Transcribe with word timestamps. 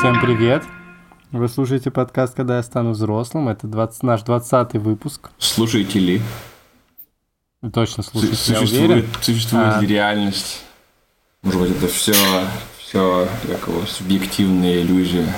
Всем 0.00 0.18
привет! 0.18 0.64
Вы 1.30 1.46
слушаете 1.46 1.90
подкаст 1.90 2.34
«Когда 2.34 2.56
я 2.56 2.62
стану 2.62 2.92
взрослым». 2.92 3.50
Это 3.50 3.66
20, 3.66 4.02
наш 4.02 4.22
20 4.22 4.72
выпуск. 4.76 5.30
Слушаете 5.36 5.98
ли? 5.98 6.22
Точно 7.70 8.02
слушаете, 8.02 8.34
существует, 8.34 8.72
я 8.72 8.80
уверен. 8.86 9.08
Существует 9.20 9.74
А. 9.74 9.80
ли 9.82 9.86
реальность? 9.86 10.62
Может 11.42 11.60
быть, 11.60 11.70
это 11.72 11.88
все, 11.88 12.14
все 12.78 13.28
как 13.46 13.68
его, 13.68 13.84
субъективная 13.84 14.80
иллюзия. 14.80 15.30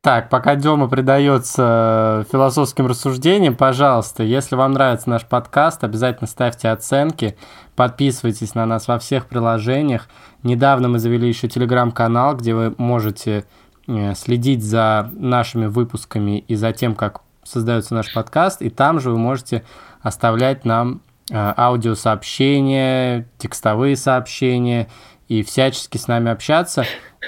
Так, 0.00 0.28
пока 0.28 0.54
Дема 0.54 0.86
предается 0.88 2.24
философским 2.30 2.86
рассуждениям, 2.86 3.56
пожалуйста, 3.56 4.22
если 4.22 4.54
вам 4.54 4.72
нравится 4.72 5.10
наш 5.10 5.26
подкаст, 5.26 5.82
обязательно 5.82 6.28
ставьте 6.28 6.68
оценки, 6.68 7.36
подписывайтесь 7.74 8.54
на 8.54 8.64
нас 8.64 8.86
во 8.86 9.00
всех 9.00 9.26
приложениях. 9.26 10.08
Недавно 10.44 10.88
мы 10.88 11.00
завели 11.00 11.26
еще 11.26 11.48
телеграм-канал, 11.48 12.36
где 12.36 12.54
вы 12.54 12.76
можете 12.78 13.44
э, 13.88 14.14
следить 14.14 14.62
за 14.62 15.10
нашими 15.14 15.66
выпусками 15.66 16.38
и 16.38 16.54
за 16.54 16.72
тем, 16.72 16.94
как 16.94 17.22
создается 17.42 17.94
наш 17.94 18.14
подкаст, 18.14 18.62
и 18.62 18.70
там 18.70 19.00
же 19.00 19.10
вы 19.10 19.18
можете 19.18 19.64
оставлять 20.00 20.64
нам 20.64 21.00
э, 21.28 21.34
аудиосообщения, 21.34 23.28
текстовые 23.36 23.96
сообщения 23.96 24.88
и 25.26 25.42
всячески 25.42 25.98
с 25.98 26.06
нами 26.06 26.30
общаться. 26.30 26.84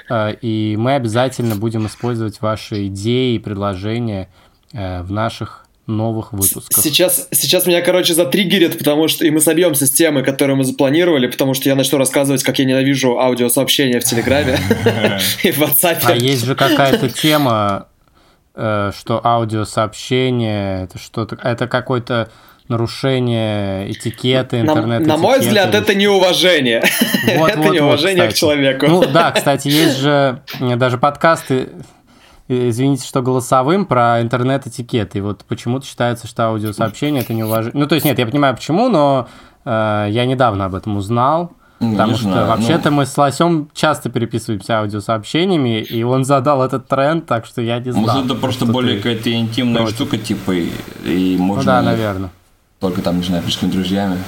Э, 0.08 0.34
И 0.40 0.76
мы 0.78 0.94
обязательно 0.94 1.56
будем 1.56 1.86
использовать 1.86 2.40
ваши 2.40 2.86
идеи 2.86 3.34
и 3.34 3.38
предложения 3.38 4.28
э, 4.72 5.02
в 5.02 5.10
наших 5.12 5.66
новых 5.86 6.32
выпусках. 6.32 6.82
Сейчас, 6.84 7.26
сейчас 7.32 7.66
меня, 7.66 7.82
короче, 7.82 8.14
затриггерит, 8.14 8.78
потому 8.78 9.08
что 9.08 9.26
и 9.26 9.30
мы 9.30 9.40
собьемся 9.40 9.86
с 9.86 9.90
темы, 9.90 10.22
которую 10.22 10.56
мы 10.56 10.64
запланировали, 10.64 11.26
потому 11.26 11.54
что 11.54 11.68
я 11.68 11.74
начну 11.74 11.98
рассказывать, 11.98 12.44
как 12.44 12.58
я 12.60 12.64
ненавижу 12.64 13.18
аудиосообщения 13.18 13.98
в 13.98 14.04
Телеграме 14.04 14.58
и 15.42 15.50
в 15.50 15.60
А 15.60 15.66
WhatsApp. 15.66 16.16
есть 16.18 16.44
же 16.44 16.54
какая-то 16.54 17.08
тема, 17.08 17.88
э, 18.54 18.92
что 18.96 19.20
аудиосообщение, 19.26 20.84
это 20.84 20.98
что-то, 20.98 21.36
это 21.42 21.66
какое-то 21.66 22.30
нарушение 22.70 23.90
этикеты, 23.90 24.60
интернет 24.60 25.06
на 25.06 25.16
мой 25.16 25.40
взгляд, 25.40 25.74
это 25.74 25.94
неуважение. 25.94 26.82
Вот, 27.36 27.50
это 27.50 27.58
вот, 27.58 27.66
вот, 27.66 27.74
неуважение 27.74 28.24
к 28.24 28.28
кстати. 28.28 28.40
человеку. 28.40 28.86
Ну 28.86 29.04
да, 29.12 29.30
кстати, 29.32 29.68
есть 29.68 29.98
же 29.98 30.40
э, 30.60 30.76
даже 30.76 30.96
подкасты, 30.96 31.68
э, 32.48 32.68
извините, 32.68 33.06
что 33.06 33.22
голосовым, 33.22 33.84
про 33.84 34.20
интернет-этикет. 34.22 35.16
И 35.16 35.20
вот 35.20 35.44
почему-то 35.44 35.84
считается, 35.86 36.26
что 36.26 36.44
аудиосообщение 36.44 37.22
это 37.22 37.34
неуважение. 37.34 37.78
Ну, 37.78 37.86
то 37.86 37.94
есть, 37.94 38.06
нет, 38.06 38.18
я 38.18 38.26
понимаю 38.26 38.54
почему, 38.54 38.88
но 38.88 39.28
э, 39.64 40.06
я 40.10 40.24
недавно 40.24 40.64
об 40.66 40.74
этом 40.74 40.96
узнал. 40.96 41.52
Ну, 41.80 41.92
Потому 41.92 42.12
не 42.12 42.18
что 42.18 42.24
знаю, 42.30 42.46
вообще-то 42.46 42.90
мы 42.90 43.06
с 43.06 43.16
Лосем 43.16 43.70
часто 43.72 44.10
переписываемся 44.10 44.80
аудиосообщениями, 44.80 45.80
и 45.80 46.02
он 46.02 46.26
задал 46.26 46.62
этот 46.62 46.86
тренд, 46.88 47.24
так 47.24 47.46
что 47.46 47.62
я 47.62 47.78
не 47.78 47.90
знал. 47.90 48.04
Может, 48.04 48.24
это 48.26 48.34
просто 48.34 48.66
более 48.66 48.96
ты- 48.96 49.02
какая-то 49.02 49.32
интимная 49.32 49.80
против. 49.82 49.94
штука, 49.94 50.18
типа, 50.18 50.50
и, 50.52 50.68
и 51.06 51.36
Ну 51.38 51.44
можно 51.44 51.64
да, 51.64 51.82
наверное. 51.82 52.30
Только 52.80 53.02
там, 53.02 53.18
не 53.18 53.24
знаю, 53.24 53.42
близкими 53.42 53.70
друзьями. 53.70 54.18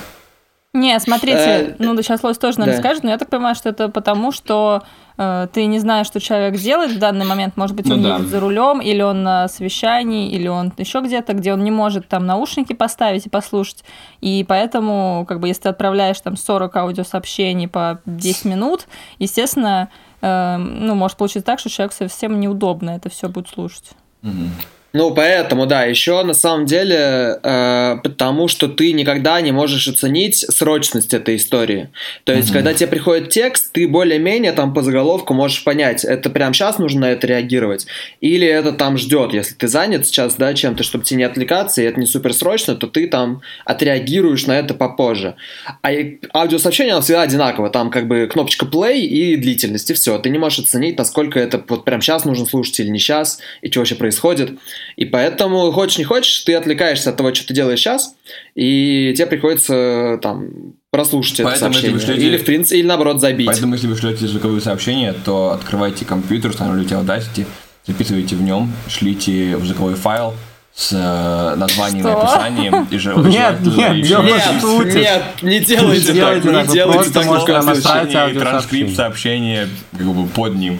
Не, 0.75 0.98
смотрите, 1.00 1.36
Э, 1.39 1.77
ну 1.78 1.95
да, 1.95 2.03
сейчас 2.03 2.22
Лось 2.22 2.39
тоже, 2.39 2.59
наверное, 2.59 2.81
да. 2.81 2.89
скажет, 2.89 3.05
но 3.05 3.11
я 3.11 3.19
так 3.19 3.28
понимаю, 3.28 3.55
что 3.55 3.69
это 3.69 3.91
потому, 3.91 4.33
что 4.33 4.83
э, 5.19 5.47
ты 5.53 5.67
не 5.67 5.78
знаешь, 5.78 6.06
что 6.06 6.19
человек 6.19 6.59
делает 6.59 6.92
в 6.92 6.98
данный 6.98 7.27
момент. 7.27 7.59
Может 7.59 7.77
быть, 7.77 7.84
Ну 7.86 7.97
он 7.97 8.03
да. 8.03 8.14
едет 8.17 8.28
за 8.28 8.41
рулем, 8.41 8.81
или 8.81 9.03
он 9.03 9.22
на 9.22 9.48
совещании, 9.48 10.31
или 10.31 10.48
он 10.48 10.72
еще 10.78 11.00
где-то, 11.03 11.34
где 11.34 11.53
он 11.53 11.62
не 11.62 11.70
может 11.70 12.09
там 12.09 12.25
наушники 12.25 12.72
поставить 12.72 13.27
и 13.27 13.28
послушать. 13.28 13.84
И 14.22 14.47
поэтому, 14.48 15.27
как 15.28 15.41
бы, 15.41 15.48
если 15.48 15.65
ты 15.65 15.69
отправляешь 15.69 16.19
там 16.21 16.38
40 16.38 16.75
аудиосообщений 16.75 17.69
по 17.69 18.00
10 18.06 18.47
минут, 18.47 18.87
естественно, 19.19 19.91
э, 20.22 20.56
ну, 20.56 20.94
может 20.94 21.19
получиться 21.19 21.44
так, 21.44 21.59
что 21.59 21.69
человеку 21.69 21.97
совсем 21.98 22.41
неудобно 22.41 22.93
это 22.93 23.10
все 23.10 23.28
будет 23.28 23.48
слушать. 23.48 23.91
Мгм. 24.22 24.48
Ну, 24.92 25.14
поэтому, 25.14 25.66
да, 25.66 25.84
еще 25.84 26.22
на 26.22 26.34
самом 26.34 26.66
деле, 26.66 27.38
э, 27.42 27.97
потому 28.03 28.48
что 28.48 28.69
ты 28.69 28.92
никогда 28.92 29.41
не 29.41 29.50
можешь 29.50 29.88
оценить 29.88 30.36
срочность 30.36 31.14
этой 31.14 31.36
истории. 31.36 31.88
То 32.25 32.32
есть, 32.34 32.48
Мгм. 32.48 32.58
когда 32.58 32.75
тебе 32.75 32.88
приходит 32.88 33.30
текст, 33.30 33.72
ты 33.72 33.88
более-менее 33.88 34.53
там 34.53 34.75
по 34.75 34.82
заголовку 34.82 35.32
можешь 35.32 35.64
понять, 35.64 36.04
это 36.04 36.28
прямо 36.28 36.53
сейчас 36.53 36.78
нужно 36.78 37.03
на 37.03 37.12
это 37.12 37.26
реагировать, 37.26 37.86
или 38.20 38.47
это 38.47 38.72
там 38.72 38.98
ждет. 38.98 39.32
Если 39.32 39.54
ты 39.54 39.66
занят 39.66 40.06
сейчас, 40.06 40.34
да, 40.34 40.53
чем-то, 40.53 40.82
чтобы 40.82 41.04
тебе 41.04 41.19
не 41.19 41.24
отвлекаться, 41.24 41.80
и 41.80 41.84
это 41.84 41.98
не 41.98 42.06
супер 42.06 42.34
срочно, 42.34 42.74
то 42.74 42.86
ты 42.86 43.09
там 43.09 43.41
отреагируешь 43.64 44.47
на 44.47 44.59
это 44.59 44.74
попозже. 44.74 45.36
А 45.82 45.91
аудиосообщение, 46.34 46.92
оно 46.92 47.03
всегда 47.03 47.22
одинаково. 47.22 47.70
Там 47.70 47.91
как 47.91 48.06
бы 48.06 48.28
кнопочка 48.30 48.66
play 48.66 49.00
и 49.00 49.36
длительность, 49.36 49.91
и 49.91 49.94
все. 49.94 50.19
Ты 50.19 50.28
не 50.28 50.38
можешь 50.38 50.60
оценить, 50.60 50.98
насколько 50.98 51.41
это 51.41 51.62
вот 51.66 51.84
прям 51.84 52.03
сейчас 52.03 52.24
нужно 52.24 52.44
слушать 52.47 52.78
или 52.80 52.88
не 52.88 52.98
сейчас, 52.98 53.38
и 53.62 53.70
что 53.70 53.80
вообще 53.80 53.94
происходит. 53.94 54.53
И 54.97 55.04
поэтому, 55.04 55.70
хочешь 55.72 55.98
не 55.98 56.04
хочешь, 56.04 56.41
ты 56.41 56.54
отвлекаешься 56.54 57.10
от 57.10 57.16
того, 57.16 57.34
что 57.34 57.47
ты 57.48 57.54
делаешь 57.54 57.81
сейчас, 57.81 58.15
и 58.54 59.15
тебе 59.16 59.26
приходится 59.26 60.19
там 60.22 60.48
прослушать 60.91 61.41
это 61.41 61.44
Поэтому, 61.50 61.72
если 61.72 61.88
сообщение. 61.88 62.06
вы 62.06 62.12
шлете- 62.20 62.26
Или, 62.28 62.37
в 62.37 62.44
принципе, 62.44 62.78
или 62.81 62.87
наоборот 62.87 63.21
забить. 63.21 63.47
Поэтому, 63.47 63.75
если 63.75 63.87
вы 63.87 63.97
шлете 63.97 64.26
звуковые 64.26 64.60
сообщения, 64.60 65.15
то 65.25 65.53
открывайте 65.53 66.04
компьютер, 66.04 66.50
устанавливайте 66.50 66.94
Audacity, 66.97 67.47
записывайте 67.87 68.37
в 68.37 68.42
нем, 68.42 68.71
шлите 68.88 69.56
в 69.56 69.65
звуковой 69.65 69.94
файл 69.94 70.34
с 70.75 70.91
э, 70.92 71.54
названием 71.56 72.06
и 72.06 72.10
Что? 72.10 72.22
описанием. 72.22 72.88
И 72.91 72.98
же, 72.98 73.15
Нет, 73.16 73.60
нет, 73.60 73.94
и 73.97 74.03
Нет, 74.03 74.25
нет, 74.25 75.42
не 75.42 75.60
делайте 75.60 76.06
так, 76.06 76.15
Делайте 76.42 76.48
не 76.48 76.72
делайте 76.75 76.92
просто 76.92 77.12
так. 77.15 77.25
случае. 77.25 77.56
отправить 77.56 77.84
и 77.84 78.16
аудиосообщение. 78.16 78.41
транскрипт 78.41 78.97
сообщения 78.97 79.69
как 79.97 80.06
бы 80.06 80.26
под 80.28 80.54
ним. 80.56 80.78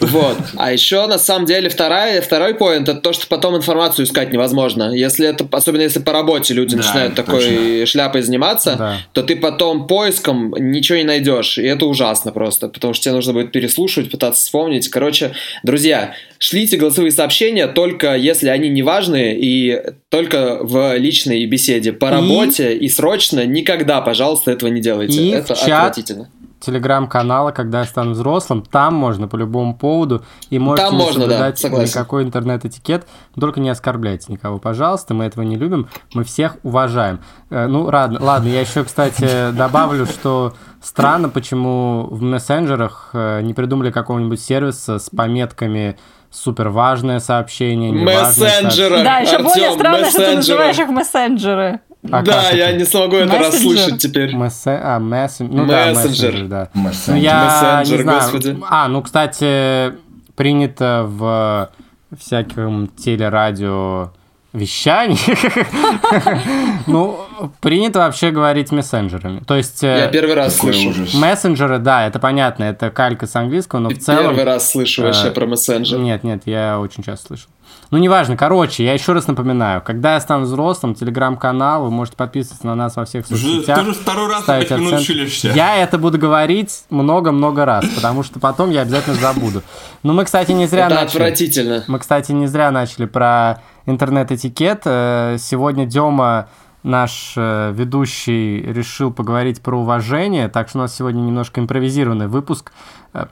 Вот. 0.00 0.36
А 0.56 0.72
еще, 0.72 1.06
на 1.06 1.18
самом 1.18 1.46
деле, 1.46 1.68
вторая, 1.68 2.20
второй 2.20 2.54
поинт 2.54 2.88
это 2.88 3.00
то, 3.00 3.12
что 3.12 3.26
потом 3.26 3.56
информацию 3.56 4.06
искать 4.06 4.32
невозможно. 4.32 4.92
Если 4.94 5.26
это, 5.26 5.46
особенно 5.50 5.82
если 5.82 6.00
по 6.00 6.12
работе 6.12 6.54
люди 6.54 6.76
Да, 6.76 6.82
начинают 6.82 7.14
такой 7.14 7.84
шляпой 7.86 8.22
заниматься, 8.22 8.76
Да. 8.78 8.98
то 9.12 9.22
ты 9.22 9.36
потом 9.36 9.86
поиском 9.86 10.54
ничего 10.58 10.98
не 10.98 11.04
найдешь. 11.04 11.58
И 11.58 11.62
это 11.62 11.86
ужасно 11.86 12.32
просто, 12.32 12.68
потому 12.68 12.94
что 12.94 13.04
тебе 13.04 13.14
нужно 13.14 13.32
будет 13.32 13.52
переслушивать, 13.52 14.10
пытаться 14.10 14.42
вспомнить. 14.42 14.88
Короче, 14.88 15.32
друзья, 15.62 16.14
шлите 16.38 16.76
голосовые 16.76 17.12
сообщения 17.12 17.66
только 17.66 18.14
если 18.16 18.48
они 18.48 18.68
не 18.68 18.82
важные 18.82 19.38
и 19.38 19.80
только 20.08 20.58
в 20.60 20.96
личной 20.96 21.44
беседе. 21.46 21.92
По 21.92 22.06
И- 22.06 22.10
работе 22.10 22.74
и 22.74 22.88
срочно 22.88 23.44
никогда, 23.44 24.00
пожалуйста, 24.00 24.50
этого 24.50 24.70
не 24.70 24.80
делайте. 24.80 25.20
И 25.20 25.30
это 25.30 25.54
в 25.54 25.58
чат 25.58 25.68
отвратительно. 25.68 26.30
Телеграм-канала, 26.60 27.50
когда 27.52 27.80
я 27.80 27.84
стану 27.84 28.12
взрослым, 28.12 28.62
там 28.62 28.94
можно 28.94 29.28
по 29.28 29.36
любому 29.36 29.74
поводу, 29.76 30.24
и 30.50 30.58
можете 30.58 30.88
Там 30.88 30.98
не 30.98 31.04
можно, 31.04 31.26
да, 31.26 31.54
согласен. 31.54 31.88
никакой 31.88 32.24
интернет-этикет, 32.24 33.06
только 33.38 33.60
не 33.60 33.70
оскорбляйте 33.70 34.32
никого, 34.32 34.58
пожалуйста, 34.58 35.14
мы 35.14 35.24
этого 35.24 35.42
не 35.42 35.56
любим, 35.56 35.88
мы 36.14 36.24
всех 36.24 36.56
уважаем. 36.62 37.20
Э, 37.50 37.66
Ну, 37.66 37.84
ладно, 37.84 38.18
ладно, 38.20 38.48
я 38.48 38.60
еще, 38.60 38.84
кстати, 38.84 39.52
добавлю, 39.52 40.06
что 40.06 40.54
странно, 40.82 41.28
почему 41.28 42.06
в 42.10 42.22
мессенджерах 42.22 43.10
э, 43.12 43.40
не 43.42 43.54
придумали 43.54 43.90
какого-нибудь 43.90 44.40
сервиса 44.40 44.98
с 44.98 45.10
пометками 45.10 45.96
супер 46.30 46.68
важное 46.68 47.20
сообщение, 47.20 47.90
неважное 47.90 48.24
сообщение. 48.24 48.64
Мессенджеры! 48.64 49.02
да, 49.04 49.18
еще 49.18 49.38
более 49.38 49.68
Артём, 49.68 49.78
странно, 49.78 50.10
что 50.10 50.18
ты 50.18 50.36
называешь 50.36 50.78
их 50.78 50.88
мессенджеры. 50.88 51.80
А 52.10 52.22
да, 52.22 52.50
я 52.50 52.70
это? 52.70 52.78
не 52.78 52.84
смогу 52.84 53.16
это 53.16 53.26
Мессенджер? 53.36 53.52
расслышать 53.52 53.98
теперь. 54.02 54.34
Мессе- 54.34 54.80
А, 54.82 54.98
мессен- 54.98 55.48
ну 55.50 55.66
да, 55.66 55.88
Мессенджер. 55.88 56.32
мессенджер, 56.32 56.46
да. 56.48 56.68
Мессенджер. 56.74 57.14
Ну, 57.14 57.20
я 57.20 57.44
Мессенджер, 57.44 57.96
не 57.98 58.02
знаю. 58.02 58.20
господи. 58.20 58.58
А, 58.70 58.88
ну, 58.88 59.02
кстати, 59.02 59.94
принято 60.36 61.04
в 61.08 61.70
всяком 62.18 62.88
телерадио 62.88 64.10
вещании. 64.52 65.18
Ну, 66.86 67.20
принято 67.60 67.98
вообще 67.98 68.30
говорить 68.30 68.70
мессенджерами. 68.72 69.40
То 69.46 69.56
есть 69.56 69.84
э, 69.84 69.98
Я 70.04 70.06
первый 70.08 70.34
раз 70.34 70.56
слышу. 70.56 70.94
мессенджеры, 71.18 71.78
да, 71.78 72.06
это 72.06 72.18
понятно, 72.18 72.64
это 72.64 72.90
калька 72.90 73.26
с 73.26 73.36
английского, 73.36 73.80
но 73.80 73.90
в 73.90 73.98
целом... 73.98 74.22
Первый 74.34 74.44
раз 74.44 74.70
слышу 74.70 75.02
вообще 75.02 75.28
э, 75.28 75.30
про 75.32 75.46
мессенджер. 75.46 75.98
Нет, 75.98 76.24
нет, 76.24 76.42
я 76.46 76.78
очень 76.80 77.02
часто 77.02 77.26
слышал. 77.28 77.48
Ну, 77.90 77.96
неважно, 77.98 78.36
короче, 78.36 78.84
я 78.84 78.92
еще 78.92 79.14
раз 79.14 79.28
напоминаю, 79.28 79.80
когда 79.82 80.14
я 80.14 80.20
стану 80.20 80.44
взрослым, 80.44 80.94
телеграм-канал, 80.94 81.84
вы 81.84 81.90
можете 81.90 82.18
подписываться 82.18 82.66
на 82.66 82.74
нас 82.74 82.96
во 82.96 83.06
всех 83.06 83.26
соцсетях. 83.26 83.78
Ты 83.78 83.82
уже 83.90 83.94
второй 83.94 84.28
раз 84.28 84.44
пять 84.44 84.70
минут 84.70 85.00
шилишься. 85.00 85.52
Я 85.54 85.76
это 85.78 85.96
буду 85.96 86.18
говорить 86.18 86.84
много-много 86.90 87.64
раз, 87.64 87.86
потому 87.94 88.22
что 88.22 88.40
потом 88.40 88.70
я 88.70 88.82
обязательно 88.82 89.16
забуду. 89.16 89.62
Но 90.02 90.12
мы, 90.12 90.24
кстати, 90.26 90.52
не 90.52 90.66
зря 90.66 90.86
Это 90.86 90.96
начали. 90.96 91.16
отвратительно. 91.22 91.84
Мы, 91.88 91.98
кстати, 91.98 92.32
не 92.32 92.46
зря 92.46 92.70
начали 92.70 93.06
про 93.06 93.62
интернет-этикет. 93.86 94.82
Э, 94.84 95.36
Сегодня 95.38 95.86
Дема, 95.86 96.48
наш 96.82 97.32
э, 97.36 97.72
ведущий, 97.74 98.60
решил 98.60 99.10
поговорить 99.12 99.62
про 99.62 99.78
уважение, 99.80 100.48
так 100.48 100.68
что 100.68 100.78
у 100.78 100.82
нас 100.82 100.94
сегодня 100.94 101.20
немножко 101.20 101.60
импровизированный 101.60 102.26
выпуск. 102.28 102.72
Э, 103.14 103.28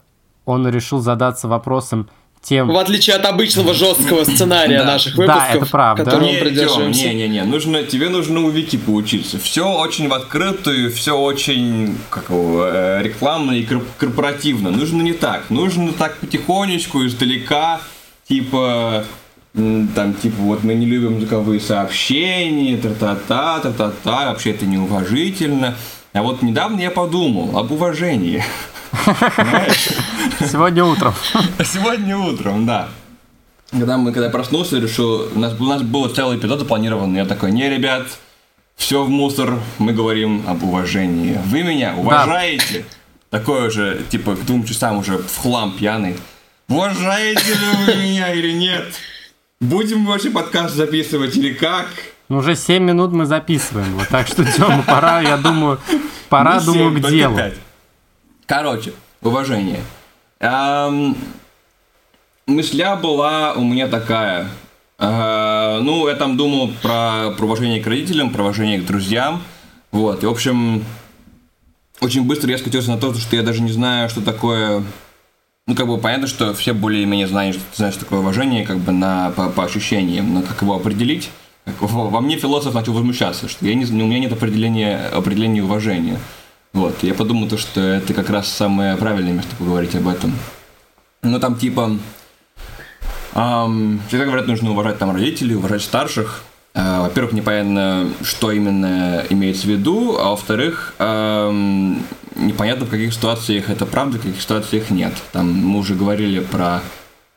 Он 0.47 0.67
решил 0.67 1.01
задаться 1.01 1.47
вопросом, 1.47 2.09
тем... 2.43 2.69
В 2.69 2.77
отличие 2.79 3.17
от 3.17 3.25
обычного 3.27 3.75
жесткого 3.75 4.25
сценария 4.25 4.83
наших 4.85 5.17
Да, 5.17 5.23
выпусков, 5.23 5.55
это 5.63 5.67
правда. 5.71 6.05
которым 6.05 6.27
мы 6.27 6.33
Не, 6.33 6.39
Тём, 6.39 6.47
придерживаемся. 6.49 7.09
не-не-не, 7.09 7.45
нужно, 7.45 7.83
тебе 7.83 8.09
нужно 8.09 8.41
у 8.41 8.51
Вики 8.51 8.77
поучиться. 8.77 9.39
Все 9.39 9.67
очень 9.69 10.09
в 10.09 10.15
открытую, 10.15 10.93
все 10.93 11.13
очень 11.19 11.97
как 12.11 12.31
его, 12.31 12.65
э, 12.67 13.03
рекламно 13.03 13.53
и 13.53 13.63
кор- 13.65 13.85
корпоративно. 13.99 14.71
Нужно 14.71 15.03
не 15.03 15.13
так. 15.13 15.51
Нужно 15.51 15.93
так 15.93 16.19
потихонечку, 16.19 17.05
издалека, 17.05 17.81
типа, 18.29 19.05
там, 19.55 20.15
типа, 20.15 20.37
вот 20.43 20.63
мы 20.65 20.75
не 20.75 20.87
любим 20.87 21.19
звуковые 21.21 21.61
сообщения, 21.61 22.77
та-та-та, 22.77 23.59
та-та-та, 23.61 24.27
вообще 24.31 24.51
это 24.51 24.67
неуважительно. 24.67 25.75
А 26.13 26.23
вот 26.23 26.43
недавно 26.43 26.81
я 26.81 26.91
подумал 26.91 27.59
об 27.59 27.73
уважении. 27.73 28.45
Сегодня 30.41 30.85
утром. 30.85 31.15
Сегодня 31.65 32.17
утром, 32.17 32.67
да. 32.67 32.89
Когда 33.71 33.97
мы, 33.97 34.13
когда 34.13 34.27
я 34.27 34.31
проснулся, 34.33 34.79
решил, 34.79 35.29
у 35.35 35.39
нас, 35.39 35.55
у 35.59 35.65
нас 35.65 35.83
был 35.83 36.09
целый 36.09 36.39
эпизод 36.39 36.61
запланирован, 36.61 37.15
я 37.15 37.25
такой, 37.27 37.51
не, 37.51 37.69
ребят, 37.69 38.07
все 38.77 39.03
в 39.03 39.09
мусор, 39.09 39.59
мы 39.79 39.93
говорим 39.93 40.45
об 40.47 40.63
уважении. 40.63 41.39
Вы 41.47 41.63
меня 41.63 41.95
уважаете? 41.97 42.85
Такое 43.31 43.71
же, 43.71 44.05
типа, 44.09 44.37
к 44.37 44.45
двум 44.45 44.65
часам 44.65 44.99
уже 44.99 45.19
в 45.19 45.37
хлам 45.37 45.73
пьяный. 45.73 46.17
Уважаете 46.69 47.55
ли 47.55 47.87
вы 47.87 47.95
меня 48.03 48.33
или 48.33 48.53
нет? 48.53 48.85
Будем 49.61 50.07
вообще 50.07 50.31
подкаст 50.31 50.75
записывать 50.75 51.37
или 51.37 51.53
как? 51.53 51.87
Ну, 52.29 52.39
уже 52.39 52.55
7 52.57 52.83
минут 52.83 53.13
мы 53.13 53.25
записываем. 53.27 53.95
Вот, 53.99 54.09
так 54.09 54.27
что, 54.27 54.45
Тёма, 54.45 54.83
пора, 54.87 55.21
я 55.21 55.37
думаю, 55.37 55.81
пора, 56.29 56.59
Не 56.61 56.67
думаю, 56.67 56.93
к 57.03 57.09
делу. 57.09 57.37
пять. 57.37 57.55
Короче, 58.47 58.93
уважение. 59.23 59.81
Эм, 60.39 61.17
мысля 62.47 62.95
была 62.97 63.55
у 63.55 63.65
меня 63.65 63.89
такая. 63.89 64.49
Э, 64.99 65.81
ну, 65.83 66.07
я 66.09 66.15
там 66.15 66.37
думал 66.37 66.71
про, 66.81 67.33
про 67.37 67.45
уважение 67.45 67.83
к 67.83 67.87
родителям, 67.87 68.31
про 68.31 68.45
уважение 68.45 68.81
к 68.81 68.87
друзьям. 68.87 69.43
Вот, 69.91 70.23
и, 70.23 70.27
в 70.27 70.31
общем, 70.31 70.85
очень 72.01 72.25
быстро 72.25 72.51
я 72.51 72.59
скатился 72.59 72.91
на 72.91 72.99
то, 72.99 73.13
что 73.15 73.35
я 73.35 73.43
даже 73.43 73.63
не 73.63 73.73
знаю, 73.73 74.09
что 74.09 74.23
такое... 74.23 74.85
Ну, 75.67 75.75
как 75.75 75.89
бы 75.89 75.99
понятно, 75.99 76.29
что 76.29 76.55
все 76.55 76.73
более-менее 76.73 77.27
знают, 77.27 77.59
знают, 77.75 77.97
что 77.97 78.05
такое 78.05 78.21
уважение, 78.21 78.65
как 78.65 78.79
бы 78.79 78.93
на, 78.93 79.33
по, 79.33 79.49
по 79.49 79.65
ощущениям, 79.65 80.33
но 80.33 80.43
как 80.43 80.63
его 80.63 80.77
определить? 80.77 81.31
Во 81.81 82.21
мне 82.21 82.37
философ 82.37 82.75
начал 82.75 82.93
возмущаться, 82.93 83.49
что 83.49 83.67
я 83.67 83.75
не, 83.75 83.85
у 83.87 84.07
меня 84.07 84.21
нет 84.21 84.33
определения, 84.33 85.09
определения 85.09 85.65
уважения. 85.65 86.21
Вот, 86.77 87.03
я 87.03 87.15
подумал, 87.15 87.49
то, 87.49 87.57
что 87.57 87.81
это 87.81 88.13
как 88.13 88.29
раз 88.29 88.49
самое 88.49 88.99
правильное 88.99 89.33
место 89.33 89.57
поговорить 89.57 89.95
об 89.95 90.09
этом. 90.09 90.35
Ну, 91.23 91.41
там 91.41 91.55
типа... 91.55 91.97
ам, 93.33 93.99
всегда 94.09 94.27
говорят, 94.27 94.47
нужно 94.47 94.73
уважать 94.73 94.99
там 94.99 95.11
родителей, 95.11 95.55
уважать 95.55 95.81
старших. 95.81 96.43
А, 96.75 97.01
во-первых, 97.01 97.33
непонятно, 97.33 98.11
что 98.23 98.53
именно 98.53 99.25
имеется 99.31 99.63
в 99.63 99.71
виду, 99.71 100.19
а 100.19 100.33
во-вторых, 100.33 100.93
ам, 100.99 102.03
непонятно, 102.35 102.85
в 102.85 102.91
каких 102.91 103.15
ситуациях 103.15 103.71
это 103.71 103.87
правда, 103.87 104.19
в 104.19 104.21
каких 104.21 104.43
ситуациях 104.43 104.91
нет. 104.91 105.15
Там 105.33 105.51
мы 105.51 105.79
уже 105.79 105.95
говорили 105.95 106.41
про 106.41 106.83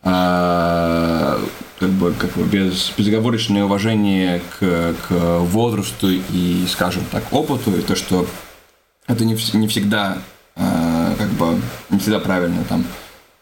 а, 0.04 1.40
как 1.80 1.92
бы, 1.92 2.12
как 2.12 2.34
бы 2.34 2.44
без, 2.44 2.92
безоговорочное 2.98 3.64
уважение 3.64 4.42
к, 4.60 4.96
к 5.08 5.12
возрасту 5.40 6.10
и, 6.10 6.66
скажем 6.68 7.06
так, 7.10 7.24
опыту, 7.32 7.72
и 7.72 7.82
то, 7.82 7.96
что 7.96 8.28
это 9.10 9.26
не, 9.26 9.36
не 9.54 9.68
всегда 9.68 10.20
э, 10.56 11.16
как 11.18 11.30
бы 11.32 11.60
не 11.90 12.00
всегда 12.00 12.20
правильно 12.20 12.64
там 12.64 12.86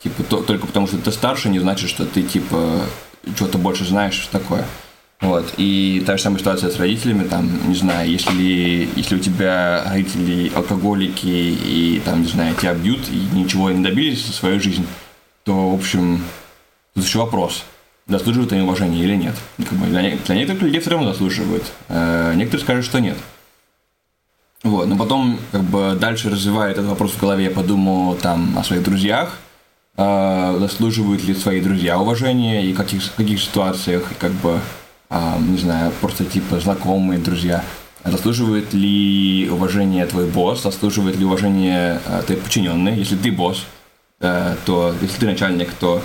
типа 0.01 0.23
то- 0.23 0.41
только 0.41 0.65
потому 0.65 0.87
что 0.87 0.97
ты 0.97 1.11
старше 1.11 1.49
не 1.49 1.59
значит 1.59 1.89
что 1.89 2.05
ты 2.05 2.23
типа 2.23 2.81
что-то 3.35 3.57
больше 3.59 3.85
знаешь 3.85 4.15
что 4.15 4.39
такое. 4.39 4.65
Вот. 5.19 5.51
И 5.57 6.03
та 6.05 6.15
же 6.15 6.23
самая 6.23 6.39
ситуация 6.39 6.69
с 6.69 6.77
родителями 6.77 7.27
там 7.27 7.49
не 7.67 7.75
знаю 7.75 8.09
если 8.09 8.87
если 8.95 9.15
у 9.15 9.19
тебя 9.19 9.83
родители 9.87 10.51
алкоголики 10.55 11.25
и 11.25 12.01
там 12.05 12.21
не 12.21 12.27
знаю 12.27 12.55
тебя 12.55 12.73
бьют 12.73 13.01
и 13.09 13.35
ничего 13.35 13.69
не 13.71 13.83
добились 13.83 14.25
за 14.25 14.33
свою 14.33 14.59
жизнь 14.59 14.85
то 15.43 15.71
в 15.71 15.75
общем 15.75 16.23
тут 16.93 17.03
еще 17.03 17.17
вопрос 17.19 17.63
заслуживают 18.07 18.53
они 18.53 18.61
уважения 18.61 19.03
или 19.03 19.15
нет? 19.15 19.35
Для, 19.57 19.89
для 19.89 20.35
некоторых 20.35 20.61
людей 20.61 20.79
все 20.79 20.91
равно 20.91 21.11
заслуживают 21.11 21.63
Э, 21.89 22.33
некоторые 22.35 22.63
скажут 22.63 22.85
что 22.85 22.99
нет 22.99 23.17
вот, 24.63 24.87
но 24.87 24.97
потом, 24.97 25.39
как 25.51 25.63
бы, 25.63 25.97
дальше 25.99 26.29
развивая 26.29 26.71
этот 26.71 26.85
вопрос 26.85 27.11
в 27.11 27.19
голове, 27.19 27.45
я 27.45 27.51
подумал 27.51 28.15
там 28.15 28.57
о 28.57 28.63
своих 28.63 28.83
друзьях, 28.83 29.37
э, 29.97 30.57
заслуживают 30.59 31.23
ли 31.23 31.33
свои 31.35 31.61
друзья 31.61 31.99
уважения 31.99 32.65
и 32.65 32.73
в 32.73 32.77
каких, 32.77 33.13
каких 33.15 33.41
ситуациях, 33.41 34.11
как 34.19 34.31
бы, 34.31 34.59
а, 35.09 35.37
не 35.39 35.57
знаю, 35.57 35.91
просто 36.01 36.25
типа 36.25 36.59
знакомые 36.59 37.19
друзья, 37.19 37.63
заслуживает 38.03 38.73
ли 38.73 39.49
уважение 39.51 40.05
твой 40.05 40.25
босс, 40.27 40.63
заслуживает 40.63 41.17
ли 41.17 41.25
уважение 41.25 42.01
э, 42.05 42.23
твои 42.25 42.37
подчиненные, 42.37 42.97
если 42.97 43.15
ты 43.15 43.31
босс, 43.31 43.65
э, 44.19 44.55
то, 44.65 44.93
если 45.01 45.19
ты 45.19 45.25
начальник, 45.27 45.71
то 45.73 46.01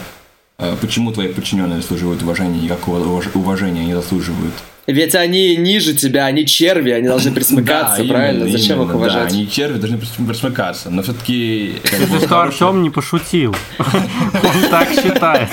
э, 0.59 0.77
почему 0.81 1.13
твои 1.13 1.33
подчиненные 1.33 1.81
заслуживают 1.81 2.23
уважения 2.23 2.65
и 2.65 2.69
какого 2.69 2.99
уваж- 2.99 3.31
уважения 3.35 3.83
они 3.83 3.95
заслуживают? 3.95 4.55
Ведь 4.89 5.15
они 5.15 5.57
ниже 5.57 5.95
тебя, 5.95 6.27
они 6.27 6.45
черви, 6.45 6.91
они 6.91 7.07
должны 7.07 7.31
присмыкаться, 7.33 8.03
Да, 8.03 8.09
правильно? 8.13 8.45
именно, 8.45 8.59
Зачем 8.59 8.79
их 8.79 8.85
именно, 8.87 8.97
уважать? 8.97 9.29
Да, 9.29 9.35
они 9.35 9.49
черви 9.49 9.79
должны 9.79 9.97
прис- 9.97 10.27
присмыкаться, 10.27 10.91
но 10.91 11.03
все-таки... 11.03 11.77
Слушай, 12.09 12.27
что 12.27 12.41
Артем 12.41 12.83
не 12.83 12.91
пошутил. 12.91 13.55
Он 13.79 14.71
так 14.71 14.89
считает. 14.91 15.51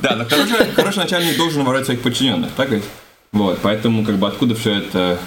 Да, 0.00 0.16
но 0.16 0.24
хороший 0.74 0.98
начальник 0.98 1.36
должен 1.36 1.60
уважать 1.62 1.84
своих 1.84 2.00
подчиненных, 2.00 2.50
так 2.52 2.70
ведь? 2.70 2.84
Вот, 3.32 3.58
поэтому 3.62 4.04
как 4.04 4.16
бы 4.16 4.26
откуда 4.28 4.54
все 4.54 4.76
это... 4.78 5.18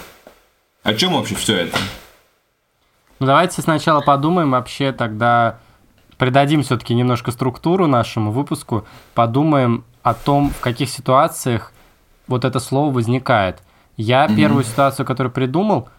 О 0.84 0.94
чем 0.96 1.14
вообще 1.14 1.36
все 1.36 1.58
это? 1.58 1.78
Ну, 3.20 3.28
давайте 3.28 3.62
сначала 3.62 4.02
подумаем 4.02 4.52
вообще 4.52 4.92
тогда, 4.92 5.60
придадим 6.18 6.64
все-таки 6.64 6.94
немножко 6.94 7.32
структуру 7.32 7.88
нашему 7.88 8.32
выпуску, 8.32 8.86
подумаем 9.14 9.84
о 10.04 10.14
том, 10.14 10.50
в 10.50 10.60
каких 10.60 10.90
ситуациях 10.90 11.72
вот 12.28 12.46
это 12.46 12.60
слово 12.60 12.94
возникает. 12.94 13.62
Я 13.98 14.28
первую 14.28 14.64
ситуацию, 14.64 15.06
которую 15.06 15.32
придумал, 15.32 15.90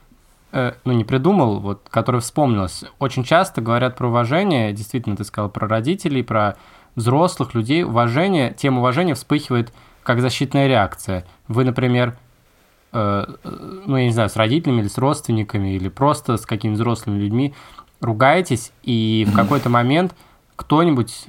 э, 0.53 0.73
ну 0.85 0.93
не 0.93 1.05
придумал, 1.05 1.61
вот, 1.61 1.87
которая 1.91 2.21
вспомнилась, 2.21 2.85
очень 2.99 3.25
часто 3.25 3.61
говорят 3.61 3.97
про 3.97 4.09
уважение, 4.09 4.73
действительно, 4.73 5.17
ты 5.17 5.25
сказал 5.25 5.49
про 5.49 5.67
родителей, 5.67 6.23
про 6.23 6.57
взрослых 6.95 7.55
людей, 7.55 7.85
уважение, 7.85 8.55
тема 8.55 8.81
уважения 8.81 9.15
вспыхивает 9.15 9.73
как 10.03 10.21
защитная 10.21 10.67
реакция. 10.67 11.25
Вы, 11.49 11.65
например, 11.65 12.17
э, 12.93 13.25
ну, 13.45 13.97
я 13.97 14.05
не 14.05 14.13
знаю, 14.13 14.29
с 14.29 14.37
родителями 14.37 14.81
или 14.81 14.89
с 14.89 14.99
родственниками, 14.99 15.75
или 15.75 15.89
просто 15.89 16.37
с 16.37 16.47
какими-то 16.47 16.77
взрослыми 16.77 17.19
людьми 17.19 17.55
ругаетесь, 18.01 18.73
и 18.83 19.27
в 19.29 19.35
какой-то 19.35 19.69
момент 19.69 20.15
кто-нибудь, 20.55 21.27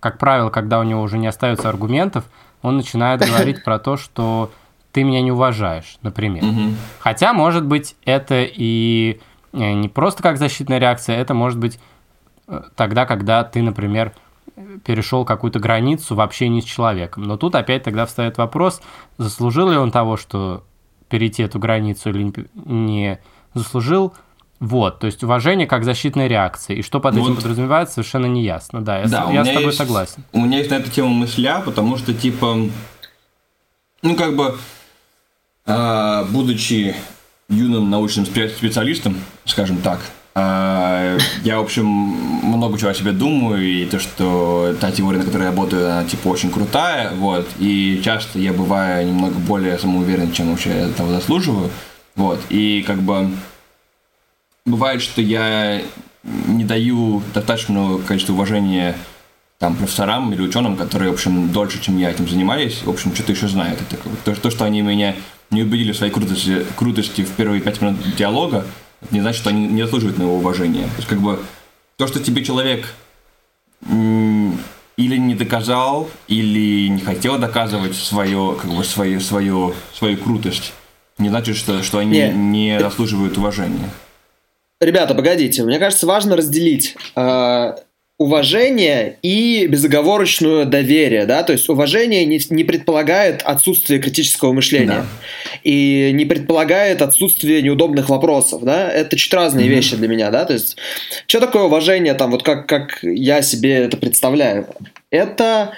как 0.00 0.18
правило, 0.18 0.50
когда 0.50 0.80
у 0.80 0.82
него 0.82 1.02
уже 1.02 1.18
не 1.18 1.26
остается 1.26 1.68
аргументов, 1.68 2.24
он 2.62 2.76
начинает 2.76 3.20
говорить 3.26 3.62
про 3.62 3.78
то, 3.78 3.96
что 3.96 4.50
ты 4.92 5.04
меня 5.04 5.22
не 5.22 5.30
уважаешь, 5.30 5.98
например. 6.02 6.44
Мгм. 6.44 6.76
Хотя, 6.98 7.32
может 7.32 7.64
быть, 7.64 7.94
это 8.04 8.42
и 8.44 9.20
э, 9.52 9.72
не 9.72 9.88
просто 9.88 10.22
как 10.22 10.36
защитная 10.36 10.78
реакция, 10.78 11.16
это 11.16 11.34
может 11.34 11.58
быть 11.58 11.78
э, 12.48 12.62
тогда, 12.74 13.06
когда 13.06 13.44
ты, 13.44 13.62
например, 13.62 14.12
перешел 14.84 15.24
какую-то 15.24 15.58
границу 15.58 16.14
в 16.14 16.20
общении 16.20 16.60
с 16.60 16.64
человеком. 16.64 17.24
Но 17.24 17.36
тут 17.36 17.54
опять 17.54 17.84
тогда 17.84 18.06
встает 18.06 18.38
вопрос, 18.38 18.82
заслужил 19.18 19.70
ли 19.70 19.76
он 19.76 19.90
того, 19.90 20.16
что 20.16 20.64
перейти 21.08 21.42
эту 21.42 21.58
границу 21.58 22.10
или 22.10 22.32
не 22.54 23.18
заслужил. 23.54 24.14
Вот, 24.60 24.98
то 25.00 25.06
есть 25.06 25.22
уважение 25.24 25.66
как 25.66 25.84
защитная 25.84 26.26
реакция. 26.26 26.76
И 26.76 26.82
что 26.82 27.00
под 27.00 27.14
Ну 27.14 27.22
этим 27.22 27.30
вот- 27.34 27.42
подразумевается, 27.42 27.94
совершенно 27.94 28.26
не 28.26 28.44
ясно. 28.44 28.82
Да, 28.82 28.98
я, 29.00 29.08
с- 29.08 29.10
Да, 29.10 29.26
у 29.26 29.32
я 29.32 29.42
с 29.44 29.48
тобой 29.48 29.64
есть- 29.66 29.78
согласен. 29.78 30.22
У 30.32 30.40
меня 30.42 30.58
есть 30.58 30.70
на 30.70 30.74
эту 30.74 30.90
тему 30.90 31.08
мысля, 31.08 31.62
потому 31.64 31.96
что, 31.96 32.12
типа, 32.12 32.56
ну, 34.02 34.16
как 34.16 34.36
бы, 34.36 34.56
а, 35.66 36.24
будучи 36.24 36.94
юным 37.48 37.90
научным 37.90 38.24
спе- 38.26 38.48
специалистом, 38.50 39.16
скажем 39.44 39.78
так, 39.78 40.00
а, 40.34 41.16
я, 41.42 41.58
в 41.58 41.62
общем, 41.62 41.86
много 41.86 42.78
чего 42.78 42.90
о 42.90 42.94
себе 42.94 43.12
думаю, 43.12 43.62
и 43.66 43.86
то, 43.86 43.98
что 43.98 44.74
та 44.80 44.90
теория, 44.92 45.18
на 45.18 45.24
которой 45.24 45.42
я 45.44 45.48
работаю, 45.50 45.90
она, 45.90 46.04
типа, 46.04 46.28
очень 46.28 46.50
крутая, 46.50 47.12
вот, 47.14 47.48
и 47.58 48.00
часто 48.04 48.38
я 48.38 48.52
бываю 48.52 49.06
немного 49.08 49.34
более 49.38 49.78
самоуверен, 49.78 50.32
чем 50.32 50.50
вообще 50.50 50.68
я 50.70 50.76
этого 50.88 51.10
заслуживаю, 51.12 51.70
вот, 52.14 52.40
и, 52.50 52.84
как 52.86 52.98
бы, 52.98 53.30
бывает, 54.64 55.02
что 55.02 55.20
я 55.20 55.82
не 56.22 56.64
даю 56.64 57.22
достаточного 57.34 58.00
количества 58.02 58.34
уважения 58.34 58.96
там 59.58 59.76
профессорам 59.76 60.32
или 60.32 60.40
ученым, 60.40 60.76
которые, 60.76 61.10
в 61.10 61.14
общем, 61.14 61.50
дольше, 61.50 61.82
чем 61.82 61.98
я 61.98 62.10
этим 62.10 62.28
занимались, 62.28 62.82
в 62.82 62.90
общем, 62.90 63.14
что-то 63.14 63.32
еще 63.32 63.46
знают. 63.46 63.80
Это 63.80 63.96
то, 64.24 64.34
то, 64.34 64.50
что 64.50 64.64
они 64.64 64.80
меня 64.80 65.14
не 65.50 65.62
убедили 65.62 65.92
в 65.92 65.96
своей 65.96 66.12
крутости, 66.12 66.64
крутости 66.76 67.22
в 67.22 67.30
первые 67.32 67.60
пять 67.60 67.80
минут 67.80 67.98
диалога, 68.16 68.64
это 69.02 69.14
не 69.14 69.20
значит, 69.20 69.40
что 69.40 69.50
они 69.50 69.66
не 69.66 69.82
заслуживают 69.82 70.18
моего 70.18 70.36
уважения. 70.36 70.84
То 70.84 70.96
есть, 70.96 71.08
как 71.08 71.20
бы, 71.20 71.40
то, 71.96 72.06
что 72.06 72.20
тебе 72.20 72.44
человек 72.44 72.94
или 73.86 75.16
не 75.16 75.34
доказал, 75.34 76.08
или 76.28 76.88
не 76.88 77.00
хотел 77.00 77.38
доказывать 77.38 77.96
свою, 77.96 78.52
как 78.52 78.70
бы, 78.70 78.84
свою, 78.84 79.20
свою, 79.20 79.74
свою 79.92 80.16
крутость, 80.16 80.72
не 81.18 81.28
значит, 81.28 81.56
что, 81.56 81.82
что 81.82 81.98
они 81.98 82.12
не, 82.12 82.30
не 82.30 82.80
заслуживают 82.80 83.36
уважения. 83.36 83.90
Ребята, 84.80 85.14
погодите, 85.14 85.62
мне 85.62 85.78
кажется, 85.78 86.06
важно 86.06 86.36
разделить 86.36 86.96
э, 87.14 87.72
уважение 88.16 89.18
и 89.22 89.66
безоговорочное 89.66 90.64
доверие, 90.64 91.26
да, 91.26 91.42
то 91.42 91.52
есть 91.52 91.68
уважение 91.68 92.24
не, 92.24 92.40
не 92.48 92.64
предполагает 92.64 93.42
отсутствие 93.42 94.00
критического 94.00 94.52
мышления 94.52 95.04
да. 95.04 95.50
и 95.64 96.10
не 96.14 96.24
предполагает 96.24 97.02
отсутствие 97.02 97.60
неудобных 97.60 98.08
вопросов, 98.08 98.62
да, 98.62 98.90
это 98.90 99.16
чуть 99.16 99.32
разные 99.34 99.66
mm-hmm. 99.66 99.68
вещи 99.70 99.96
для 99.96 100.08
меня, 100.08 100.30
да, 100.30 100.46
то 100.46 100.54
есть 100.54 100.78
что 101.26 101.40
такое 101.40 101.64
уважение, 101.64 102.14
там, 102.14 102.30
вот 102.30 102.42
как, 102.42 102.66
как 102.66 102.98
я 103.02 103.42
себе 103.42 103.84
это 103.84 103.98
представляю, 103.98 104.66
это 105.10 105.72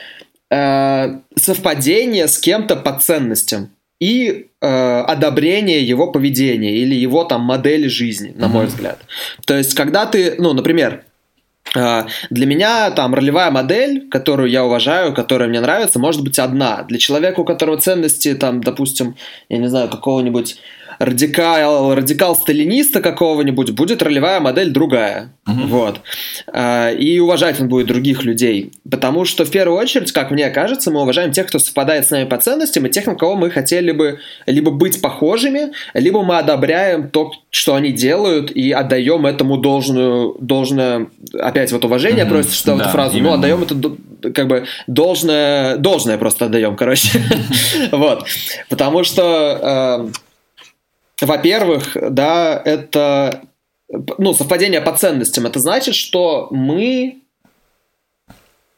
э, 0.48 1.18
совпадение 1.36 2.28
с 2.28 2.38
кем-то 2.38 2.76
по 2.76 2.98
ценностям, 3.00 3.70
и 4.02 4.48
э, 4.60 5.00
одобрение 5.06 5.80
его 5.80 6.10
поведения 6.10 6.76
или 6.76 6.96
его 6.96 7.22
там 7.22 7.42
модели 7.42 7.86
жизни, 7.86 8.32
на 8.34 8.46
mm-hmm. 8.46 8.48
мой 8.48 8.66
взгляд. 8.66 8.98
То 9.46 9.56
есть, 9.56 9.74
когда 9.74 10.06
ты, 10.06 10.34
ну, 10.38 10.54
например, 10.54 11.04
э, 11.76 12.02
для 12.28 12.46
меня 12.46 12.90
там 12.90 13.14
ролевая 13.14 13.52
модель, 13.52 14.08
которую 14.10 14.50
я 14.50 14.64
уважаю, 14.64 15.14
которая 15.14 15.48
мне 15.48 15.60
нравится, 15.60 16.00
может 16.00 16.24
быть 16.24 16.40
одна. 16.40 16.82
Для 16.82 16.98
человека, 16.98 17.38
у 17.38 17.44
которого 17.44 17.78
ценности, 17.80 18.34
там, 18.34 18.60
допустим, 18.60 19.14
я 19.48 19.58
не 19.58 19.68
знаю, 19.68 19.88
какого-нибудь 19.88 20.56
радикал, 21.02 21.94
радикал 21.94 22.36
сталиниста 22.36 23.00
какого-нибудь, 23.00 23.72
будет 23.72 24.02
ролевая 24.02 24.40
модель 24.40 24.70
другая. 24.70 25.32
Угу. 25.46 25.66
Вот. 25.66 26.00
А, 26.52 26.90
и 26.90 27.18
уважать 27.18 27.60
он 27.60 27.68
будет 27.68 27.88
других 27.88 28.22
людей. 28.22 28.72
Потому 28.88 29.24
что, 29.24 29.44
в 29.44 29.50
первую 29.50 29.78
очередь, 29.78 30.12
как 30.12 30.30
мне 30.30 30.48
кажется, 30.50 30.90
мы 30.90 31.02
уважаем 31.02 31.32
тех, 31.32 31.48
кто 31.48 31.58
совпадает 31.58 32.06
с 32.06 32.10
нами 32.10 32.28
по 32.28 32.36
ценностям, 32.36 32.86
и 32.86 32.90
тех, 32.90 33.06
на 33.06 33.16
кого 33.16 33.34
мы 33.34 33.50
хотели 33.50 33.90
бы 33.90 34.20
либо 34.46 34.70
быть 34.70 35.02
похожими, 35.02 35.72
либо 35.94 36.22
мы 36.22 36.38
одобряем 36.38 37.08
то, 37.08 37.32
что 37.50 37.74
они 37.74 37.90
делают, 37.90 38.52
и 38.52 38.70
отдаем 38.70 39.26
этому 39.26 39.56
должную, 39.58 40.36
должное, 40.38 41.08
опять 41.34 41.72
вот 41.72 41.84
уважение, 41.84 42.24
угу. 42.24 42.34
просто 42.34 42.54
что 42.54 42.76
да, 42.76 42.84
эту 42.84 42.90
фразу, 42.90 43.14
ну, 43.14 43.18
именно. 43.18 43.30
ну, 43.30 43.38
отдаем 43.38 43.62
это 43.62 44.32
как 44.32 44.46
бы 44.46 44.66
должное, 44.86 45.76
должное 45.78 46.16
просто 46.16 46.44
отдаем, 46.44 46.76
короче. 46.76 47.08
Вот. 47.90 48.24
Потому 48.68 49.04
что 49.04 50.10
во-первых, 51.26 51.96
да, 52.10 52.60
это 52.64 53.42
ну, 54.18 54.34
совпадение 54.34 54.80
по 54.80 54.92
ценностям. 54.96 55.46
Это 55.46 55.58
значит, 55.58 55.94
что 55.94 56.48
мы 56.50 57.22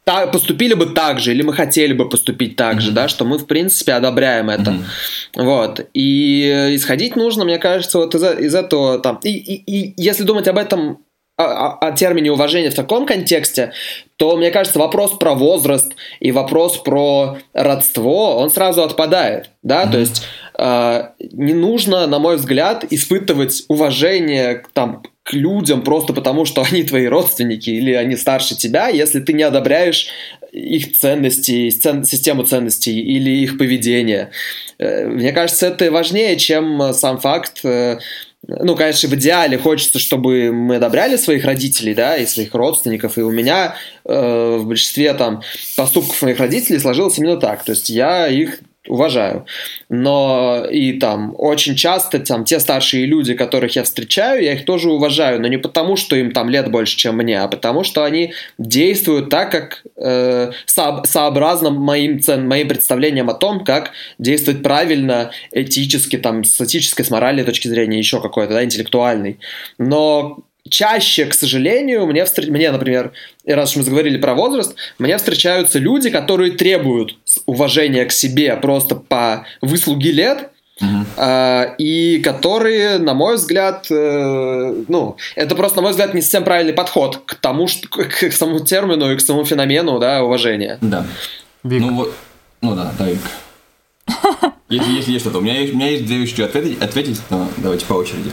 так, 0.04 0.32
поступили 0.32 0.74
бы 0.74 0.86
так 0.86 1.18
же, 1.18 1.32
или 1.32 1.42
мы 1.42 1.54
хотели 1.54 1.94
бы 1.94 2.08
поступить 2.08 2.56
так 2.56 2.76
mm-hmm. 2.76 2.80
же, 2.80 2.92
да, 2.92 3.08
что 3.08 3.24
мы, 3.24 3.38
в 3.38 3.46
принципе, 3.46 3.92
одобряем 3.92 4.50
это. 4.50 4.72
Mm-hmm. 4.72 5.42
Вот. 5.42 5.88
И 5.94 6.72
исходить 6.74 7.16
нужно, 7.16 7.44
мне 7.44 7.58
кажется, 7.58 7.98
вот 7.98 8.14
из, 8.14 8.22
из 8.22 8.54
этого 8.54 8.98
там. 8.98 9.18
И, 9.22 9.30
и, 9.30 9.54
и 9.54 9.94
если 9.96 10.24
думать 10.24 10.46
об 10.46 10.58
этом 10.58 10.98
о, 11.36 11.78
о 11.80 11.92
термине 11.92 12.32
уважения 12.32 12.70
в 12.70 12.74
таком 12.74 13.06
контексте, 13.06 13.72
то, 14.16 14.36
мне 14.36 14.50
кажется, 14.50 14.78
вопрос 14.78 15.12
про 15.18 15.34
возраст 15.34 15.94
и 16.20 16.30
вопрос 16.30 16.78
про 16.78 17.38
родство, 17.52 18.36
он 18.36 18.50
сразу 18.50 18.82
отпадает, 18.82 19.50
да, 19.62 19.84
mm-hmm. 19.84 19.90
то 19.90 19.98
есть 19.98 20.22
э, 20.56 21.08
не 21.32 21.54
нужно, 21.54 22.06
на 22.06 22.18
мой 22.18 22.36
взгляд, 22.36 22.84
испытывать 22.90 23.64
уважение 23.68 24.62
там, 24.72 25.02
к 25.24 25.32
людям 25.32 25.82
просто 25.82 26.12
потому, 26.12 26.44
что 26.44 26.62
они 26.70 26.84
твои 26.84 27.06
родственники 27.06 27.70
или 27.70 27.92
они 27.92 28.14
старше 28.16 28.56
тебя, 28.56 28.88
если 28.88 29.20
ты 29.20 29.32
не 29.32 29.42
одобряешь 29.42 30.08
их 30.52 30.96
ценности, 30.96 31.70
цен, 31.70 32.04
систему 32.04 32.44
ценностей 32.44 33.00
или 33.00 33.30
их 33.30 33.58
поведение. 33.58 34.30
Э, 34.78 35.06
мне 35.06 35.32
кажется, 35.32 35.66
это 35.66 35.90
важнее, 35.90 36.36
чем 36.36 36.92
сам 36.92 37.18
факт 37.18 37.64
э, 37.64 37.98
ну, 38.46 38.76
конечно, 38.76 39.08
в 39.08 39.14
идеале 39.14 39.58
хочется, 39.58 39.98
чтобы 39.98 40.52
мы 40.52 40.76
одобряли 40.76 41.16
своих 41.16 41.44
родителей, 41.44 41.94
да, 41.94 42.16
и 42.16 42.26
своих 42.26 42.54
родственников, 42.54 43.16
и 43.16 43.22
у 43.22 43.30
меня 43.30 43.76
э, 44.04 44.56
в 44.60 44.66
большинстве 44.66 45.14
там 45.14 45.42
поступков 45.76 46.20
моих 46.22 46.38
родителей 46.38 46.78
сложилось 46.78 47.18
именно 47.18 47.36
так, 47.36 47.64
то 47.64 47.72
есть 47.72 47.88
я 47.88 48.28
их 48.28 48.60
уважаю. 48.88 49.46
Но 49.88 50.64
и 50.70 50.92
там 50.94 51.34
очень 51.38 51.74
часто 51.74 52.18
там 52.18 52.44
те 52.44 52.60
старшие 52.60 53.06
люди, 53.06 53.34
которых 53.34 53.76
я 53.76 53.82
встречаю, 53.82 54.42
я 54.42 54.52
их 54.52 54.64
тоже 54.64 54.90
уважаю, 54.90 55.40
но 55.40 55.48
не 55.48 55.56
потому, 55.56 55.96
что 55.96 56.16
им 56.16 56.32
там 56.32 56.50
лет 56.50 56.70
больше, 56.70 56.96
чем 56.96 57.16
мне, 57.16 57.40
а 57.40 57.48
потому, 57.48 57.82
что 57.84 58.04
они 58.04 58.34
действуют 58.58 59.30
так, 59.30 59.50
как 59.50 59.84
э, 59.96 60.52
со, 60.66 61.02
сообразно 61.04 61.70
моим, 61.70 62.20
цен, 62.20 62.46
моим 62.46 62.68
представлениям 62.68 63.30
о 63.30 63.34
том, 63.34 63.64
как 63.64 63.92
действовать 64.18 64.62
правильно, 64.62 65.30
этически, 65.52 66.18
там, 66.18 66.44
с 66.44 66.60
этической, 66.60 67.04
с 67.04 67.10
моральной 67.10 67.44
точки 67.44 67.68
зрения, 67.68 67.98
еще 67.98 68.20
какой-то, 68.20 68.52
да, 68.52 68.64
интеллектуальный. 68.64 69.38
Но 69.78 70.44
чаще, 70.68 71.26
к 71.26 71.34
сожалению, 71.34 72.06
мне, 72.06 72.24
встр... 72.24 72.50
мне, 72.50 72.70
например, 72.70 73.12
раз 73.46 73.70
уж 73.70 73.76
мы 73.76 73.82
заговорили 73.84 74.16
про 74.16 74.34
возраст, 74.34 74.74
мне 74.98 75.16
встречаются 75.16 75.78
люди, 75.78 76.10
которые 76.10 76.52
требуют 76.52 77.16
уважения 77.46 78.04
к 78.04 78.12
себе 78.12 78.56
просто 78.56 78.96
по 78.96 79.46
выслуге 79.60 80.12
лет, 80.12 80.50
Uh-huh. 80.82 81.06
Uh, 81.16 81.76
и 81.78 82.18
которые, 82.18 82.98
на 82.98 83.14
мой 83.14 83.36
взгляд, 83.36 83.86
uh, 83.92 84.84
ну, 84.88 85.16
это 85.36 85.54
просто, 85.54 85.76
на 85.76 85.82
мой 85.82 85.92
взгляд, 85.92 86.14
не 86.14 86.20
совсем 86.20 86.42
правильный 86.42 86.72
подход 86.72 87.18
к 87.26 87.36
тому, 87.36 87.68
что, 87.68 87.86
к, 87.86 88.08
к 88.08 88.32
самому 88.32 88.58
термину 88.58 89.12
и 89.12 89.16
к 89.16 89.20
самому 89.20 89.44
феномену, 89.44 90.00
да, 90.00 90.24
уважения. 90.24 90.78
Да. 90.80 91.06
Вик. 91.62 91.80
Ну, 91.80 91.94
вот, 91.94 92.14
ну 92.60 92.74
да, 92.74 92.92
да, 92.98 93.08
Вик. 93.08 93.20
Если, 94.68 94.92
если 94.92 95.12
есть 95.12 95.24
что-то, 95.24 95.38
у 95.38 95.40
меня 95.42 95.60
есть, 95.60 95.74
у 95.74 95.76
меня 95.76 95.90
есть 95.90 96.06
две 96.06 96.16
вещи 96.16 96.40
ответить, 96.40 96.82
ответить, 96.82 97.20
но 97.30 97.48
давайте 97.58 97.86
по 97.86 97.92
очереди. 97.92 98.32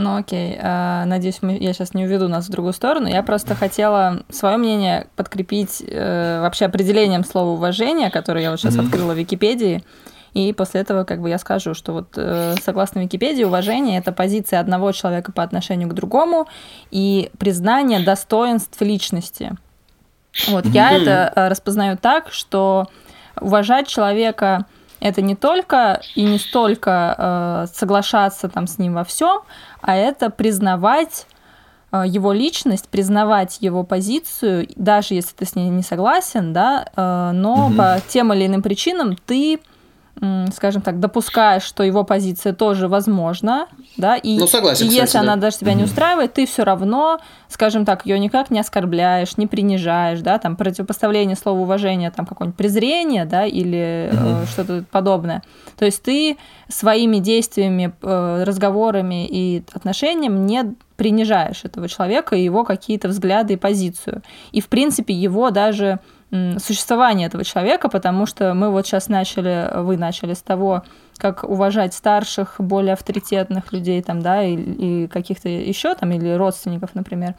Ну 0.00 0.16
окей, 0.16 0.58
а, 0.58 1.04
надеюсь, 1.04 1.42
мы, 1.42 1.58
я 1.58 1.74
сейчас 1.74 1.92
не 1.92 2.04
уведу 2.04 2.26
нас 2.26 2.46
в 2.46 2.50
другую 2.50 2.72
сторону. 2.72 3.06
Я 3.06 3.22
просто 3.22 3.54
хотела 3.54 4.22
свое 4.30 4.56
мнение 4.56 5.08
подкрепить 5.14 5.82
э, 5.86 6.40
вообще 6.40 6.64
определением 6.64 7.22
слова 7.22 7.50
уважение, 7.50 8.10
которое 8.10 8.42
я 8.42 8.50
вот 8.50 8.60
сейчас 8.60 8.76
mm-hmm. 8.76 8.86
открыла 8.86 9.12
в 9.12 9.18
Википедии. 9.18 9.84
И 10.32 10.54
после 10.54 10.80
этого 10.80 11.04
как 11.04 11.20
бы 11.20 11.28
я 11.28 11.38
скажу, 11.38 11.74
что 11.74 11.92
вот 11.92 12.14
э, 12.16 12.54
согласно 12.62 13.00
Википедии 13.00 13.44
уважение 13.44 13.98
это 13.98 14.10
позиция 14.10 14.60
одного 14.60 14.92
человека 14.92 15.32
по 15.32 15.42
отношению 15.42 15.90
к 15.90 15.94
другому 15.94 16.46
и 16.90 17.30
признание 17.38 18.00
достоинств 18.00 18.80
личности. 18.80 19.52
Вот 20.48 20.64
mm-hmm. 20.64 20.72
я 20.72 20.92
это 20.92 21.32
э, 21.36 21.48
распознаю 21.48 21.98
так, 21.98 22.32
что 22.32 22.86
уважать 23.38 23.86
человека 23.86 24.64
это 25.00 25.22
не 25.22 25.34
только 25.34 26.00
и 26.14 26.22
не 26.22 26.38
столько 26.38 27.14
э, 27.16 27.66
соглашаться 27.74 28.48
там 28.48 28.66
с 28.66 28.78
ним 28.78 28.94
во 28.94 29.04
всем, 29.04 29.40
а 29.80 29.96
это 29.96 30.30
признавать 30.30 31.26
э, 31.90 32.04
его 32.06 32.32
личность, 32.32 32.88
признавать 32.88 33.58
его 33.60 33.82
позицию, 33.82 34.68
даже 34.76 35.14
если 35.14 35.34
ты 35.34 35.46
с 35.46 35.54
ней 35.54 35.70
не 35.70 35.82
согласен, 35.82 36.52
да, 36.52 36.86
э, 36.94 37.30
но 37.32 37.66
угу. 37.66 37.74
по 37.74 38.00
тем 38.08 38.32
или 38.32 38.46
иным 38.46 38.62
причинам 38.62 39.16
ты 39.16 39.60
скажем 40.52 40.82
так, 40.82 41.00
допускаешь, 41.00 41.62
что 41.62 41.82
его 41.82 42.04
позиция 42.04 42.52
тоже 42.52 42.88
возможна, 42.88 43.68
да, 43.96 44.16
и, 44.16 44.38
ну, 44.38 44.46
согласен, 44.46 44.86
и 44.86 44.88
кстати, 44.88 45.00
если 45.00 45.18
да. 45.18 45.20
она 45.20 45.36
даже 45.36 45.58
тебя 45.58 45.72
не 45.72 45.84
устраивает, 45.84 46.34
ты 46.34 46.46
все 46.46 46.62
равно, 46.62 47.20
скажем 47.48 47.86
так, 47.86 48.04
ее 48.04 48.18
никак 48.18 48.50
не 48.50 48.60
оскорбляешь, 48.60 49.38
не 49.38 49.46
принижаешь, 49.46 50.20
да, 50.20 50.38
там 50.38 50.56
противопоставление 50.56 51.36
слова 51.36 51.60
уважения, 51.60 52.10
там 52.10 52.26
какое-нибудь 52.26 52.58
презрение, 52.58 53.24
да, 53.24 53.46
или 53.46 54.10
угу. 54.12 54.28
э, 54.42 54.46
что-то 54.46 54.84
подобное. 54.90 55.42
То 55.78 55.86
есть 55.86 56.02
ты 56.02 56.36
своими 56.68 57.16
действиями, 57.16 57.92
э, 58.02 58.44
разговорами 58.44 59.26
и 59.26 59.62
отношениями 59.72 60.38
не 60.38 60.74
принижаешь 60.96 61.64
этого 61.64 61.88
человека 61.88 62.36
и 62.36 62.44
его 62.44 62.62
какие-то 62.64 63.08
взгляды 63.08 63.54
и 63.54 63.56
позицию. 63.56 64.22
И, 64.52 64.60
в 64.60 64.68
принципе, 64.68 65.14
его 65.14 65.50
даже 65.50 65.98
существование 66.30 67.26
этого 67.26 67.44
человека, 67.44 67.88
потому 67.88 68.26
что 68.26 68.54
мы 68.54 68.70
вот 68.70 68.86
сейчас 68.86 69.08
начали, 69.08 69.68
вы 69.82 69.96
начали 69.96 70.34
с 70.34 70.42
того, 70.42 70.84
как 71.16 71.44
уважать 71.44 71.92
старших, 71.92 72.54
более 72.58 72.94
авторитетных 72.94 73.72
людей 73.72 74.00
там, 74.02 74.22
да, 74.22 74.42
и, 74.42 74.54
и 74.54 75.06
каких-то 75.08 75.48
еще 75.48 75.94
там, 75.94 76.12
или 76.12 76.30
родственников, 76.30 76.94
например. 76.94 77.34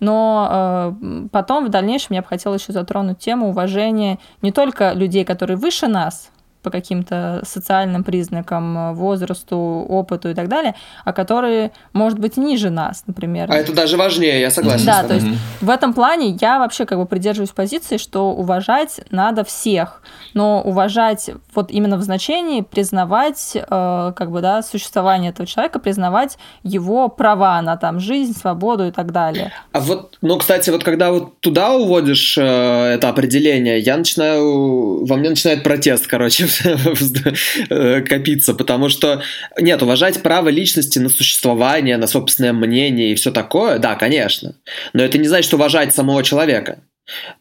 Но 0.00 0.94
э, 0.98 1.26
потом 1.30 1.66
в 1.66 1.68
дальнейшем 1.68 2.14
я 2.16 2.22
бы 2.22 2.28
хотела 2.28 2.54
еще 2.54 2.72
затронуть 2.72 3.18
тему 3.18 3.50
уважения 3.50 4.18
не 4.40 4.50
только 4.50 4.92
людей, 4.92 5.24
которые 5.24 5.58
выше 5.58 5.86
нас, 5.86 6.30
по 6.62 6.70
каким-то 6.70 7.42
социальным 7.44 8.04
признакам, 8.04 8.94
возрасту, 8.94 9.56
опыту 9.56 10.30
и 10.30 10.34
так 10.34 10.48
далее, 10.48 10.74
а 11.04 11.12
которые, 11.12 11.72
может 11.92 12.18
быть, 12.18 12.36
ниже 12.36 12.70
нас, 12.70 13.04
например. 13.06 13.50
А 13.50 13.56
это 13.56 13.72
даже 13.72 13.96
важнее, 13.96 14.40
я 14.40 14.50
согласен. 14.50 14.86
Да, 14.86 15.02
то 15.02 15.14
есть 15.14 15.26
в 15.60 15.70
этом 15.70 15.94
плане 15.94 16.36
я 16.40 16.58
вообще 16.58 16.86
как 16.86 16.98
бы 16.98 17.06
придерживаюсь 17.06 17.50
позиции, 17.50 17.96
что 17.96 18.30
уважать 18.32 19.00
надо 19.10 19.44
всех, 19.44 20.02
но 20.34 20.62
уважать 20.62 21.30
вот 21.54 21.70
именно 21.70 21.96
в 21.96 22.02
значении 22.02 22.60
признавать 22.62 23.52
э, 23.54 24.12
как 24.16 24.30
бы 24.30 24.40
да 24.40 24.62
существование 24.62 25.30
этого 25.30 25.46
человека, 25.46 25.78
признавать 25.78 26.38
его 26.62 27.08
права 27.08 27.60
на 27.62 27.76
там 27.76 28.00
жизнь, 28.00 28.36
свободу 28.36 28.86
и 28.86 28.90
так 28.90 29.12
далее. 29.12 29.52
А 29.72 29.80
вот, 29.80 30.18
ну, 30.22 30.38
кстати, 30.38 30.70
вот 30.70 30.84
когда 30.84 31.10
вот 31.10 31.40
туда 31.40 31.74
уводишь 31.74 32.36
э, 32.38 32.42
это 32.42 33.08
определение, 33.08 33.78
я 33.78 33.96
начинаю, 33.96 35.04
во 35.04 35.16
мне 35.16 35.30
начинает 35.30 35.62
протест, 35.62 36.06
короче, 36.06 36.44
э, 36.44 36.49
копиться, 38.08 38.54
потому 38.54 38.88
что, 38.88 39.22
нет, 39.58 39.82
уважать 39.82 40.22
право 40.22 40.48
личности 40.48 40.98
на 40.98 41.08
существование, 41.08 41.96
на 41.96 42.06
собственное 42.06 42.52
мнение 42.52 43.12
и 43.12 43.14
все 43.14 43.30
такое, 43.30 43.78
да, 43.78 43.94
конечно, 43.94 44.56
но 44.92 45.02
это 45.02 45.18
не 45.18 45.28
значит, 45.28 45.52
уважать 45.54 45.94
самого 45.94 46.22
человека. 46.22 46.80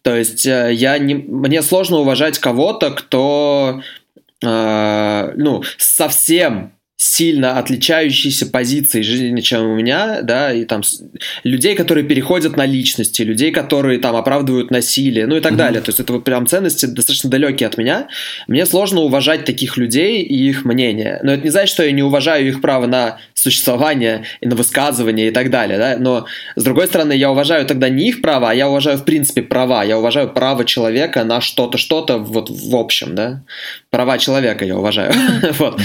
То 0.02 0.16
есть 0.16 0.46
э, 0.46 0.72
я 0.74 0.98
не, 0.98 1.16
мне 1.16 1.62
сложно 1.62 1.98
уважать 1.98 2.40
кого-то, 2.40 2.92
кто 2.92 3.82
э, 4.44 5.34
ну, 5.36 5.64
совсем 5.78 6.74
сильно 7.02 7.58
отличающиеся 7.58 8.46
позиции 8.46 9.02
жизни, 9.02 9.40
чем 9.40 9.66
у 9.68 9.74
меня, 9.74 10.22
да, 10.22 10.52
и 10.52 10.66
там 10.66 10.82
людей, 11.46 11.74
которые 11.74 12.04
переходят 12.04 12.58
на 12.58 12.66
личности, 12.66 13.22
людей, 13.22 13.52
которые 13.52 14.00
там 14.00 14.18
оправдывают 14.18 14.70
насилие, 14.70 15.26
ну 15.26 15.38
и 15.38 15.40
так 15.40 15.54
mm-hmm. 15.54 15.56
далее. 15.56 15.82
То 15.82 15.90
есть 15.92 16.02
это 16.02 16.12
вот 16.12 16.26
прям 16.26 16.46
ценности 16.46 16.88
достаточно 16.88 17.30
далекие 17.30 17.68
от 17.68 17.78
меня. 17.78 18.10
Мне 18.50 18.66
сложно 18.66 19.00
уважать 19.00 19.46
таких 19.46 19.78
людей 19.78 20.22
и 20.24 20.50
их 20.50 20.66
мнение. 20.66 21.22
Но 21.24 21.32
это 21.32 21.44
не 21.44 21.52
значит, 21.52 21.74
что 21.74 21.84
я 21.84 21.94
не 21.94 22.04
уважаю 22.04 22.46
их 22.46 22.60
право 22.60 22.86
на 22.86 23.18
существование 23.34 24.26
и 24.42 24.48
на 24.48 24.58
высказывание 24.58 25.30
и 25.30 25.32
так 25.32 25.52
далее, 25.52 25.78
да. 25.78 25.96
Но 25.98 26.26
с 26.58 26.64
другой 26.66 26.88
стороны, 26.88 27.14
я 27.14 27.32
уважаю 27.32 27.66
тогда 27.66 27.88
не 27.88 28.10
их 28.10 28.22
права, 28.22 28.52
а 28.52 28.54
я 28.54 28.68
уважаю 28.68 28.98
в 28.98 29.06
принципе 29.06 29.42
права. 29.42 29.86
Я 29.86 29.98
уважаю 29.98 30.34
право 30.34 30.66
человека 30.66 31.24
на 31.24 31.40
что-то, 31.40 31.78
что-то 31.78 32.18
вот 32.18 32.50
в 32.50 32.76
общем, 32.76 33.16
да. 33.16 33.42
Права 33.90 34.18
человека 34.18 34.66
я 34.66 34.78
уважаю. 34.78 35.14
вот. 35.60 35.80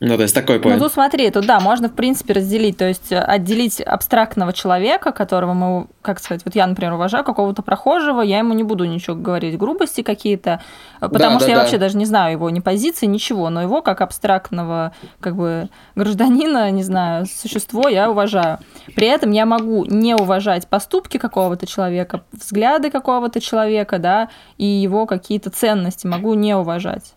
Ну, 0.00 0.16
то 0.16 0.22
есть 0.22 0.34
такой 0.34 0.60
поинт. 0.60 0.78
Ну, 0.78 0.84
тут 0.84 0.92
смотри, 0.92 1.30
тут 1.30 1.46
да, 1.46 1.60
можно, 1.60 1.88
в 1.88 1.94
принципе, 1.94 2.34
разделить, 2.34 2.76
то 2.76 2.86
есть 2.86 3.12
э, 3.12 3.18
отделить 3.18 3.80
абстрактного 3.80 4.52
человека, 4.52 5.12
которого 5.12 5.52
мы, 5.52 5.86
как 6.02 6.20
сказать, 6.20 6.42
вот 6.44 6.54
я, 6.54 6.66
например, 6.66 6.94
уважаю 6.94 7.24
какого-то 7.24 7.62
прохожего, 7.62 8.22
я 8.22 8.38
ему 8.38 8.54
не 8.54 8.62
буду 8.62 8.84
ничего 8.84 9.16
говорить, 9.16 9.58
грубости 9.58 10.02
какие-то, 10.02 10.62
э, 11.00 11.08
потому 11.08 11.34
да, 11.34 11.38
что 11.38 11.46
да, 11.46 11.50
я 11.50 11.56
да. 11.56 11.62
вообще 11.62 11.78
даже 11.78 11.96
не 11.96 12.06
знаю 12.06 12.32
его 12.32 12.50
ни 12.50 12.60
позиции, 12.60 13.06
ничего, 13.06 13.50
но 13.50 13.62
его 13.62 13.82
как 13.82 14.00
абстрактного, 14.00 14.92
как 15.20 15.36
бы, 15.36 15.68
гражданина, 15.94 16.70
не 16.70 16.82
знаю, 16.82 17.26
существо 17.26 17.88
я 17.88 18.10
уважаю. 18.10 18.58
При 18.94 19.06
этом 19.06 19.30
я 19.32 19.46
могу 19.46 19.84
не 19.84 20.14
уважать 20.14 20.68
поступки 20.68 21.18
какого-то 21.18 21.66
человека, 21.66 22.22
взгляды 22.32 22.90
какого-то 22.90 23.40
человека, 23.40 23.98
да, 23.98 24.28
и 24.56 24.64
его 24.64 25.06
какие-то 25.06 25.50
ценности 25.50 26.06
могу 26.06 26.34
не 26.34 26.54
уважать. 26.54 27.14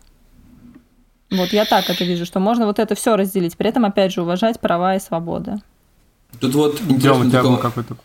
Вот 1.32 1.50
я 1.54 1.64
так 1.64 1.88
это 1.88 2.04
вижу, 2.04 2.26
что 2.26 2.40
можно 2.40 2.66
вот 2.66 2.78
это 2.78 2.94
все 2.94 3.16
разделить, 3.16 3.56
при 3.56 3.70
этом, 3.70 3.86
опять 3.86 4.12
же, 4.12 4.20
уважать 4.20 4.60
права 4.60 4.96
и 4.96 5.00
свободы. 5.00 5.56
Тут 6.40 6.54
вот 6.54 6.80
интересный 6.82 7.30
такой... 7.30 7.58
какой-то... 7.58 7.96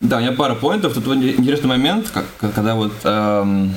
Да, 0.00 0.18
у 0.18 0.20
меня 0.20 0.32
пара 0.32 0.54
поинтов. 0.54 0.94
Тут 0.94 1.04
вот 1.06 1.16
интересный 1.16 1.68
момент, 1.68 2.10
как, 2.10 2.24
когда 2.38 2.76
вот 2.76 2.92
эм, 3.02 3.74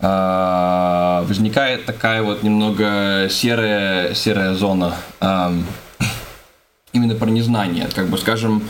э, 0.00 1.24
возникает 1.24 1.86
такая 1.86 2.22
вот 2.22 2.42
немного 2.42 3.28
серая, 3.30 4.12
серая 4.14 4.54
зона 4.54 4.96
эм, 5.20 5.64
именно 6.92 7.14
про 7.14 7.30
незнание. 7.30 7.88
Как 7.94 8.08
бы, 8.08 8.18
скажем, 8.18 8.64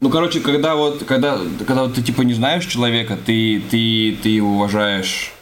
ну, 0.00 0.10
короче, 0.10 0.40
когда 0.40 0.74
вот, 0.74 1.04
когда, 1.04 1.38
когда 1.66 1.84
вот 1.84 1.94
ты 1.94 2.02
типа 2.02 2.22
не 2.22 2.34
знаешь 2.34 2.66
человека, 2.66 3.16
ты, 3.16 3.62
ты, 3.70 4.18
ты 4.20 4.28
его 4.28 4.54
уважаешь. 4.56 5.32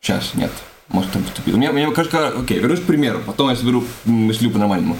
Сейчас, 0.00 0.34
нет 0.34 0.50
может, 0.88 1.12
там 1.12 1.22
поступил. 1.22 1.56
Мне, 1.56 1.70
мне 1.72 1.90
кажется, 1.90 2.28
окей, 2.28 2.58
вернусь 2.58 2.80
к 2.80 2.84
примеру, 2.84 3.20
потом 3.24 3.50
я 3.50 3.56
соберу 3.56 3.84
мыслю 4.04 4.50
по-нормальному. 4.50 4.96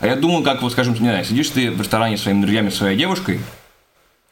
А 0.00 0.06
я 0.06 0.16
думаю, 0.16 0.42
как 0.42 0.62
вот, 0.62 0.72
скажем, 0.72 0.94
не 0.94 0.98
знаю, 1.00 1.24
сидишь 1.24 1.50
ты 1.50 1.70
в 1.70 1.80
ресторане 1.80 2.16
с 2.16 2.22
своими 2.22 2.42
друзьями, 2.42 2.70
своей 2.70 2.96
девушкой, 2.96 3.40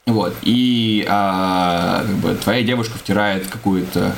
вот, 0.06 0.34
и 0.42 1.06
а, 1.08 2.04
как 2.04 2.16
бы 2.16 2.34
твоя 2.34 2.62
девушка 2.62 2.98
втирает 2.98 3.46
какую-то 3.46 4.14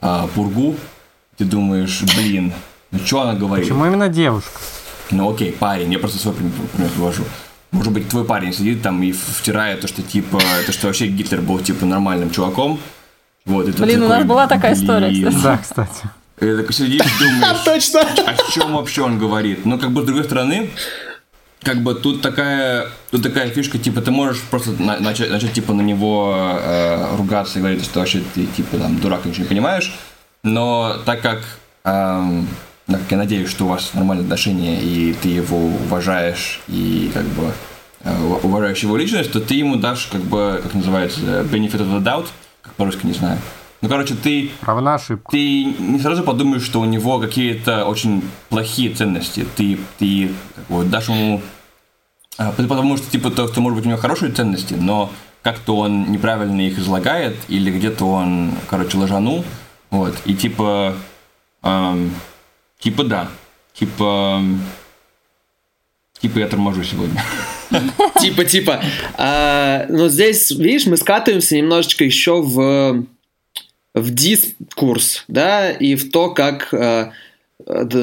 а, 0.00 0.26
пургу, 0.28 0.76
ты 1.36 1.44
думаешь, 1.44 2.02
блин, 2.16 2.52
ну 2.90 2.98
что 3.04 3.20
она 3.22 3.34
говорит? 3.34 3.66
Почему 3.66 3.84
именно 3.86 4.08
девушка? 4.08 4.58
Ну 5.10 5.30
окей, 5.32 5.52
парень, 5.52 5.92
я 5.92 5.98
просто 5.98 6.18
свой 6.18 6.34
пример 6.34 6.90
привожу. 6.94 7.24
Может 7.70 7.92
быть, 7.92 8.08
твой 8.08 8.24
парень 8.24 8.54
сидит 8.54 8.80
там 8.80 9.02
и 9.02 9.12
втирает 9.12 9.82
то, 9.82 9.88
что 9.88 10.02
типа, 10.02 10.40
то, 10.64 10.72
что 10.72 10.86
вообще 10.86 11.06
Гитлер 11.06 11.42
был 11.42 11.58
типа 11.58 11.84
нормальным 11.84 12.30
чуваком. 12.30 12.80
Вот, 13.48 13.66
и 13.66 13.72
Блин, 13.72 14.02
у 14.02 14.08
нас 14.08 14.24
была 14.24 14.46
такая 14.46 14.74
история, 14.74 15.10
кстати. 15.10 15.42
Да, 15.42 15.58
кстати. 15.58 16.10
И 16.40 16.62
так 16.62 16.72
сидишь 16.72 17.00
и 17.00 17.24
думаешь, 17.24 17.58
Точно. 17.64 18.00
о 18.00 18.52
чем 18.52 18.74
вообще 18.74 19.02
он 19.02 19.18
говорит. 19.18 19.64
Но 19.64 19.78
как 19.78 19.90
бы 19.90 20.02
с 20.02 20.04
другой 20.04 20.24
стороны, 20.24 20.70
как 21.62 21.82
бы 21.82 21.94
тут 21.94 22.20
такая, 22.20 22.88
тут 23.10 23.22
такая 23.22 23.48
фишка, 23.48 23.78
типа, 23.78 24.02
ты 24.02 24.10
можешь 24.10 24.42
просто 24.42 24.72
на, 24.80 25.00
начать, 25.00 25.30
начать, 25.30 25.52
типа, 25.54 25.72
на 25.72 25.80
него 25.80 26.34
э, 26.36 27.16
ругаться 27.16 27.58
и 27.58 27.62
говорить, 27.62 27.82
что 27.84 28.00
вообще 28.00 28.22
ты, 28.34 28.44
типа, 28.46 28.76
там, 28.76 28.98
дурак, 29.00 29.24
ничего 29.24 29.44
не 29.44 29.48
понимаешь. 29.48 29.94
Но 30.42 30.96
так 31.06 31.22
как, 31.22 31.38
э, 31.84 32.42
так 32.86 33.00
как 33.00 33.10
я 33.10 33.16
надеюсь, 33.16 33.48
что 33.48 33.64
у 33.64 33.68
вас 33.68 33.94
нормальные 33.94 34.24
отношения, 34.24 34.80
и 34.80 35.14
ты 35.14 35.28
его 35.30 35.56
уважаешь, 35.58 36.60
и, 36.68 37.10
как 37.14 37.24
бы, 37.24 37.50
э, 38.04 38.38
уважаешь 38.42 38.78
его 38.80 38.96
личность, 38.98 39.32
то 39.32 39.40
ты 39.40 39.54
ему 39.54 39.76
дашь, 39.76 40.08
как 40.12 40.20
бы, 40.20 40.60
как 40.62 40.74
называется, 40.74 41.20
benefit 41.50 41.80
of 41.80 41.90
the 41.90 42.02
doubt, 42.02 42.26
по-русски 42.78 43.04
не 43.04 43.12
знаю. 43.12 43.38
Ну, 43.80 43.88
короче, 43.88 44.14
ты... 44.14 44.50
Право 44.60 44.80
на 44.80 44.94
ошибку. 44.94 45.30
Ты 45.30 45.64
не 45.64 46.00
сразу 46.00 46.22
подумаешь, 46.24 46.62
что 46.62 46.80
у 46.80 46.84
него 46.84 47.20
какие-то 47.20 47.84
очень 47.84 48.22
плохие 48.48 48.92
ценности. 48.92 49.46
Ты, 49.56 49.78
ты 49.98 50.30
как 50.56 50.66
бы, 50.66 50.84
дашь 50.84 51.08
ему... 51.08 51.42
А, 52.38 52.52
потому 52.52 52.96
что, 52.96 53.10
типа, 53.10 53.30
то, 53.30 53.46
что, 53.46 53.60
может 53.60 53.76
быть, 53.76 53.86
у 53.86 53.88
него 53.90 54.00
хорошие 54.00 54.32
ценности, 54.32 54.74
но 54.74 55.10
как-то 55.42 55.76
он 55.76 56.10
неправильно 56.10 56.60
их 56.60 56.78
излагает, 56.78 57.36
или 57.48 57.70
где-то 57.70 58.04
он, 58.04 58.52
короче, 58.68 58.96
ложанул, 58.96 59.44
вот, 59.90 60.14
и 60.24 60.34
типа, 60.34 60.94
эм, 61.62 62.14
типа 62.78 63.04
да, 63.04 63.28
типа, 63.72 64.42
типа 66.20 66.38
я 66.38 66.48
торможу 66.48 66.84
сегодня. 66.84 67.22
Типа, 68.20 68.44
типа, 68.44 68.82
а, 69.14 69.86
но 69.88 70.08
здесь, 70.08 70.50
видишь, 70.50 70.86
мы 70.86 70.96
скатываемся 70.96 71.56
немножечко 71.56 72.04
еще 72.04 72.40
в 72.40 73.04
в 73.94 74.10
дискурс, 74.10 75.24
да, 75.28 75.70
и 75.70 75.94
в 75.94 76.10
то, 76.10 76.30
как 76.30 76.72
э, 76.72 77.10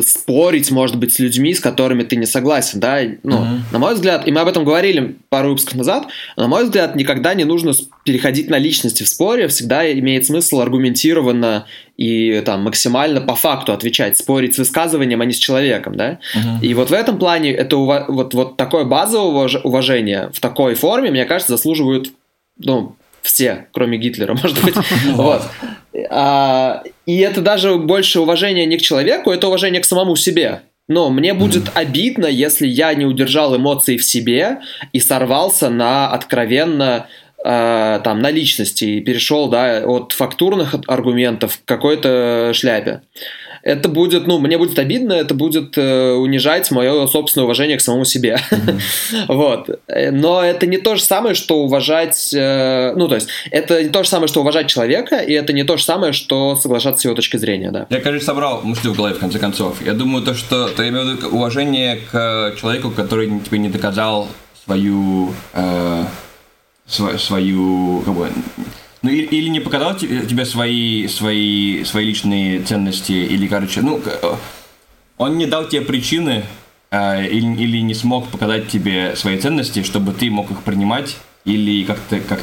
спорить, 0.01 0.69
может 0.69 0.97
быть, 0.97 1.13
с 1.13 1.19
людьми, 1.19 1.54
с 1.54 1.60
которыми 1.60 2.04
ты 2.04 2.15
не 2.15 2.25
согласен, 2.25 2.80
да, 2.80 3.01
ну, 3.23 3.38
mm-hmm. 3.38 3.60
на 3.71 3.80
мой 3.80 3.95
взгляд, 3.95 4.28
и 4.28 4.32
мы 4.32 4.41
об 4.41 4.47
этом 4.47 4.63
говорили 4.63 5.15
пару 5.30 5.49
выпусков 5.49 5.75
назад, 5.75 6.08
на 6.38 6.47
мой 6.47 6.65
взгляд, 6.65 6.95
никогда 6.95 7.34
не 7.34 7.45
нужно 7.45 7.73
переходить 8.04 8.49
на 8.49 8.60
личности 8.60 9.04
в 9.04 9.08
споре, 9.08 9.47
всегда 9.47 9.91
имеет 9.91 10.25
смысл 10.25 10.60
аргументированно 10.60 11.65
и 11.97 12.41
там 12.45 12.63
максимально 12.63 13.21
по 13.21 13.36
факту 13.36 13.73
отвечать, 13.73 14.17
спорить 14.17 14.56
с 14.56 14.60
высказыванием, 14.60 15.21
а 15.21 15.25
не 15.25 15.34
с 15.34 15.38
человеком, 15.39 15.95
да, 15.95 16.19
mm-hmm. 16.36 16.62
и 16.62 16.73
вот 16.75 16.91
в 16.91 16.93
этом 16.93 17.17
плане 17.17 17.51
это 17.51 17.78
вот, 17.78 18.34
вот 18.34 18.58
такое 18.58 18.84
базовое 18.84 19.49
уважение 19.63 20.30
в 20.32 20.39
такой 20.39 20.75
форме, 20.75 21.10
мне 21.10 21.25
кажется, 21.25 21.54
заслуживают, 21.54 22.12
ну, 22.58 22.95
все, 23.26 23.68
кроме 23.74 23.98
Гитлера, 23.98 24.34
может 24.42 24.64
быть. 24.64 24.76
Вот. 25.14 25.42
А, 26.10 26.84
и 27.06 27.18
это 27.20 27.42
даже 27.42 27.76
больше 27.76 28.20
уважение 28.20 28.66
не 28.66 28.78
к 28.78 28.82
человеку, 28.82 29.32
это 29.32 29.48
уважение 29.48 29.82
к 29.82 29.86
самому 29.86 30.16
себе. 30.16 30.62
Но 30.88 31.10
мне 31.10 31.34
будет 31.34 31.72
обидно, 31.74 32.28
если 32.28 32.68
я 32.68 32.94
не 32.94 33.06
удержал 33.06 33.56
эмоции 33.56 33.98
в 33.98 34.04
себе 34.04 34.60
и 34.94 35.00
сорвался 35.00 35.70
на 35.70 36.12
откровенно 36.12 37.08
э, 37.44 38.02
там 38.04 38.20
на 38.20 38.30
личности 38.30 38.84
и 38.86 39.02
перешел 39.02 39.50
да, 39.50 39.84
от 39.84 40.12
фактурных 40.12 40.76
аргументов 40.86 41.58
к 41.58 41.68
какой-то 41.68 42.52
шляпе 42.54 43.02
это 43.65 43.89
будет, 43.89 44.28
ну, 44.28 44.38
мне 44.38 44.60
будет 44.60 44.78
обидно, 44.78 45.13
это 45.13 45.34
будет 45.34 45.75
э, 45.75 46.12
унижать 46.12 46.69
мое 46.69 47.08
собственное 47.08 47.45
уважение 47.45 47.78
к 47.78 47.82
самому 47.82 48.06
себе. 48.06 48.39
Mm-hmm. 48.51 49.25
вот. 49.28 49.69
Но 50.12 50.43
это 50.43 50.67
не 50.67 50.78
то 50.78 50.95
же 50.95 51.01
самое, 51.01 51.34
что 51.34 51.58
уважать, 51.58 52.32
э, 52.32 52.93
ну, 52.95 53.08
то 53.08 53.15
есть, 53.15 53.28
это 53.49 53.84
не 53.84 53.89
то 53.89 54.04
же 54.04 54.10
самое, 54.10 54.28
что 54.28 54.41
уважать 54.41 54.67
человека, 54.67 55.17
и 55.17 55.34
это 55.34 55.51
не 55.51 55.63
то 55.63 55.78
же 55.78 55.84
самое, 55.84 56.13
что 56.13 56.56
соглашаться 56.56 57.01
с 57.01 57.06
его 57.06 57.15
точки 57.15 57.38
зрения, 57.38 57.71
да. 57.71 57.88
Я, 57.89 58.01
кажется, 58.01 58.28
собрал 58.28 58.62
мысли 58.62 58.88
в 58.88 58.95
голове, 58.95 59.15
в 59.15 59.19
конце 59.19 59.39
концов. 59.39 59.84
Я 59.84 59.93
думаю, 59.93 60.23
то, 60.23 60.36
что 60.36 60.67
ты 60.67 60.89
имел 60.89 61.04
в 61.04 61.15
виду 61.15 61.30
уважение 61.30 61.97
к 62.12 62.54
человеку, 62.62 62.91
который 62.91 63.28
тебе 63.39 63.58
не 63.58 63.69
доказал 63.69 64.28
свою, 64.63 65.34
э, 65.54 66.04
свою, 66.88 68.01
как 68.06 68.13
бы, 68.13 68.30
ну, 69.06 69.12
или, 69.12 69.26
или 69.26 69.50
не 69.50 69.60
показал 69.60 69.96
тебе 69.96 70.46
свои, 70.46 71.08
свои, 71.08 71.84
свои 71.84 72.06
личные 72.06 72.62
ценности, 72.62 73.12
или, 73.12 73.48
короче, 73.48 73.82
ну, 73.82 74.02
э, 74.04 74.36
он 75.18 75.38
не 75.38 75.46
дал 75.46 75.68
тебе 75.68 75.82
причины 75.82 76.44
э, 76.89 77.28
или, 77.28 77.62
или 77.62 77.78
не 77.82 77.94
смог 77.94 78.28
показать 78.30 78.68
тебе 78.68 79.15
свои 79.15 79.38
ценности, 79.38 79.84
чтобы 79.84 80.12
ты 80.12 80.32
мог 80.32 80.50
их 80.50 80.63
принимать 80.63 81.18
или 81.46 81.84
как-то 81.84 82.20
как 82.20 82.41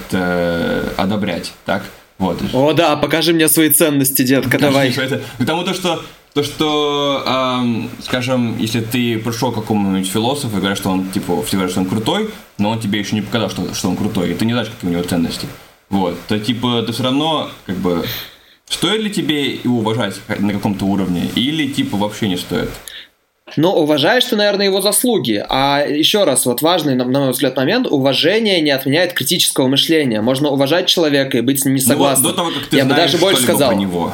одобрять, 0.97 1.53
так? 1.65 1.83
Вот. 2.19 2.41
О, 2.53 2.73
да, 2.73 2.95
покажи 2.95 3.33
мне 3.33 3.49
свои 3.49 3.71
ценности, 3.71 4.23
детка, 4.23 4.57
давай. 4.61 4.91
Это, 4.91 5.21
потому 5.39 5.65
то, 5.65 5.75
что 5.75 6.05
то, 6.35 6.43
что, 6.45 7.25
эм, 7.27 7.91
скажем, 8.01 8.57
если 8.59 8.81
ты 8.81 9.19
пришел 9.19 9.53
к 9.53 9.57
какому-нибудь 9.57 10.09
философу 10.09 10.57
и 10.57 10.61
говоришь, 10.61 10.79
что 10.79 10.91
он, 10.91 11.11
типа, 11.11 11.43
все 11.43 11.57
говорят, 11.57 11.73
что 11.73 11.81
он 11.81 11.87
крутой, 11.87 12.31
но 12.59 12.71
он 12.71 12.81
тебе 12.81 13.01
еще 13.01 13.17
не 13.17 13.23
показал, 13.23 13.51
что, 13.51 13.75
что 13.75 13.89
он 13.89 13.97
крутой, 13.97 14.31
и 14.31 14.35
ты 14.35 14.47
не 14.47 14.53
знаешь, 14.53 14.71
какие 14.71 14.91
у 14.91 14.93
него 14.95 15.03
ценности. 15.03 15.47
Вот, 15.93 16.17
то, 16.27 16.39
типа, 16.41 16.83
ты 16.83 16.93
все 16.93 17.03
равно, 17.05 17.51
как 17.67 17.77
бы, 17.77 18.03
стоит 18.67 19.03
ли 19.03 19.11
тебе 19.11 19.55
его 19.57 19.81
уважать 19.81 20.17
на 20.39 20.55
каком-то 20.55 20.87
уровне, 20.87 21.29
или, 21.37 21.69
типа, 21.69 21.99
вообще 21.99 22.29
не 22.29 22.39
стоит? 22.39 22.71
Ну, 23.59 23.69
уважаешь 23.71 24.25
ты, 24.25 24.35
наверное, 24.37 24.65
его 24.67 24.81
заслуги. 24.81 25.45
А 25.47 25.85
еще 25.87 26.25
раз, 26.25 26.47
вот 26.47 26.63
важный, 26.63 26.95
на 26.95 27.05
мой 27.05 27.33
взгляд, 27.33 27.55
момент, 27.57 27.87
уважение 27.87 28.63
не 28.63 28.71
отменяет 28.71 29.13
критического 29.13 29.67
мышления. 29.69 30.23
Можно 30.23 30.49
уважать 30.49 30.87
человека 30.87 31.37
и 31.37 31.43
быть 31.43 31.61
с 31.61 31.67
ним 31.67 31.75
не 31.75 31.81
согласным. 31.81 32.25
Ну, 32.25 32.31
до 32.31 32.37
того, 32.37 32.51
как 32.51 32.67
ты 32.69 32.77
Я 32.79 32.85
знаешь 32.85 33.13
бы 33.13 33.19
даже 33.19 33.19
больше 33.19 33.43
сказал. 33.43 33.69
про 33.71 33.79
него. 33.79 34.13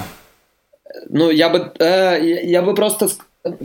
Ну, 1.09 1.31
я 1.31 1.49
бы, 1.49 1.73
э, 1.79 2.43
я 2.45 2.63
бы 2.63 2.75
просто, 2.75 3.09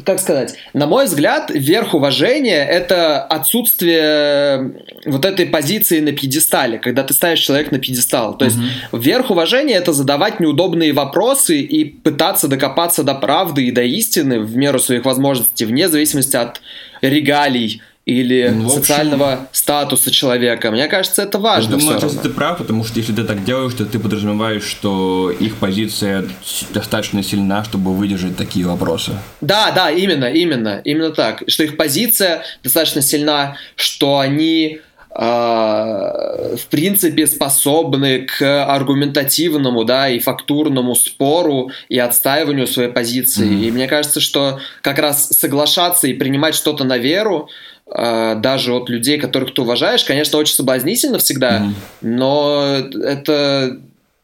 как 0.05 0.19
сказать, 0.19 0.55
на 0.73 0.87
мой 0.87 1.05
взгляд, 1.05 1.51
верх 1.53 1.93
уважения– 1.93 2.63
это 2.69 3.21
отсутствие 3.21 4.83
вот 5.05 5.25
этой 5.25 5.45
позиции 5.45 5.99
на 5.99 6.11
пьедестале, 6.11 6.79
когда 6.79 7.03
ты 7.03 7.13
ставишь 7.13 7.39
человека 7.39 7.73
на 7.73 7.79
пьедестал. 7.79 8.37
То 8.37 8.45
есть 8.45 8.57
mm-hmm. 8.57 8.99
верх 8.99 9.31
уважения– 9.31 9.73
это 9.75 9.93
задавать 9.93 10.39
неудобные 10.39 10.93
вопросы 10.93 11.61
и 11.61 11.85
пытаться 11.85 12.47
докопаться 12.47 13.03
до 13.03 13.15
правды 13.15 13.65
и 13.65 13.71
до 13.71 13.83
истины 13.83 14.39
в 14.39 14.55
меру 14.55 14.79
своих 14.79 15.05
возможностей, 15.05 15.65
вне 15.65 15.89
зависимости 15.89 16.35
от 16.35 16.61
регалий, 17.01 17.81
или 18.05 18.49
ну, 18.49 18.65
общем, 18.65 18.81
социального 18.81 19.47
статуса 19.53 20.11
человека. 20.11 20.71
Мне 20.71 20.87
кажется, 20.87 21.23
это 21.23 21.39
важно. 21.39 21.75
Я 21.75 21.79
думаю, 21.79 21.99
ты 21.99 22.29
прав, 22.29 22.57
потому 22.57 22.83
что 22.83 22.99
если 22.99 23.13
ты 23.13 23.23
так 23.23 23.45
делаешь, 23.45 23.73
то 23.73 23.85
ты 23.85 23.97
подразумеваешь, 23.97 24.63
что 24.63 25.31
их 25.31 25.55
позиция 25.55 26.25
достаточно 26.73 27.23
сильна, 27.23 27.63
чтобы 27.63 27.93
выдержать 27.93 28.35
такие 28.35 28.65
вопросы. 28.65 29.13
Да, 29.39 29.71
да, 29.71 29.89
именно, 29.89 30.25
именно, 30.25 30.81
именно 30.83 31.11
так. 31.11 31.43
Что 31.47 31.63
их 31.63 31.77
позиция 31.77 32.43
достаточно 32.61 33.01
сильна, 33.01 33.55
что 33.75 34.19
они 34.19 34.81
а, 35.15 36.55
в 36.57 36.65
принципе 36.67 37.27
способны 37.27 38.25
к 38.25 38.65
аргументативному, 38.65 39.83
да, 39.83 40.09
и 40.09 40.17
фактурному 40.17 40.95
спору 40.95 41.69
и 41.87 41.99
отстаиванию 41.99 42.65
своей 42.65 42.91
позиции. 42.91 43.47
Mm-hmm. 43.47 43.67
И 43.67 43.71
мне 43.71 43.87
кажется, 43.87 44.19
что 44.19 44.59
как 44.81 44.97
раз 44.97 45.29
соглашаться 45.29 46.07
и 46.07 46.13
принимать 46.13 46.55
что-то 46.55 46.83
на 46.83 46.97
веру, 46.97 47.47
даже 47.95 48.73
от 48.73 48.89
людей, 48.89 49.19
которых 49.19 49.53
ты 49.53 49.61
уважаешь, 49.61 50.03
конечно, 50.03 50.39
очень 50.39 50.55
соблазнительно 50.55 51.19
всегда, 51.19 51.59
mm-hmm. 51.59 51.73
но 52.01 52.77
это 53.03 53.79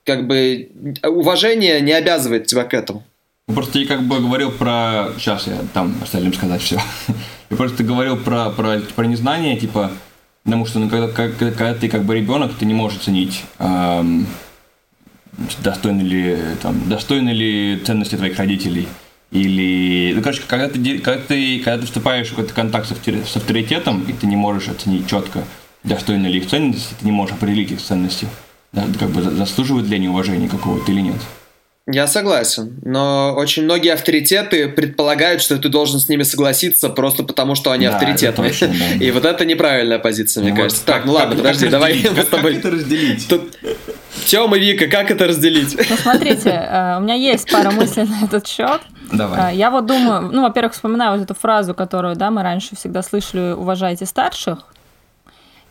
как 0.05 0.25
бы 0.25 0.69
уважение 1.03 1.79
не 1.82 1.91
обязывает 1.91 2.47
тебя 2.47 2.63
к 2.63 2.73
этому. 2.73 3.03
Ну, 3.47 3.55
просто 3.55 3.79
я 3.79 3.88
как 3.88 4.03
бы 4.03 4.19
говорил 4.19 4.51
про... 4.51 5.10
Сейчас 5.17 5.47
я 5.47 5.58
там 5.73 5.95
остальным 6.01 6.34
сказать 6.34 6.62
все. 6.62 6.79
Я 7.49 7.58
просто 7.58 7.84
говорил 7.84 8.15
про, 8.17 8.51
про, 8.51 8.79
про 8.95 9.05
незнание, 9.05 9.58
типа, 9.58 9.91
потому 10.43 10.67
что 10.67 10.77
ну, 10.77 10.88
когда, 10.88 11.08
когда, 11.08 11.51
когда 11.51 11.73
ты 11.73 11.89
как 11.89 12.03
бы 12.03 12.15
ребенок, 12.15 12.53
ты 12.60 12.65
не 12.65 12.75
можешь 12.75 12.99
оценить, 12.99 13.43
эм, 13.58 14.27
достойны 15.63 16.01
ли, 16.01 16.38
там, 16.62 16.88
достойны 16.88 17.29
ли 17.29 17.79
ценности 17.84 18.15
твоих 18.15 18.38
родителей. 18.38 18.88
Или, 19.32 20.13
ну, 20.15 20.22
короче, 20.22 20.42
когда 20.48 20.70
ты, 20.70 21.00
когда 21.00 21.22
ты, 21.22 21.60
когда 21.60 21.78
ты 21.80 21.86
вступаешь 21.86 22.28
в 22.28 22.32
какой-то 22.32 22.54
контакт 22.54 22.88
с 22.88 23.36
авторитетом, 23.36 24.04
и 24.08 24.13
ты 24.13 24.26
не 24.26 24.36
можешь 24.36 24.70
оценить 24.70 25.08
четко, 25.08 25.44
достойны 25.84 26.28
ли 26.28 26.39
их 26.39 26.48
ценности, 26.48 26.96
ты 27.00 27.06
не 27.06 27.12
можешь 27.12 27.36
определить 27.36 27.72
их 27.72 27.82
ценности, 27.82 28.28
да, 28.72 28.86
как 29.00 29.10
бы 29.10 29.22
заслуживают 29.22 29.88
ли 29.88 29.96
они 29.96 30.10
уважения 30.10 30.50
какого-то 30.50 30.92
или 30.92 31.02
нет. 31.02 31.18
Я 31.92 32.06
согласен, 32.06 32.80
но 32.84 33.34
очень 33.36 33.63
многие 33.63 33.94
авторитеты 33.94 34.70
предполагают, 34.70 35.42
что 35.42 35.58
ты 35.58 35.70
должен 35.70 36.00
с 36.00 36.08
ними 36.08 36.22
согласиться 36.22 36.89
просто 36.89 37.24
потому, 37.24 37.56
что 37.56 37.72
они 37.72 37.88
да, 37.88 37.96
авторитетные. 37.96 38.50
Точно, 38.52 38.68
да. 38.68 38.96
И 39.04 39.10
вот 39.10 39.26
это 39.26 39.44
неправильная 39.44 39.98
позиция, 39.98 40.44
мне 40.44 40.52
ну, 40.52 40.58
кажется. 40.58 40.84
Вот, 40.86 40.94
так, 40.94 41.06
ну 41.06 41.13
ладно, 41.13 41.36
как, 41.36 41.44
подожди, 41.46 41.65
как 41.65 41.72
давай 41.72 42.08
мы 42.15 42.22
с 42.22 42.28
тобой... 42.28 42.56
Как 42.56 42.65
это 42.65 42.72
разделить? 42.72 43.28
Тут... 43.28 43.58
Тёма, 44.26 44.60
Вика, 44.60 44.88
как 44.88 45.10
это 45.10 45.26
разделить? 45.26 45.76
Ну, 45.89 45.98
смотрите, 45.98 46.50
э, 46.50 46.98
у 46.98 47.02
меня 47.02 47.15
есть 47.15 47.50
пара 47.50 47.72
мыслей 47.72 48.04
на 48.04 48.26
этот 48.26 48.46
счет. 48.48 48.82
Давай. 49.12 49.54
Э, 49.54 49.56
я 49.56 49.72
вот 49.72 49.86
думаю, 49.86 50.30
ну, 50.32 50.43
во-первых, 50.43 50.74
вспоминаю 50.74 51.13
вот 51.17 51.24
эту 51.24 51.34
фразу, 51.34 51.74
которую, 51.74 52.15
да, 52.15 52.32
мы 52.32 52.43
раньше 52.43 52.76
всегда 52.76 53.02
слышали 53.02 53.54
«уважайте 53.54 54.06
старших», 54.06 54.60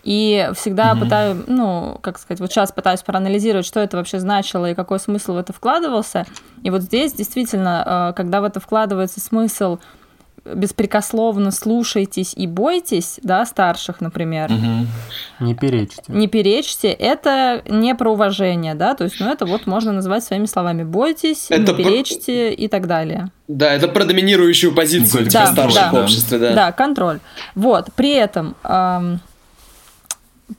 и 0.04 0.50
всегда 0.54 0.92
mm-hmm. 0.92 1.00
пытаюсь, 1.00 1.38
ну, 1.48 1.98
как 2.00 2.18
сказать, 2.18 2.40
вот 2.40 2.50
сейчас 2.50 2.72
пытаюсь 2.72 3.02
проанализировать, 3.02 3.66
что 3.66 3.80
это 3.80 3.96
вообще 3.96 4.20
значило 4.20 4.70
и 4.70 4.74
какой 4.74 5.00
смысл 5.00 5.34
в 5.34 5.36
это 5.36 5.52
вкладывался. 5.52 6.24
И 6.62 6.70
вот 6.70 6.82
здесь 6.82 7.12
действительно, 7.12 8.10
э, 8.10 8.16
когда 8.16 8.40
в 8.40 8.44
это 8.44 8.60
вкладывается 8.60 9.20
смысл 9.20 9.78
беспрекословно 10.44 11.50
слушайтесь 11.50 12.34
и 12.36 12.46
бойтесь, 12.46 13.18
да, 13.22 13.44
старших, 13.46 14.00
например. 14.00 14.50
Угу. 14.50 15.46
Не 15.46 15.54
перечьте. 15.54 16.02
Не 16.08 16.28
перечьте, 16.28 16.88
это 16.88 17.62
не 17.68 17.94
про 17.94 18.12
уважение, 18.12 18.74
да, 18.74 18.94
то 18.94 19.04
есть, 19.04 19.20
ну, 19.20 19.30
это 19.30 19.46
вот 19.46 19.66
можно 19.66 19.92
назвать 19.92 20.24
своими 20.24 20.46
словами. 20.46 20.84
Бойтесь, 20.84 21.46
это 21.50 21.72
не 21.72 21.84
перечьте 21.84 22.48
про... 22.48 22.62
и 22.62 22.68
так 22.68 22.86
далее. 22.86 23.30
Да, 23.46 23.72
это 23.72 23.88
про 23.88 24.04
доминирующую 24.04 24.74
позицию 24.74 25.24
ну, 25.24 25.30
да, 25.30 25.46
старших 25.46 25.80
да, 25.80 25.90
в 25.90 26.02
обществе, 26.04 26.38
да. 26.38 26.54
Да, 26.54 26.72
контроль. 26.72 27.20
Вот, 27.54 27.88
при 27.94 28.12
этом... 28.12 28.56
Эм, 28.64 29.20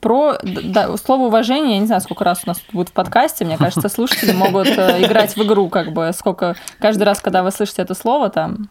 про 0.00 0.38
да, 0.42 0.96
слово 0.96 1.22
уважение, 1.22 1.74
я 1.74 1.80
не 1.80 1.86
знаю, 1.86 2.00
сколько 2.00 2.24
раз 2.24 2.42
у 2.44 2.48
нас 2.48 2.62
будет 2.72 2.90
в 2.90 2.92
подкасте, 2.92 3.44
мне 3.44 3.58
кажется, 3.58 3.88
слушатели 3.92 4.32
могут 4.32 4.68
э, 4.68 5.04
играть 5.04 5.34
в 5.36 5.42
игру, 5.42 5.68
как 5.68 5.92
бы, 5.92 6.12
сколько 6.16 6.54
каждый 6.78 7.02
раз, 7.02 7.20
когда 7.20 7.42
вы 7.42 7.50
слышите 7.50 7.82
это 7.82 7.94
слово, 7.94 8.30
там, 8.30 8.68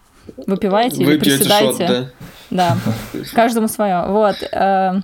выпивайте 0.48 1.04
или 1.04 1.18
приседайте. 1.18 1.88
Шот, 1.88 2.08
да? 2.50 2.78
да, 3.12 3.22
каждому 3.34 3.68
свое. 3.68 4.06
Вот. 4.08 4.36
Э, 4.52 5.02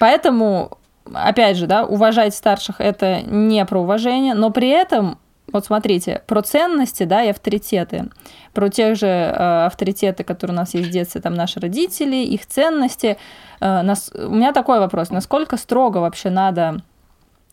поэтому, 0.00 0.78
опять 1.12 1.56
же, 1.56 1.66
да, 1.66 1.84
уважать 1.84 2.34
старших 2.34 2.80
это 2.80 3.22
не 3.22 3.64
про 3.64 3.80
уважение, 3.80 4.34
но 4.34 4.50
при 4.50 4.68
этом 4.68 5.18
вот 5.52 5.66
смотрите, 5.66 6.22
про 6.26 6.40
ценности, 6.40 7.04
да, 7.04 7.24
и 7.24 7.28
авторитеты. 7.28 8.08
Про 8.54 8.68
тех 8.68 8.96
же 8.96 9.06
э, 9.06 9.66
авторитеты, 9.66 10.24
которые 10.24 10.54
у 10.54 10.56
нас 10.56 10.72
есть 10.72 10.88
в 10.88 10.90
детстве, 10.92 11.20
там 11.20 11.34
наши 11.34 11.60
родители, 11.60 12.16
их 12.16 12.46
ценности. 12.46 13.18
Э, 13.60 13.82
нас... 13.82 14.10
У 14.14 14.30
меня 14.30 14.52
такой 14.52 14.78
вопрос, 14.78 15.10
насколько 15.10 15.56
строго 15.56 15.98
вообще 15.98 16.30
надо 16.30 16.78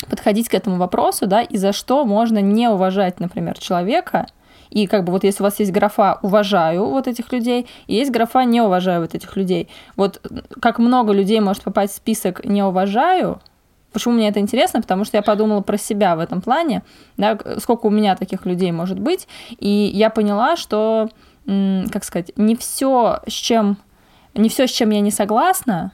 подходить 0.09 0.47
к 0.47 0.53
этому 0.53 0.77
вопросу, 0.77 1.27
да, 1.27 1.41
и 1.41 1.57
за 1.57 1.73
что 1.73 2.05
можно 2.05 2.39
не 2.39 2.69
уважать, 2.69 3.19
например, 3.19 3.59
человека, 3.59 4.27
и 4.69 4.87
как 4.87 5.03
бы 5.03 5.11
вот 5.11 5.23
если 5.23 5.41
у 5.41 5.45
вас 5.45 5.59
есть 5.59 5.71
графа 5.71 6.19
«уважаю 6.21 6.85
вот 6.85 7.07
этих 7.07 7.31
людей», 7.31 7.67
и 7.87 7.95
есть 7.95 8.11
графа 8.11 8.43
«не 8.43 8.61
уважаю 8.61 9.01
вот 9.01 9.15
этих 9.15 9.35
людей». 9.35 9.67
Вот 9.95 10.21
как 10.61 10.79
много 10.79 11.11
людей 11.13 11.39
может 11.39 11.63
попасть 11.63 11.93
в 11.93 11.97
список 11.97 12.45
«не 12.45 12.63
уважаю», 12.63 13.41
Почему 13.91 14.13
мне 14.13 14.29
это 14.29 14.39
интересно? 14.39 14.81
Потому 14.81 15.03
что 15.03 15.17
я 15.17 15.23
подумала 15.23 15.61
про 15.61 15.77
себя 15.77 16.15
в 16.15 16.19
этом 16.19 16.41
плане, 16.41 16.83
да, 17.17 17.37
сколько 17.57 17.87
у 17.87 17.89
меня 17.89 18.15
таких 18.15 18.45
людей 18.45 18.71
может 18.71 18.99
быть, 18.99 19.27
и 19.57 19.67
я 19.67 20.11
поняла, 20.11 20.57
что, 20.57 21.09
как 21.45 22.03
сказать, 22.03 22.31
не 22.35 22.55
все, 22.55 23.19
с 23.27 23.31
чем, 23.31 23.77
не 24.35 24.49
все, 24.49 24.67
с 24.67 24.69
чем 24.69 24.91
я 24.91 24.99
не 24.99 25.09
согласна, 25.09 25.91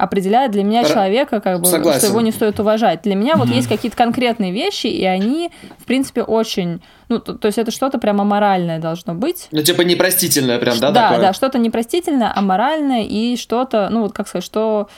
определяет 0.00 0.50
для 0.52 0.64
меня 0.64 0.84
человека, 0.84 1.40
как 1.40 1.60
бы, 1.60 1.66
Согласен. 1.66 2.00
что 2.00 2.08
его 2.08 2.20
не 2.20 2.32
стоит 2.32 2.58
уважать. 2.60 3.02
Для 3.02 3.14
меня 3.14 3.34
mm-hmm. 3.34 3.38
вот 3.38 3.48
есть 3.48 3.68
какие-то 3.68 3.96
конкретные 3.96 4.52
вещи, 4.52 4.86
и 4.86 5.04
они, 5.04 5.50
в 5.78 5.84
принципе, 5.84 6.22
очень, 6.22 6.82
ну, 7.08 7.18
то, 7.18 7.34
то 7.34 7.46
есть 7.46 7.58
это 7.58 7.70
что-то 7.70 7.98
прямо 7.98 8.24
моральное 8.24 8.78
должно 8.78 9.14
быть. 9.14 9.48
Ну, 9.50 9.62
типа 9.62 9.82
непростительное 9.82 10.58
прям, 10.58 10.78
да? 10.78 10.90
Да, 10.90 11.08
такое? 11.08 11.26
да, 11.26 11.32
что-то 11.32 11.58
непростительное, 11.58 12.32
аморальное, 12.34 13.04
и 13.04 13.36
что-то, 13.36 13.88
ну, 13.90 14.02
вот 14.02 14.12
как 14.12 14.28
сказать, 14.28 14.44
что 14.44 14.88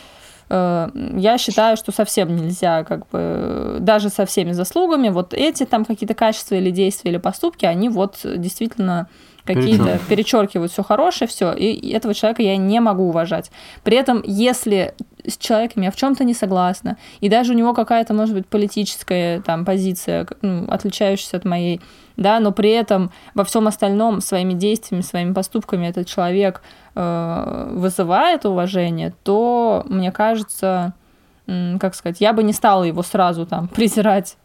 Э, 0.55 0.91
я 1.17 1.39
считаю, 1.39 1.79
что 1.79 1.93
совсем 1.93 2.37
нельзя, 2.37 2.85
как 2.85 3.09
бы, 3.09 3.79
даже 3.81 4.11
со 4.11 4.27
всеми 4.27 4.53
заслугами, 4.53 5.09
вот 5.09 5.33
эти 5.33 5.65
там 5.65 5.87
какие-то 5.87 6.13
качества 6.13 6.57
или 6.57 6.71
действия 6.71 7.11
или 7.11 7.19
поступки, 7.19 7.65
они 7.65 7.89
вот 7.89 8.19
действительно 8.23 9.09
какие-то 9.45 9.99
перечеркивают 10.09 10.73
все 10.73 10.83
хорошее, 10.83 11.29
все, 11.29 11.53
и 11.53 11.91
этого 11.91 12.15
человека 12.15 12.43
я 12.43 12.57
не 12.57 12.81
могу 12.81 13.09
уважать. 13.09 13.51
При 13.83 13.97
этом, 13.97 14.23
если 14.25 14.95
с 15.27 15.37
человеком 15.37 15.83
я 15.83 15.91
в 15.91 15.97
чем-то 15.97 16.25
не 16.25 16.35
согласна, 16.35 16.97
и 17.21 17.29
даже 17.29 17.53
у 17.53 17.57
него 17.57 17.75
какая-то, 17.75 18.15
может 18.15 18.35
быть, 18.35 18.47
политическая 18.47 19.41
там 19.41 19.65
позиция, 19.65 20.27
ну, 20.43 20.67
отличающаяся 20.69 21.37
от 21.37 21.45
моей, 21.45 21.81
да, 22.17 22.41
но 22.41 22.53
при 22.53 22.71
этом 22.71 23.11
во 23.35 23.45
всем 23.45 23.67
остальном 23.67 24.21
своими 24.21 24.53
действиями, 24.53 25.03
своими 25.03 25.33
поступками 25.33 25.87
этот 25.87 26.07
человек 26.07 26.63
э, 26.95 27.71
вызывает 27.73 28.45
уважение, 28.45 29.15
то, 29.23 29.85
мне 29.89 30.13
кажется, 30.13 30.95
как 31.47 31.95
сказать, 31.95 32.21
я 32.21 32.33
бы 32.33 32.43
не 32.43 32.53
стала 32.53 32.85
его 32.85 33.03
сразу 33.03 33.47
там 33.47 33.69
презирать 33.69 34.37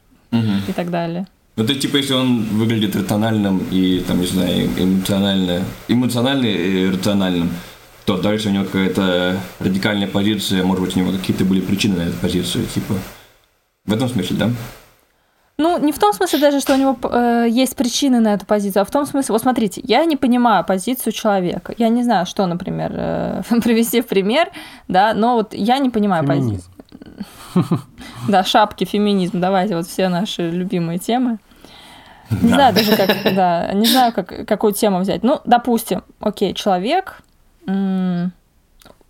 и 0.67 0.73
так 0.73 0.89
далее. 0.89 1.27
Ну, 1.57 1.65
то 1.65 1.71
есть, 1.71 1.81
типа, 1.81 1.97
если 1.97 2.13
он 2.13 2.43
выглядит 2.43 2.95
рациональным 2.95 3.65
и, 3.71 3.99
там, 4.07 4.19
не 4.21 4.27
знаю, 4.27 4.69
эмоционально, 4.77 5.63
эмоционально 5.87 6.45
и 6.45 6.87
рациональным, 6.87 7.49
то 8.05 8.21
дальше 8.21 8.49
у 8.49 8.51
него 8.51 8.63
какая-то 8.65 9.39
радикальная 9.59 10.07
позиция, 10.07 10.63
может 10.63 10.85
быть, 10.85 10.95
у 10.95 10.99
него 10.99 11.11
какие-то 11.11 11.45
были 11.45 11.61
причины 11.61 11.97
на 11.97 12.01
эту 12.03 12.17
позицию, 12.17 12.67
типа, 12.67 12.93
в 13.85 13.93
этом 13.93 14.07
смысле, 14.07 14.37
да? 14.37 14.49
Ну, 15.57 15.79
не 15.79 15.91
в 15.91 15.97
том 15.97 16.13
смысле 16.13 16.37
даже, 16.37 16.59
что 16.59 16.75
у 16.75 16.77
него 16.77 16.95
э, 17.01 17.47
есть 17.49 17.75
причины 17.75 18.19
на 18.19 18.35
эту 18.35 18.45
позицию, 18.45 18.83
а 18.83 18.85
в 18.85 18.91
том 18.91 19.07
смысле, 19.07 19.33
вот 19.33 19.41
смотрите, 19.41 19.81
я 19.83 20.05
не 20.05 20.15
понимаю 20.15 20.63
позицию 20.63 21.11
человека. 21.11 21.73
Я 21.79 21.89
не 21.89 22.03
знаю, 22.03 22.27
что, 22.27 22.45
например, 22.45 22.91
э, 22.93 23.41
привести 23.63 24.01
в 24.01 24.05
пример, 24.05 24.51
да, 24.87 25.15
но 25.15 25.33
вот 25.33 25.55
я 25.55 25.79
не 25.79 25.89
понимаю 25.89 26.23
Феминизм. 26.23 26.49
позицию. 27.55 27.79
Да, 28.27 28.43
шапки, 28.43 28.83
феминизм, 28.83 29.39
давайте 29.39 29.75
вот 29.75 29.87
все 29.87 30.09
наши 30.09 30.51
любимые 30.51 30.99
темы. 30.99 31.39
Не 32.41 32.49
знаю 32.49 32.73
даже 32.75 32.95
как, 32.95 33.09
да, 33.35 33.71
не 33.73 33.85
знаю, 33.85 34.13
как, 34.13 34.45
какую 34.45 34.73
тему 34.73 34.99
взять. 34.99 35.23
Ну, 35.23 35.39
допустим, 35.45 36.03
окей, 36.19 36.53
человек, 36.53 37.21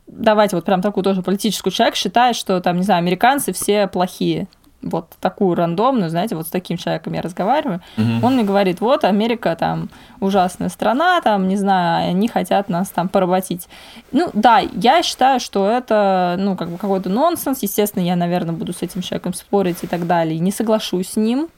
давайте 0.07 0.55
вот 0.55 0.65
прям 0.65 0.81
такую 0.81 1.03
тоже 1.03 1.21
политическую, 1.21 1.73
человек 1.73 1.95
считает, 1.95 2.35
что 2.35 2.59
там, 2.61 2.77
не 2.77 2.83
знаю, 2.83 2.99
американцы 2.99 3.53
все 3.53 3.87
плохие. 3.87 4.47
Вот 4.83 5.15
такую 5.19 5.55
рандомную, 5.55 6.11
знаете, 6.11 6.35
вот 6.35 6.45
с 6.45 6.51
таким 6.51 6.77
человеком 6.77 7.13
я 7.13 7.23
разговариваю. 7.23 7.81
Мгм. 7.97 8.23
Он 8.23 8.35
мне 8.35 8.43
говорит, 8.43 8.79
вот 8.79 9.03
Америка 9.05 9.55
там 9.59 9.89
ужасная 10.19 10.69
страна, 10.69 11.19
там, 11.21 11.47
не 11.47 11.57
знаю, 11.57 12.11
они 12.11 12.27
хотят 12.27 12.69
нас 12.69 12.89
там 12.89 13.09
поработить. 13.09 13.67
Ну, 14.11 14.29
да, 14.33 14.59
я 14.59 15.01
считаю, 15.01 15.39
что 15.39 15.67
это, 15.67 16.35
ну, 16.37 16.55
как 16.55 16.69
бы 16.69 16.77
какой-то 16.77 17.09
нонсенс. 17.09 17.63
Естественно, 17.63 18.03
я, 18.03 18.15
наверное, 18.15 18.53
буду 18.53 18.71
с 18.71 18.83
этим 18.83 19.01
человеком 19.01 19.33
спорить 19.33 19.83
и 19.83 19.87
так 19.87 20.05
далее, 20.05 20.37
не 20.37 20.51
соглашусь 20.51 21.09
с 21.09 21.15
ним. 21.15 21.49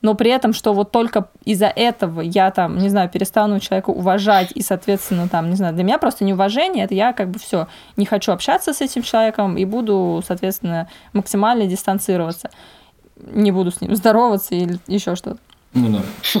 Но 0.00 0.14
при 0.14 0.30
этом, 0.30 0.52
что 0.52 0.72
вот 0.72 0.92
только 0.92 1.28
из-за 1.44 1.66
этого 1.66 2.20
я 2.20 2.50
там, 2.50 2.78
не 2.78 2.88
знаю, 2.88 3.08
перестану 3.08 3.60
человека 3.60 3.90
уважать, 3.90 4.52
и, 4.54 4.62
соответственно, 4.62 5.28
там, 5.28 5.50
не 5.50 5.56
знаю, 5.56 5.74
для 5.74 5.84
меня 5.84 5.98
просто 5.98 6.24
неуважение, 6.24 6.84
это 6.84 6.94
я 6.94 7.12
как 7.12 7.30
бы 7.30 7.38
все, 7.38 7.66
не 7.96 8.06
хочу 8.06 8.32
общаться 8.32 8.72
с 8.72 8.80
этим 8.80 9.02
человеком 9.02 9.56
и 9.56 9.64
буду, 9.64 10.22
соответственно, 10.26 10.88
максимально 11.12 11.66
дистанцироваться. 11.66 12.50
Не 13.16 13.50
буду 13.50 13.72
с 13.72 13.80
ним 13.80 13.96
здороваться 13.96 14.54
или 14.54 14.78
еще 14.86 15.16
что-то. 15.16 15.38
Ну 15.82 15.98
да. 15.98 16.40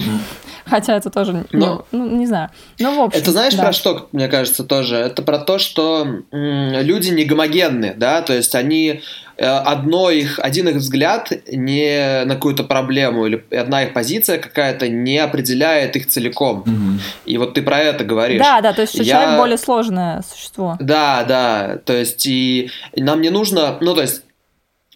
Хотя 0.66 0.96
это 0.96 1.08
тоже, 1.08 1.32
не- 1.32 1.44
Но- 1.52 1.86
ну, 1.92 2.06
не 2.18 2.26
знаю. 2.26 2.50
Ну, 2.78 2.94
в 3.00 3.04
общем, 3.04 3.20
Это 3.20 3.30
знаешь 3.32 3.54
да. 3.54 3.62
про 3.62 3.72
что, 3.72 4.08
мне 4.12 4.28
кажется, 4.28 4.64
тоже? 4.64 4.96
Это 4.96 5.22
про 5.22 5.38
то, 5.38 5.58
что 5.58 6.06
м, 6.30 6.72
люди 6.80 7.08
не 7.08 7.24
гомогенны, 7.24 7.94
да, 7.96 8.20
то 8.20 8.34
есть 8.34 8.54
они 8.54 9.00
э, 9.38 9.46
одно 9.46 10.10
их, 10.10 10.38
один 10.42 10.68
их 10.68 10.76
взгляд 10.76 11.32
не 11.50 12.24
на 12.26 12.34
какую-то 12.34 12.64
проблему 12.64 13.24
или 13.26 13.42
одна 13.50 13.84
их 13.84 13.94
позиция 13.94 14.36
какая-то 14.38 14.88
не 14.88 15.16
определяет 15.18 15.96
их 15.96 16.06
целиком. 16.08 16.64
Мгм. 16.66 17.00
И 17.24 17.38
вот 17.38 17.54
ты 17.54 17.62
про 17.62 17.78
это 17.78 18.04
говоришь. 18.04 18.42
Да, 18.42 18.60
да, 18.60 18.72
то 18.74 18.82
есть 18.82 18.92
что 18.94 19.02
Я- 19.04 19.14
человек 19.20 19.38
более 19.38 19.58
сложное 19.58 20.22
существо. 20.30 20.76
Да, 20.80 21.24
да, 21.24 21.78
то 21.84 21.94
есть 21.96 22.26
и 22.26 22.70
нам 22.96 23.22
не 23.22 23.30
нужно, 23.30 23.78
ну 23.80 23.94
то 23.94 24.02
есть 24.02 24.22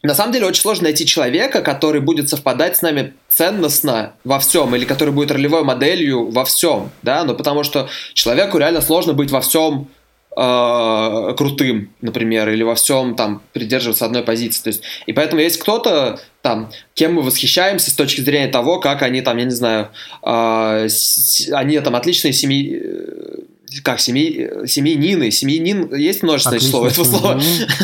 на 0.08 0.14
самом 0.14 0.32
деле 0.32 0.46
очень 0.46 0.62
сложно 0.62 0.84
найти 0.84 1.06
человека, 1.06 1.62
который 1.62 2.00
будет 2.00 2.28
совпадать 2.28 2.76
с 2.76 2.82
нами 2.82 3.14
ценностно 3.28 4.14
во 4.24 4.38
всем, 4.40 4.74
или 4.74 4.84
который 4.84 5.14
будет 5.14 5.30
ролевой 5.30 5.62
моделью 5.64 6.30
во 6.30 6.44
всем, 6.44 6.90
да, 7.02 7.24
ну 7.24 7.34
потому 7.34 7.62
что 7.62 7.88
человеку 8.14 8.58
реально 8.58 8.80
сложно 8.80 9.12
быть 9.12 9.30
во 9.30 9.40
всем 9.40 9.88
э, 10.36 11.34
крутым, 11.36 11.90
например, 12.00 12.48
или 12.48 12.62
во 12.62 12.74
всем 12.74 13.14
там 13.14 13.42
придерживаться 13.52 14.04
одной 14.06 14.22
позиции. 14.22 14.62
То 14.62 14.68
есть, 14.70 14.82
и 15.06 15.12
поэтому 15.12 15.40
есть 15.42 15.58
кто-то 15.58 16.18
там, 16.40 16.70
кем 16.94 17.14
мы 17.14 17.22
восхищаемся 17.22 17.90
с 17.90 17.94
точки 17.94 18.20
зрения 18.22 18.48
того, 18.48 18.80
как 18.80 19.02
они 19.02 19.20
там, 19.22 19.36
я 19.38 19.44
не 19.44 19.50
знаю, 19.50 19.90
э, 20.22 20.86
с- 20.88 21.48
они 21.52 21.78
там 21.80 21.94
отличные 21.96 22.32
семьи, 22.32 22.80
э, 22.82 23.34
как 23.82 24.00
семьи, 24.00 24.66
семьянины, 24.66 25.30
семьянин, 25.30 25.94
есть 25.94 26.22
множественное 26.22 26.60
число 26.60 26.86
этого 26.86 27.04
слова? 27.04 27.40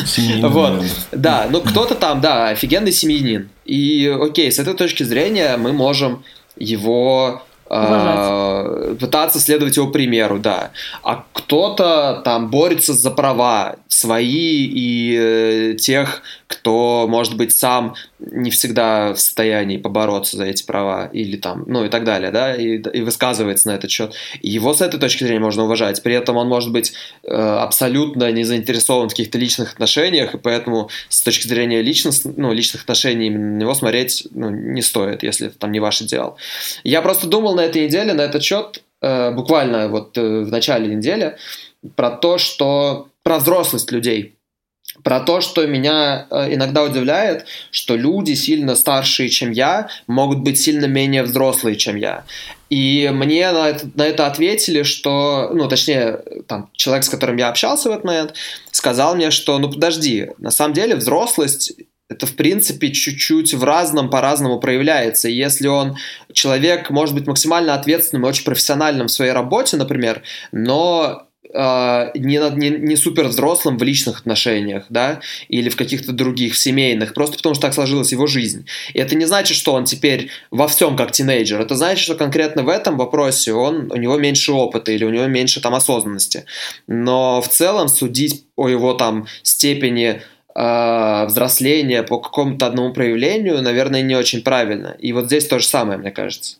Семьянин, 0.06 0.48
Вот. 0.48 0.84
Да, 1.12 1.48
ну 1.50 1.60
кто-то 1.60 1.94
там, 1.94 2.20
да, 2.20 2.48
офигенный 2.48 2.92
семьянин. 2.92 3.48
И 3.64 4.06
окей, 4.20 4.50
с 4.50 4.58
этой 4.58 4.74
точки 4.74 5.02
зрения 5.02 5.56
мы 5.56 5.72
можем 5.72 6.24
его 6.56 7.42
э, 7.70 8.96
пытаться 8.98 9.38
следовать 9.40 9.76
его 9.76 9.88
примеру, 9.88 10.38
да. 10.38 10.70
А 11.02 11.24
кто-то 11.32 12.22
там 12.24 12.50
борется 12.50 12.94
за 12.94 13.10
права 13.10 13.76
свои 13.88 14.64
и 14.64 15.16
э, 15.18 15.74
тех, 15.78 16.22
кто, 16.46 17.06
может 17.08 17.36
быть, 17.36 17.54
сам 17.54 17.94
не 18.18 18.50
всегда 18.50 19.12
в 19.14 19.20
состоянии 19.20 19.76
побороться 19.76 20.36
за 20.36 20.44
эти 20.44 20.64
права 20.64 21.08
или 21.12 21.36
там, 21.36 21.64
ну 21.66 21.84
и 21.84 21.88
так 21.88 22.04
далее, 22.04 22.30
да, 22.30 22.54
и, 22.54 22.78
и 22.78 23.02
высказывается 23.02 23.68
на 23.68 23.72
этот 23.72 23.90
счет. 23.90 24.14
Его 24.42 24.74
с 24.74 24.80
этой 24.80 24.98
точки 24.98 25.24
зрения 25.24 25.40
можно 25.40 25.64
уважать. 25.64 26.02
При 26.02 26.14
этом 26.14 26.36
он 26.36 26.48
может 26.48 26.72
быть 26.72 26.92
э, 27.22 27.32
абсолютно 27.32 28.30
не 28.32 28.44
заинтересован 28.44 29.08
в 29.08 29.12
каких-то 29.12 29.38
личных 29.38 29.72
отношениях, 29.74 30.34
и 30.34 30.38
поэтому 30.38 30.90
с 31.08 31.22
точки 31.22 31.46
зрения 31.46 31.82
личность, 31.82 32.26
ну, 32.36 32.52
личных 32.52 32.82
отношений 32.82 33.26
именно 33.26 33.56
на 33.56 33.60
него 33.60 33.74
смотреть 33.74 34.26
ну, 34.30 34.50
не 34.50 34.82
стоит, 34.82 35.22
если 35.22 35.48
это 35.48 35.58
там 35.58 35.72
не 35.72 35.80
ваш 35.80 36.02
идеал. 36.02 36.36
Я 36.82 37.02
просто 37.02 37.26
думал 37.26 37.57
на 37.58 37.64
этой 37.64 37.84
неделе 37.84 38.14
на 38.14 38.22
этот 38.22 38.42
счет, 38.42 38.82
э, 39.02 39.30
буквально 39.32 39.88
вот 39.88 40.16
э, 40.16 40.44
в 40.44 40.50
начале 40.50 40.94
недели, 40.94 41.36
про 41.96 42.10
то, 42.10 42.38
что 42.38 43.08
про 43.22 43.38
взрослость 43.38 43.92
людей. 43.92 44.34
Про 45.04 45.20
то, 45.20 45.40
что 45.40 45.66
меня 45.66 46.26
э, 46.30 46.54
иногда 46.54 46.82
удивляет, 46.82 47.46
что 47.70 47.94
люди 47.96 48.34
сильно 48.34 48.74
старшие, 48.74 49.28
чем 49.28 49.52
я, 49.52 49.88
могут 50.06 50.38
быть 50.38 50.58
сильно 50.58 50.86
менее 50.86 51.22
взрослые, 51.22 51.76
чем 51.76 51.96
я. 51.96 52.24
И 52.70 53.10
мне 53.12 53.50
на 53.52 53.68
это, 53.68 53.88
на 53.94 54.06
это 54.06 54.26
ответили, 54.26 54.82
что, 54.82 55.50
ну, 55.52 55.68
точнее, 55.68 56.20
там, 56.46 56.70
человек, 56.74 57.04
с 57.04 57.08
которым 57.08 57.36
я 57.36 57.48
общался 57.48 57.88
в 57.88 57.92
этот 57.92 58.04
момент, 58.04 58.34
сказал 58.70 59.14
мне, 59.14 59.30
что, 59.30 59.58
ну, 59.58 59.70
подожди, 59.70 60.30
на 60.38 60.50
самом 60.50 60.74
деле 60.74 60.96
взрослость 60.96 61.74
это, 62.08 62.26
в 62.26 62.34
принципе, 62.36 62.90
чуть-чуть 62.90 63.52
в 63.54 63.62
разном, 63.64 64.08
по-разному 64.08 64.58
проявляется. 64.58 65.28
Если 65.28 65.68
он 65.68 65.96
человек, 66.32 66.90
может 66.90 67.14
быть, 67.14 67.26
максимально 67.26 67.74
ответственным 67.74 68.24
и 68.24 68.28
очень 68.28 68.44
профессиональным 68.44 69.08
в 69.08 69.12
своей 69.12 69.32
работе, 69.32 69.76
например, 69.76 70.22
но 70.50 71.28
э, 71.52 72.10
не, 72.14 72.38
не, 72.56 72.70
не 72.70 72.96
супер 72.96 73.28
взрослым 73.28 73.76
в 73.76 73.82
личных 73.82 74.20
отношениях, 74.20 74.86
да, 74.88 75.20
или 75.48 75.68
в 75.68 75.76
каких-то 75.76 76.12
других, 76.12 76.54
в 76.54 76.58
семейных, 76.58 77.12
просто 77.12 77.36
потому 77.36 77.54
что 77.54 77.62
так 77.62 77.74
сложилась 77.74 78.12
его 78.12 78.26
жизнь. 78.26 78.66
И 78.94 78.98
это 78.98 79.14
не 79.14 79.26
значит, 79.26 79.54
что 79.54 79.74
он 79.74 79.84
теперь 79.84 80.30
во 80.50 80.66
всем 80.66 80.96
как 80.96 81.12
тинейджер. 81.12 81.60
Это 81.60 81.74
значит, 81.74 82.02
что 82.02 82.14
конкретно 82.14 82.62
в 82.62 82.70
этом 82.70 82.96
вопросе 82.96 83.52
он, 83.52 83.92
у 83.92 83.96
него 83.96 84.16
меньше 84.16 84.52
опыта 84.52 84.92
или 84.92 85.04
у 85.04 85.10
него 85.10 85.26
меньше 85.26 85.60
там 85.60 85.74
осознанности. 85.74 86.46
Но 86.86 87.42
в 87.42 87.48
целом 87.48 87.88
судить 87.88 88.46
о 88.56 88.68
его 88.68 88.94
там 88.94 89.26
степени 89.42 90.22
э, 90.58 91.26
взросления 91.26 92.02
по 92.02 92.18
какому-то 92.18 92.66
одному 92.66 92.92
проявлению, 92.92 93.62
наверное, 93.62 94.02
не 94.02 94.16
очень 94.16 94.42
правильно. 94.42 94.96
И 94.98 95.12
вот 95.12 95.26
здесь 95.26 95.46
то 95.46 95.58
же 95.58 95.66
самое, 95.66 95.98
мне 95.98 96.10
кажется. 96.10 96.56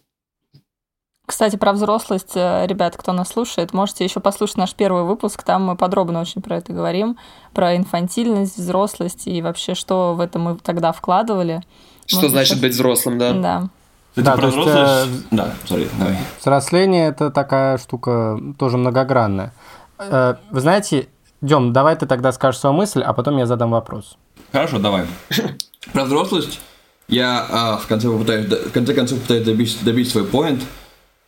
Кстати, 1.26 1.56
про 1.56 1.72
взрослость, 1.72 2.32
э, 2.36 2.66
ребят, 2.66 2.96
кто 2.96 3.12
нас 3.12 3.28
слушает, 3.28 3.74
можете 3.74 4.04
еще 4.04 4.20
послушать 4.20 4.56
наш 4.56 4.74
первый 4.74 5.02
выпуск, 5.02 5.42
там 5.42 5.64
мы 5.64 5.76
подробно 5.76 6.20
очень 6.22 6.40
про 6.40 6.56
это 6.56 6.72
говорим, 6.72 7.18
про 7.52 7.76
инфантильность, 7.76 8.56
взрослость 8.56 9.26
и 9.26 9.42
вообще, 9.42 9.74
что 9.74 10.14
в 10.14 10.20
это 10.20 10.38
мы 10.38 10.56
тогда 10.56 10.92
вкладывали. 10.92 11.60
Что 12.06 12.16
Может, 12.16 12.30
значит 12.30 12.48
сейчас- 12.52 12.60
быть 12.62 12.72
взрослым, 12.72 13.18
да? 13.18 13.32
Да. 13.32 13.68
Кстати, 14.10 14.24
Да, 14.24 14.32
про 14.32 14.40
то 14.40 14.46
есть, 14.46 14.58
взрослость... 14.58 15.26
Да, 15.30 15.54
sorry, 15.66 15.88
давай. 15.98 16.16
Взросление 16.40 17.08
это 17.08 17.30
такая 17.30 17.76
штука 17.76 18.38
тоже 18.58 18.78
многогранная. 18.78 19.52
Э, 19.98 20.36
Вы 20.50 20.60
знаете, 20.60 21.08
Дем, 21.40 21.72
давай 21.72 21.96
ты 21.96 22.06
тогда 22.06 22.32
скажешь 22.32 22.60
свою 22.60 22.74
мысль, 22.74 23.02
а 23.02 23.12
потом 23.12 23.36
я 23.38 23.46
задам 23.46 23.70
вопрос. 23.70 24.16
Хорошо, 24.52 24.78
давай. 24.78 25.06
Про 25.92 26.04
взрослость 26.04 26.60
я 27.08 27.46
а, 27.48 27.76
в, 27.78 27.86
конце 27.86 28.08
попытаюсь, 28.08 28.46
в 28.46 28.72
конце 28.72 28.94
концов 28.94 29.20
пытаюсь 29.20 29.44
добить, 29.44 29.78
добить 29.82 30.10
свой 30.10 30.24
поинт. 30.24 30.62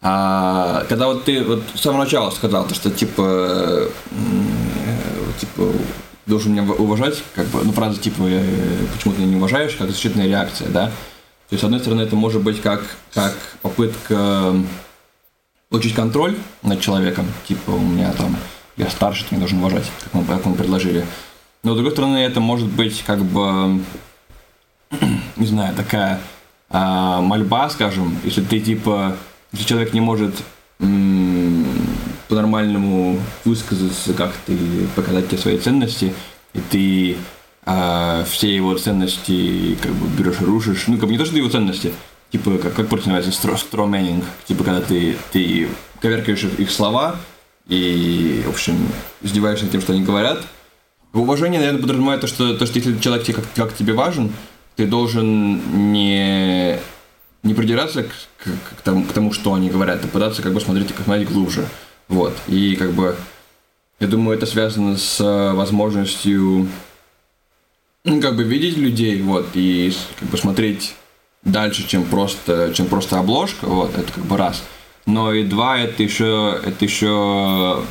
А, 0.03 0.85
когда 0.89 1.07
вот 1.07 1.25
ты 1.25 1.45
вот 1.45 1.63
с 1.75 1.81
самого 1.81 2.05
начала 2.05 2.31
сказал, 2.31 2.67
то, 2.67 2.75
что 2.75 2.91
типа, 2.91 3.23
э, 3.23 3.89
типа 5.39 5.63
должен 6.27 6.53
меня 6.53 6.63
уважать, 6.63 7.23
как 7.35 7.47
бы, 7.49 7.63
ну, 7.63 7.73
фраза 7.73 8.01
типа 8.01 8.23
э, 8.23 8.87
почему 8.95 9.15
ты 9.15 9.23
не 9.23 9.37
уважаешь, 9.37 9.75
как 9.75 9.91
защитная 9.91 10.27
реакция, 10.27 10.69
да? 10.69 10.87
То 10.87 11.55
есть, 11.55 11.63
с 11.63 11.65
одной 11.65 11.81
стороны, 11.81 12.03
это 12.03 12.17
может 12.17 12.43
быть 12.43 12.63
как, 12.63 12.83
как 13.13 13.35
попытка 13.61 14.55
получить 15.69 15.95
контроль 15.95 16.37
над 16.63 16.81
человеком, 16.81 17.27
типа 17.47 17.71
у 17.71 17.81
меня 17.81 18.13
там, 18.13 18.37
я 18.77 18.89
старше, 18.89 19.25
ты 19.25 19.35
меня 19.35 19.41
должен 19.41 19.59
уважать, 19.59 19.91
как 20.05 20.15
мы, 20.15 20.25
как 20.25 20.45
мы 20.47 20.55
предложили. 20.55 21.07
Но 21.63 21.73
с 21.73 21.77
другой 21.77 21.93
стороны, 21.93 22.19
это 22.19 22.41
может 22.41 22.69
быть 22.69 23.03
как 23.07 23.23
бы, 23.23 23.81
не 25.37 25.47
знаю, 25.47 25.75
такая 25.75 26.21
а, 26.71 27.21
мольба, 27.21 27.69
скажем, 27.71 28.17
если 28.25 28.43
ты 28.43 28.61
типа, 28.61 29.17
если 29.53 29.67
человек 29.67 29.93
не 29.93 30.01
может 30.01 30.35
по-нормальному 32.29 33.21
высказаться 33.45 34.15
как-то 34.15 34.53
или 34.53 34.87
показать 34.95 35.29
тебе 35.29 35.39
свои 35.39 35.59
ценности, 35.59 36.15
и 36.55 36.61
ты 36.61 37.17
э, 37.67 38.25
все 38.31 38.55
его 38.55 38.77
ценности 38.79 39.77
как 39.83 39.93
бы 39.93 40.07
берешь 40.17 40.41
и 40.41 40.45
рушишь. 40.45 40.85
Ну, 40.87 40.97
как 40.97 41.07
бы 41.07 41.13
не 41.13 41.19
то, 41.19 41.27
что 41.27 41.37
его 41.37 41.51
ценности, 41.51 41.93
типа, 42.31 42.57
как, 42.59 42.75
как 42.75 42.89
просто 42.89 43.09
называется, 43.09 43.33
стро, 43.39 43.57
строменинг, 43.57 44.25
типа, 44.47 44.65
когда 44.65 44.81
ты, 44.81 45.17
ты 45.33 45.69
коверкаешь 46.01 46.45
их 46.45 46.71
слова 46.71 47.17
и, 47.71 48.43
в 48.45 48.51
общем, 48.51 48.77
издеваешься 49.23 49.67
тем, 49.69 49.81
что 49.81 49.93
они 49.93 50.03
говорят. 50.03 50.43
Уважение, 51.15 51.59
наверное, 51.59 51.81
подразумевает 51.81 52.21
то, 52.21 52.27
что, 52.27 52.55
то, 52.55 52.67
что 52.67 52.79
если 52.79 52.99
человек 52.99 53.25
тебе, 53.25 53.37
как, 53.37 53.45
как 53.55 53.75
тебе 53.75 53.95
важен, 53.95 54.33
ты 54.77 54.87
должен 54.87 55.93
не, 55.93 56.79
не 57.43 57.55
придираться 57.55 58.03
к, 58.03 58.09
к, 58.09 58.79
к, 58.79 58.83
тому, 58.83 59.05
к 59.05 59.13
тому, 59.13 59.33
что 59.33 59.55
они 59.55 59.71
говорят, 59.71 60.05
а 60.05 60.09
пытаться 60.09 60.43
как 60.43 60.53
бы 60.53 60.61
смотреть, 60.61 60.93
как 60.93 61.05
смотреть 61.05 61.31
глубже. 61.31 61.67
Вот. 62.09 62.37
И 62.49 62.77
как 62.77 62.93
бы 62.93 63.17
я 64.01 64.07
думаю, 64.07 64.37
это 64.37 64.47
связано 64.47 64.97
с 64.97 65.21
э, 65.21 65.53
возможностью 65.53 66.69
ну, 68.05 68.21
как 68.21 68.35
бы 68.35 68.45
видеть 68.45 68.79
людей, 68.79 69.21
вот, 69.21 69.49
и 69.55 69.93
как 70.19 70.29
бы 70.29 70.39
смотреть 70.39 70.95
дальше, 71.45 71.87
чем 71.87 72.05
просто, 72.05 72.73
чем 72.75 72.87
просто 72.87 73.19
обложка, 73.19 73.67
вот, 73.67 73.97
это 73.97 74.11
как 74.13 74.25
бы 74.25 74.37
раз. 74.37 74.63
Но 75.07 75.33
и 75.33 75.45
два, 75.45 75.79
это 75.79 76.03
еще, 76.03 76.61
это 76.65 76.85
еще 76.85 77.83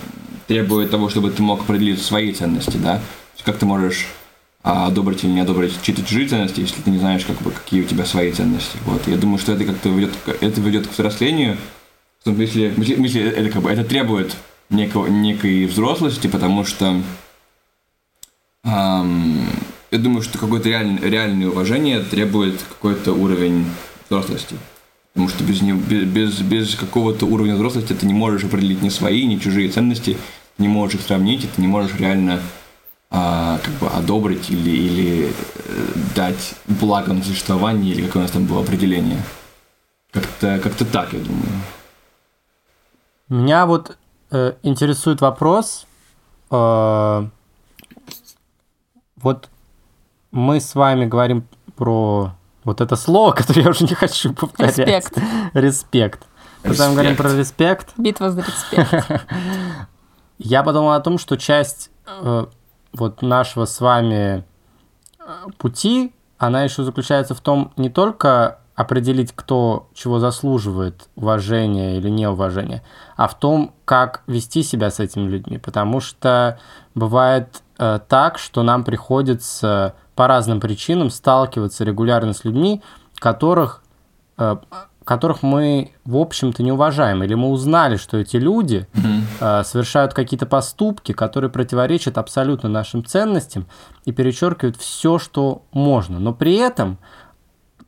требует 0.47 0.91
того, 0.91 1.09
чтобы 1.09 1.31
ты 1.31 1.41
мог 1.41 1.61
определить 1.61 2.01
свои 2.01 2.33
ценности, 2.33 2.77
да? 2.77 3.01
Как 3.43 3.57
ты 3.57 3.65
можешь 3.65 4.07
а, 4.61 4.87
одобрить 4.87 5.23
или 5.23 5.31
не 5.31 5.39
одобрить 5.39 5.81
чьи-то 5.81 6.03
чужие 6.03 6.27
ценности, 6.27 6.59
если 6.59 6.81
ты 6.81 6.91
не 6.91 6.97
знаешь, 6.97 7.25
как 7.25 7.37
бы, 7.41 7.51
какие 7.51 7.81
у 7.81 7.85
тебя 7.85 8.05
свои 8.05 8.31
ценности. 8.31 8.77
Вот. 8.85 9.07
Я 9.07 9.15
думаю, 9.15 9.39
что 9.39 9.53
это 9.53 9.63
как-то 9.63 9.89
ведет, 9.89 10.11
это 10.41 10.61
ведет 10.61 10.87
к 10.87 10.91
взрослению. 10.91 11.57
В 12.19 12.25
том 12.25 12.33
в 12.35 12.45
смысле, 12.45 13.29
это 13.29 13.49
как 13.49 13.61
бы 13.61 13.71
это 13.71 13.85
требует 13.85 14.35
некого, 14.69 15.07
некой 15.07 15.65
взрослости, 15.65 16.27
потому 16.27 16.65
что 16.65 17.01
эм, 18.65 19.47
я 19.91 19.97
думаю, 19.97 20.21
что 20.21 20.37
какое-то 20.37 20.67
реаль, 20.69 20.99
реальное 21.01 21.47
уважение 21.47 22.01
требует 22.01 22.61
какой-то 22.61 23.13
уровень 23.13 23.65
взрослости. 24.09 24.57
Потому 25.13 25.29
что 25.29 25.43
без, 25.43 25.61
без, 25.61 26.41
без 26.41 26.75
какого-то 26.75 27.25
уровня 27.25 27.55
взрослости 27.55 27.93
ты 27.93 28.05
не 28.05 28.13
можешь 28.13 28.43
определить 28.43 28.81
ни 28.81 28.89
свои, 28.89 29.25
ни 29.25 29.37
чужие 29.37 29.69
ценности, 29.69 30.17
не 30.57 30.67
можешь 30.67 30.95
их 30.95 31.01
сравнить, 31.01 31.43
и 31.43 31.47
ты 31.47 31.61
не 31.61 31.67
можешь 31.67 31.97
реально 31.99 32.39
а, 33.09 33.57
как 33.63 33.73
бы 33.75 33.87
одобрить 33.87 34.51
или, 34.51 34.69
или 34.69 35.29
э, 35.29 35.31
дать 36.15 36.53
благо 36.67 37.11
на 37.11 37.23
существование, 37.23 37.93
или 37.93 38.05
какое 38.05 38.21
у 38.21 38.23
нас 38.23 38.31
там 38.31 38.45
было 38.45 38.61
определение. 38.61 39.19
Как-то 40.11 40.59
как 40.59 40.73
так, 40.75 41.13
я 41.13 41.19
думаю. 41.19 41.49
Меня 43.29 43.65
вот 43.65 43.97
э, 44.31 44.53
интересует 44.63 45.21
вопрос. 45.21 45.87
Э, 46.51 47.27
вот 49.17 49.49
мы 50.31 50.59
с 50.59 50.75
вами 50.75 51.05
говорим 51.05 51.47
про 51.75 52.35
вот 52.69 52.81
это 52.81 52.95
слово, 52.95 53.31
которое 53.37 53.63
я 53.63 53.69
уже 53.69 53.85
не 53.85 53.95
хочу 53.95 54.33
повторять. 54.33 54.77
Респект. 54.77 55.17
Респект. 55.53 56.27
Когда 56.61 56.87
мы 56.89 56.93
говорим 56.93 57.15
про 57.15 57.35
респект. 57.35 57.93
Битва 57.97 58.31
за 58.31 58.41
респект. 58.41 59.11
Я 60.37 60.63
подумал 60.63 60.91
о 60.91 60.99
том, 61.01 61.17
что 61.17 61.37
часть 61.37 61.89
э, 62.07 62.45
вот 62.93 63.21
нашего 63.21 63.65
с 63.65 63.81
вами 63.81 64.45
э, 65.19 65.23
пути, 65.57 66.13
она 66.37 66.63
еще 66.63 66.83
заключается 66.83 67.35
в 67.35 67.41
том 67.41 67.73
не 67.75 67.89
только 67.89 68.59
определить, 68.75 69.33
кто 69.35 69.89
чего 69.93 70.19
заслуживает 70.19 71.09
уважения 71.15 71.97
или 71.97 72.09
неуважения, 72.09 72.81
а 73.17 73.27
в 73.27 73.37
том, 73.37 73.73
как 73.83 74.23
вести 74.27 74.63
себя 74.63 74.89
с 74.89 75.01
этими 75.01 75.27
людьми. 75.27 75.57
Потому 75.57 75.99
что 75.99 76.57
бывает 76.95 77.61
э, 77.77 77.99
так, 78.07 78.37
что 78.37 78.63
нам 78.63 78.85
приходится 78.85 79.95
по 80.19 80.27
разным 80.27 80.59
причинам 80.59 81.11
сталкиваться 81.11 81.85
регулярно 81.85 82.33
с 82.33 82.43
людьми, 82.43 82.81
которых, 83.19 83.81
э, 84.37 84.57
которых 85.05 85.43
мы, 85.43 85.93
в 86.03 86.17
общем-то, 86.17 86.61
не 86.61 86.73
уважаем. 86.73 87.23
Или 87.23 87.35
мы 87.35 87.47
узнали, 87.47 87.95
что 87.95 88.17
эти 88.17 88.35
люди 88.35 88.85
э, 89.39 89.63
совершают 89.63 90.13
какие-то 90.13 90.45
поступки, 90.45 91.13
которые 91.13 91.49
противоречат 91.49 92.17
абсолютно 92.17 92.67
нашим 92.67 93.05
ценностям 93.05 93.65
и 94.03 94.11
перечеркивают 94.11 94.75
все, 94.75 95.19
что 95.19 95.61
можно. 95.71 96.19
Но 96.19 96.33
при 96.33 96.55
этом 96.55 96.97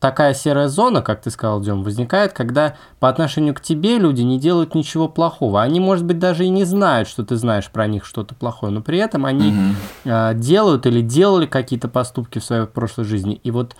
такая 0.01 0.33
серая 0.33 0.67
зона, 0.67 1.03
как 1.03 1.21
ты 1.21 1.29
сказал, 1.29 1.61
Дем, 1.61 1.83
возникает, 1.83 2.33
когда 2.33 2.75
по 2.99 3.07
отношению 3.07 3.53
к 3.53 3.61
тебе 3.61 3.99
люди 3.99 4.23
не 4.23 4.39
делают 4.39 4.73
ничего 4.73 5.07
плохого. 5.07 5.61
Они, 5.61 5.79
может 5.79 6.05
быть, 6.05 6.17
даже 6.17 6.43
и 6.43 6.49
не 6.49 6.65
знают, 6.65 7.07
что 7.07 7.23
ты 7.23 7.35
знаешь 7.35 7.69
про 7.69 7.85
них 7.85 8.03
что-то 8.03 8.33
плохое, 8.33 8.73
но 8.73 8.81
при 8.81 8.97
этом 8.97 9.25
они 9.25 9.51
mm 9.51 9.71
э, 10.03 10.33
делают 10.33 10.87
или 10.87 11.01
делали 11.01 11.45
какие-то 11.45 11.87
поступки 11.87 12.39
в 12.39 12.43
своей 12.43 12.65
прошлой 12.65 13.05
жизни. 13.05 13.39
И 13.43 13.51
вот 13.51 13.75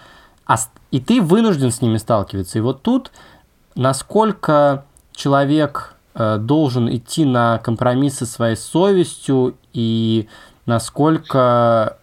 а, 0.45 0.57
и 0.91 0.99
ты 0.99 1.21
вынужден 1.21 1.71
с 1.71 1.81
ними 1.81 1.97
сталкиваться. 1.97 2.59
И 2.59 2.61
вот 2.61 2.83
тут 2.83 3.11
насколько 3.73 4.85
человек 5.13 5.95
э, 6.13 6.37
должен 6.37 6.93
идти 6.95 7.25
на 7.25 7.57
компромиссы 7.57 8.27
со 8.27 8.31
своей 8.31 8.55
совестью 8.55 9.55
и 9.73 10.27
насколько 10.67 11.97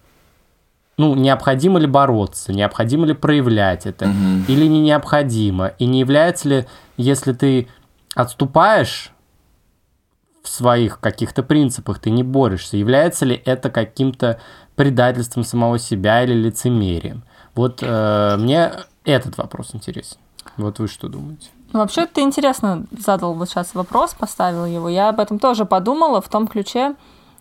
ну, 0.98 1.14
необходимо 1.14 1.78
ли 1.78 1.86
бороться, 1.86 2.52
необходимо 2.52 3.06
ли 3.06 3.14
проявлять 3.14 3.86
это, 3.86 4.06
угу. 4.06 4.44
или 4.48 4.66
не 4.66 4.80
необходимо, 4.80 5.68
и 5.78 5.86
не 5.86 6.00
является 6.00 6.48
ли, 6.48 6.66
если 6.96 7.32
ты 7.32 7.68
отступаешь 8.14 9.12
в 10.42 10.48
своих 10.48 10.98
каких-то 10.98 11.42
принципах, 11.42 12.00
ты 12.00 12.10
не 12.10 12.24
борешься, 12.24 12.76
является 12.76 13.24
ли 13.24 13.40
это 13.44 13.70
каким-то 13.70 14.40
предательством 14.74 15.44
самого 15.44 15.78
себя 15.78 16.24
или 16.24 16.34
лицемерием? 16.34 17.22
Вот 17.54 17.78
э, 17.80 18.36
мне 18.38 18.72
этот 19.04 19.38
вопрос 19.38 19.70
интересен. 19.74 20.18
Вот 20.56 20.80
вы 20.80 20.88
что 20.88 21.08
думаете? 21.08 21.48
Ну, 21.72 21.80
вообще, 21.80 22.06
ты 22.06 22.22
интересно 22.22 22.86
задал 22.90 23.34
вот 23.34 23.48
сейчас 23.48 23.74
вопрос, 23.74 24.14
поставил 24.14 24.64
его. 24.64 24.88
Я 24.88 25.10
об 25.10 25.20
этом 25.20 25.38
тоже 25.38 25.64
подумала 25.64 26.20
в 26.20 26.28
том 26.28 26.48
ключе, 26.48 26.94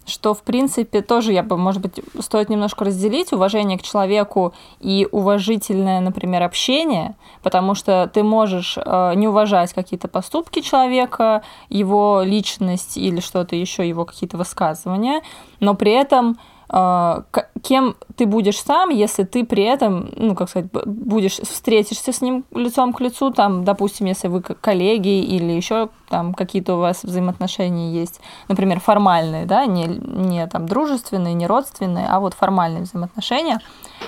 что, 0.07 0.33
в 0.33 0.41
принципе, 0.41 1.01
тоже 1.01 1.33
я 1.33 1.43
бы, 1.43 1.57
может 1.57 1.81
быть, 1.81 1.99
стоит 2.19 2.49
немножко 2.49 2.85
разделить 2.85 3.33
уважение 3.33 3.77
к 3.77 3.83
человеку 3.83 4.53
и 4.79 5.07
уважительное, 5.11 5.99
например, 5.99 6.43
общение, 6.43 7.15
потому 7.43 7.75
что 7.75 8.09
ты 8.11 8.23
можешь 8.23 8.77
э, 8.77 9.13
не 9.15 9.27
уважать 9.27 9.73
какие-то 9.73 10.07
поступки 10.07 10.61
человека, 10.61 11.43
его 11.69 12.21
личность 12.23 12.97
или 12.97 13.19
что-то 13.19 13.55
еще, 13.55 13.87
его 13.87 14.05
какие-то 14.05 14.37
высказывания, 14.37 15.21
но 15.59 15.75
при 15.75 15.91
этом 15.91 16.37
а, 16.69 17.23
кем 17.67 17.97
ты 18.15 18.25
будешь 18.25 18.61
сам, 18.61 18.89
если 18.91 19.23
ты 19.23 19.43
при 19.43 19.63
этом, 19.63 20.09
ну, 20.15 20.35
как 20.35 20.49
сказать, 20.49 20.69
будешь 20.85 21.35
встретишься 21.35 22.13
с 22.13 22.21
ним 22.21 22.45
лицом 22.51 22.93
к 22.93 23.01
лицу, 23.01 23.31
там, 23.31 23.65
допустим, 23.65 24.05
если 24.05 24.29
вы 24.29 24.41
коллеги 24.41 25.21
или 25.21 25.51
еще 25.51 25.89
там 26.07 26.33
какие-то 26.33 26.75
у 26.75 26.79
вас 26.79 27.03
взаимоотношения 27.03 27.91
есть, 27.91 28.21
например, 28.47 28.79
формальные, 28.79 29.45
да, 29.45 29.65
не, 29.65 29.85
не 29.85 30.47
там 30.47 30.65
дружественные, 30.65 31.33
не 31.33 31.45
родственные, 31.45 32.07
а 32.09 32.21
вот 32.21 32.33
формальные 32.33 32.83
взаимоотношения, 32.83 33.59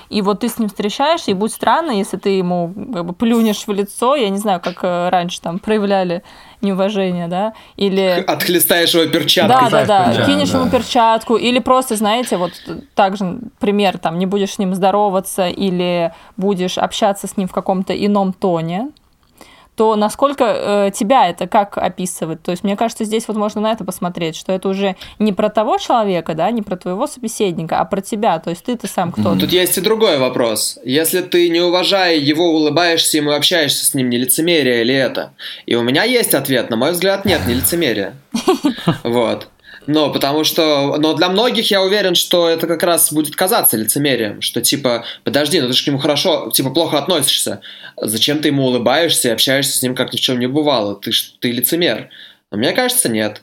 и 0.10 0.22
вот 0.22 0.42
ты 0.42 0.50
с 0.50 0.58
ним 0.58 0.70
встречаешься, 0.70 1.32
и 1.32 1.34
будет 1.34 1.54
странно, 1.54 1.92
если 1.92 2.18
ты 2.18 2.30
ему 2.30 2.74
как 2.94 3.06
бы 3.06 3.14
плюнешь 3.14 3.66
в 3.68 3.72
лицо, 3.72 4.16
я 4.16 4.30
не 4.30 4.38
знаю, 4.38 4.60
как 4.60 4.84
э, 4.84 5.10
раньше 5.10 5.42
там 5.42 5.60
проявляли 5.60 6.24
неуважение, 6.62 7.28
да, 7.28 7.54
или... 7.78 8.24
Отхлестаешь 8.28 8.94
его 8.94 9.06
перчаткой. 9.06 9.70
Да, 9.70 9.86
да, 9.86 10.14
да, 10.14 10.26
кинешь 10.26 10.50
да. 10.50 10.60
ему 10.60 10.70
перчатку, 10.70 11.36
или 11.36 11.60
просто, 11.60 11.96
знаете, 11.96 12.38
вот 12.38 12.52
также, 12.96 13.40
пример, 13.60 13.98
там, 13.98 14.20
не 14.20 14.26
будешь 14.26 14.54
с 14.54 14.58
ним 14.60 14.76
здороваться, 14.76 15.48
или 15.48 16.14
будешь 16.38 16.78
общаться 16.78 17.28
с 17.28 17.38
ним 17.38 17.48
в 17.48 17.54
каком-то 17.54 17.94
ином 17.94 18.34
тоне, 18.34 18.90
то 19.80 19.96
насколько 19.96 20.44
э, 20.44 20.92
тебя 20.94 21.30
это 21.30 21.48
как 21.48 21.78
описывает? 21.78 22.44
То 22.44 22.52
есть, 22.52 22.66
мне 22.66 22.76
кажется, 22.76 23.06
здесь 23.06 23.30
вот 23.30 23.38
можно 23.38 23.62
на 23.62 23.72
это 23.72 23.86
посмотреть, 23.86 24.36
что 24.36 24.52
это 24.52 24.68
уже 24.68 24.98
не 25.20 25.32
про 25.32 25.48
того 25.48 25.78
человека, 25.78 26.34
да, 26.34 26.52
не 26.52 26.62
про 26.62 26.76
твоего 26.76 27.08
собеседника, 27.08 27.80
а 27.80 27.86
про 27.86 28.02
тебя. 28.02 28.40
То 28.40 28.50
есть, 28.50 28.66
ты-то 28.66 28.88
сам 28.88 29.14
кто? 29.14 29.36
Тут 29.36 29.54
есть 29.54 29.78
и 29.78 29.82
другой 29.82 30.18
вопрос. 30.18 30.78
Если 30.84 31.22
ты, 31.22 31.48
не 31.48 31.62
уважая 31.62 32.18
его, 32.18 32.50
улыбаешься 32.50 33.16
ему 33.16 33.32
и 33.32 33.36
общаешься 33.36 33.86
с 33.86 33.94
ним, 33.94 34.10
не 34.10 34.18
лицемерие 34.18 34.84
ли 34.84 34.96
это? 34.96 35.32
И 35.66 35.76
у 35.76 35.82
меня 35.82 36.04
есть 36.04 36.34
ответ. 36.34 36.70
На 36.70 36.76
мой 36.76 36.92
взгляд, 36.92 37.24
нет, 37.24 37.48
не 37.48 37.54
лицемерие. 37.54 38.16
Вот. 39.04 39.48
Но 39.90 40.12
потому 40.12 40.44
что, 40.44 40.98
но 41.00 41.16
для 41.16 41.30
многих 41.30 41.72
я 41.72 41.82
уверен, 41.82 42.14
что 42.14 42.48
это 42.48 42.68
как 42.68 42.84
раз 42.84 43.12
будет 43.12 43.36
казаться 43.36 43.76
лицемерием, 43.76 44.40
что 44.40 44.62
типа, 44.62 45.04
подожди, 45.24 45.60
ну 45.60 45.68
ты 45.68 45.74
же 45.74 45.84
к 45.84 45.88
нему 45.88 45.98
хорошо, 45.98 46.52
типа 46.52 46.70
плохо 46.70 47.00
относишься, 47.00 47.62
зачем 47.98 48.38
ты 48.38 48.50
ему 48.50 48.66
улыбаешься 48.66 49.30
и 49.30 49.32
общаешься 49.32 49.76
с 49.76 49.82
ним 49.82 49.96
как 49.96 50.14
ни 50.14 50.18
в 50.18 50.20
чем 50.20 50.38
не 50.38 50.46
бывало, 50.46 50.96
ты 50.96 51.10
ты 51.40 51.52
лицемер. 51.52 52.10
Но 52.52 52.60
мне 52.60 52.74
кажется, 52.74 53.10
нет, 53.10 53.42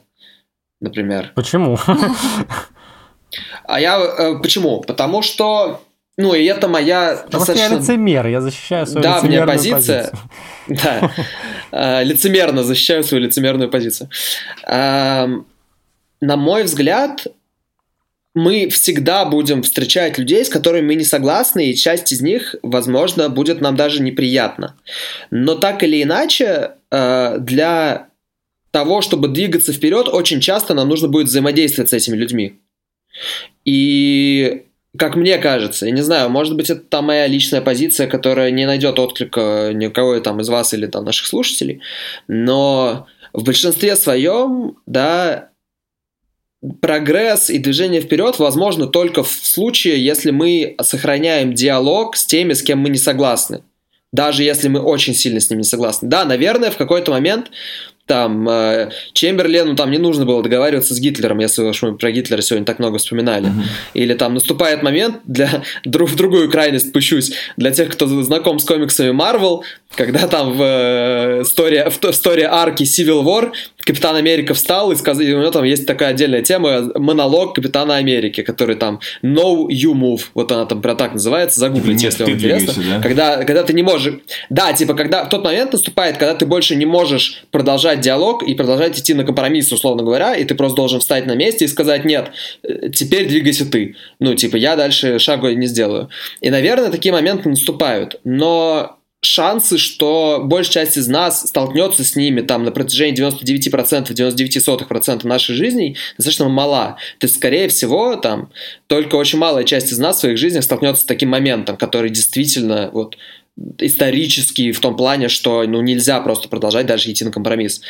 например. 0.81 1.33
Почему? 1.35 1.81
А 3.65 3.81
я 3.81 3.99
э, 3.99 4.39
почему? 4.41 4.83
Потому 4.83 5.23
что 5.23 5.83
ну, 6.17 6.33
и 6.33 6.45
это 6.45 6.69
моя 6.69 7.23
Потому 7.25 7.45
достаточно... 7.45 7.75
я 7.75 7.81
лицемер, 7.81 8.27
я 8.29 8.41
защищаю 8.41 8.87
свою 8.87 9.03
да, 9.03 9.17
лицемерную 9.17 9.57
позиция. 9.57 10.13
позицию. 10.13 10.21
Да, 10.85 11.11
э, 11.73 12.05
лицемерно 12.05 12.63
защищаю 12.63 13.03
свою 13.03 13.25
лицемерную 13.25 13.69
позицию 13.69 14.09
на 16.21 16.37
мой 16.37 16.65
взгляд, 16.65 17.27
мы 18.35 18.69
всегда 18.69 19.25
будем 19.25 19.63
встречать 19.63 20.19
людей, 20.19 20.45
с 20.45 20.51
которыми 20.51 20.89
мы 20.89 20.95
не 20.95 21.05
согласны, 21.05 21.71
и 21.71 21.75
часть 21.75 22.13
из 22.13 22.21
них, 22.21 22.55
возможно, 22.63 23.31
будет 23.31 23.63
нам 23.63 23.77
даже 23.77 24.03
неприятна. 24.03 24.77
Но 25.31 25.55
так 25.55 25.83
или 25.83 26.03
иначе, 26.03 26.73
э, 26.91 27.39
для 27.39 28.09
того, 28.71 29.01
чтобы 29.01 29.29
двигаться 29.29 29.73
вперед, 29.73 30.09
очень 30.09 30.41
часто 30.41 30.75
нам 30.75 30.89
нужно 30.89 31.09
будет 31.09 31.29
взаимодействовать 31.29 31.89
с 31.89 31.95
этими 31.95 32.15
людьми. 32.15 32.61
И 33.65 34.65
как 34.99 35.17
мне 35.17 35.39
кажется, 35.39 35.87
я 35.87 35.93
не 35.93 36.03
знаю, 36.03 36.29
может 36.29 36.57
быть, 36.57 36.69
это 36.69 36.81
там 36.81 37.07
моя 37.07 37.27
личная 37.27 37.63
позиция, 37.63 38.07
которая 38.07 38.51
не 38.51 38.67
найдет 38.67 38.99
отклика 38.99 39.73
кого 39.95 40.21
там 40.21 40.41
из 40.41 40.49
вас 40.51 40.75
или 40.75 40.87
там 40.87 41.07
наших 41.07 41.27
слушателей, 41.27 41.81
но 42.29 43.07
в 43.33 43.45
большинстве 43.45 43.97
своем, 43.97 44.77
да, 44.87 45.51
прогресс 46.81 47.51
и 47.51 47.59
движение 47.59 48.01
вперед 48.01 48.39
возможно 48.39 48.87
только 48.87 49.23
в 49.23 49.31
случае, 49.31 50.05
если 50.05 50.31
мы 50.31 50.77
сохраняем 50.83 51.55
диалог 51.55 52.17
с 52.17 52.27
теми, 52.27 52.53
с 52.53 52.63
кем 52.63 52.79
мы 52.79 52.89
не 52.89 52.99
согласны. 52.99 53.63
Даже 54.13 54.43
если 54.43 54.69
мы 54.69 54.81
очень 54.81 55.15
сильно 55.15 55.41
с 55.41 55.51
ними 55.51 55.59
не 55.59 55.65
согласны. 55.65 56.09
Да, 56.09 56.25
наверное, 56.25 56.71
в 56.71 56.77
какой-то 56.77 57.11
момент 57.11 57.51
там 58.07 58.49
э, 58.49 58.91
Чемберлену 59.13 59.75
там 59.75 59.91
не 59.91 59.99
нужно 59.99 60.25
было 60.25 60.43
договариваться 60.43 60.95
с 60.95 61.01
Гитлером, 61.01 61.39
если 61.41 61.63
уж 61.63 61.83
мы 61.83 61.97
про 61.97 62.13
Гитлера 62.13 62.41
сегодня 62.41 62.65
так 62.65 62.79
много 62.79 62.99
вспоминали. 62.99 63.49
Mm-hmm. 63.49 63.65
Или 63.95 64.15
там 64.15 64.35
наступает 64.35 64.83
момент 64.85 65.19
для 65.25 65.65
друг 65.85 66.11
в 66.11 66.17
другую 66.17 66.49
крайность 66.49 66.93
пущусь 66.93 67.33
для 67.57 67.73
тех, 67.73 67.91
кто 67.91 68.07
знаком 68.23 68.61
с 68.61 68.65
комиксами 68.65 69.11
Marvel, 69.11 69.63
когда 69.97 70.29
там 70.29 70.57
в 70.57 70.63
э, 70.63 71.43
истории 71.43 71.89
в, 71.91 72.01
в 72.01 72.05
истории 72.11 72.45
арки 72.45 72.85
Civil 72.85 73.25
War 73.25 73.53
Капитан 73.87 74.17
Америка 74.17 74.53
встал 74.53 74.91
и 74.91 74.97
сказал, 74.97 75.23
и 75.23 75.33
у 75.33 75.39
него 75.39 75.51
там 75.53 75.63
есть 75.63 75.87
такая 75.87 76.09
отдельная 76.11 76.43
тема, 76.43 76.91
монолог 76.97 77.55
Капитана 77.55 77.97
Америки, 77.97 78.43
который 78.43 78.75
там 78.75 78.99
No 79.23 79.69
You 79.69 79.93
Move, 79.93 80.23
вот 80.35 80.51
она 80.51 80.67
там 80.67 80.83
про 80.83 80.97
так 80.97 81.13
называется, 81.13 81.61
загуглите, 81.61 82.07
если 82.07 82.25
вам 82.25 82.33
интересно. 82.33 82.83
Да? 82.83 83.01
Когда, 83.01 83.45
когда 83.45 83.63
ты 83.63 83.73
не 83.75 83.85
можешь, 83.85 84.15
да, 84.51 84.73
типа, 84.73 84.95
когда 84.95 85.25
в 85.25 85.29
тот 85.29 85.45
момент 85.45 85.73
наступает, 85.73 86.17
когда 86.17 86.35
ты 86.35 86.47
больше 86.47 86.75
не 86.75 86.85
можешь 86.85 87.45
продолжать 87.53 88.01
диалог 88.01 88.43
и 88.43 88.55
продолжать 88.55 88.99
идти 88.99 89.15
на 89.15 89.23
компромисс, 89.23 89.71
условно 89.71 90.03
говоря, 90.03 90.35
и 90.35 90.45
ты 90.45 90.57
просто 90.57 90.77
должен 90.77 90.99
встать 90.99 91.27
на 91.27 91.37
месте 91.37 91.67
и 91.67 91.69
сказать, 91.69 92.05
нет, 92.05 92.33
э, 92.65 92.91
теперь 92.91 93.29
двигайся 93.29 93.71
ты. 93.71 93.95
Ну, 94.19 94.35
типа, 94.35 94.57
я 94.57 94.75
дальше 94.75 95.21
шагу 95.21 95.49
не 95.51 95.67
сделаю. 95.67 96.09
И, 96.41 96.51
наверное, 96.51 96.91
такие 96.91 97.13
моменты 97.13 97.49
наступают, 97.49 98.19
но 98.25 98.96
шансы, 99.23 99.79
что 99.79 100.41
большая 100.45 100.87
часть 100.87 100.97
из 100.97 101.09
нас 101.09 101.49
столкнется 101.49 102.05
с 102.05 102.17
ними 102.17 102.41
там 102.41 102.65
на 102.65 102.71
протяжении 102.71 103.17
99%, 103.17 104.13
99% 104.13 105.27
нашей 105.27 105.55
жизни 105.55 105.97
достаточно 106.17 106.49
мала. 106.49 106.97
То 107.19 107.27
есть, 107.27 107.37
скорее 107.37 107.69
всего, 107.69 108.17
там 108.17 108.51
только 108.87 109.17
очень 109.17 109.39
малая 109.39 109.65
часть 109.65 109.93
из 109.93 109.99
нас 109.99 110.17
в 110.17 110.21
своих 110.21 110.39
жизнях 110.39 110.65
столкнется 110.65 111.03
с 111.03 111.07
таким 111.07 111.31
моментом, 111.31 111.77
который 111.77 112.11
действительно 112.11 112.91
вот 112.93 113.17
исторический 113.79 114.73
в 114.73 114.81
том 114.81 114.97
плане, 114.97 115.29
что 115.29 115.65
ну, 115.65 115.81
нельзя 115.81 116.21
просто 116.21 116.49
продолжать 116.49 116.87
дальше 116.87 117.11
идти 117.11 117.25
на 117.25 117.33
компромисс. 117.33 117.81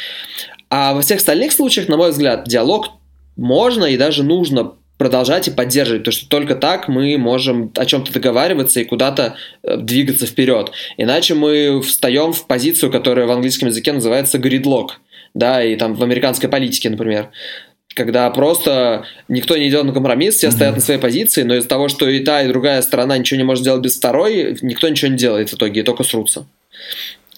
А 0.70 0.94
во 0.94 1.02
всех 1.02 1.18
остальных 1.18 1.52
случаях, 1.52 1.88
на 1.88 1.96
мой 1.96 2.10
взгляд, 2.10 2.46
диалог 2.46 2.90
можно 3.36 3.84
и 3.84 3.96
даже 3.96 4.22
нужно 4.22 4.72
продолжать 4.98 5.48
и 5.48 5.50
поддерживать, 5.50 6.02
потому 6.02 6.12
что 6.12 6.28
только 6.28 6.54
так 6.54 6.88
мы 6.88 7.16
можем 7.18 7.70
о 7.76 7.84
чем-то 7.84 8.12
договариваться 8.12 8.80
и 8.80 8.84
куда-то 8.84 9.36
э, 9.62 9.76
двигаться 9.76 10.26
вперед. 10.26 10.72
Иначе 10.96 11.34
мы 11.34 11.82
встаем 11.82 12.32
в 12.32 12.46
позицию, 12.46 12.90
которая 12.90 13.26
в 13.26 13.30
английском 13.30 13.68
языке 13.68 13.92
называется 13.92 14.38
gridlock, 14.38 14.90
да, 15.34 15.62
и 15.62 15.76
там 15.76 15.94
в 15.94 16.02
американской 16.02 16.48
политике, 16.48 16.88
например, 16.88 17.30
когда 17.94 18.30
просто 18.30 19.06
никто 19.28 19.56
не 19.56 19.68
идет 19.68 19.84
на 19.84 19.92
компромисс, 19.92 20.36
все 20.36 20.48
mm-hmm. 20.48 20.52
стоят 20.52 20.74
на 20.76 20.80
своей 20.82 21.00
позиции, 21.00 21.42
но 21.42 21.56
из-за 21.56 21.68
того, 21.68 21.88
что 21.88 22.08
и 22.08 22.20
та, 22.20 22.42
и 22.42 22.48
другая 22.48 22.82
сторона 22.82 23.16
ничего 23.16 23.38
не 23.38 23.44
может 23.44 23.62
сделать 23.62 23.82
без 23.82 23.96
второй, 23.96 24.58
никто 24.60 24.88
ничего 24.88 25.10
не 25.10 25.16
делает 25.16 25.50
в 25.50 25.54
итоге, 25.54 25.80
и 25.80 25.84
только 25.84 26.04
срутся. 26.04 26.46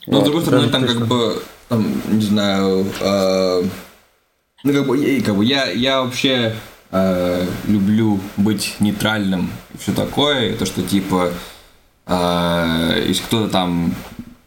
Ну, 0.06 0.14
вот. 0.14 0.22
с 0.22 0.24
другой 0.24 0.42
стороны, 0.42 0.68
там 0.68 0.86
как 0.86 1.06
бы, 1.06 1.42
там, 1.68 2.02
не 2.08 2.22
знаю, 2.22 2.86
э, 3.00 3.62
ну, 4.64 4.72
как 4.72 4.86
бы, 4.86 5.22
как 5.24 5.36
бы 5.36 5.44
я, 5.44 5.70
я 5.70 6.02
вообще 6.02 6.54
э, 6.90 7.46
люблю 7.66 8.20
быть 8.36 8.76
нейтральным 8.80 9.50
и 9.74 9.78
все 9.78 9.92
такое, 9.92 10.54
то, 10.56 10.66
что 10.66 10.82
типа, 10.82 11.32
э, 12.06 13.04
если 13.06 13.22
кто-то 13.22 13.48
там 13.48 13.94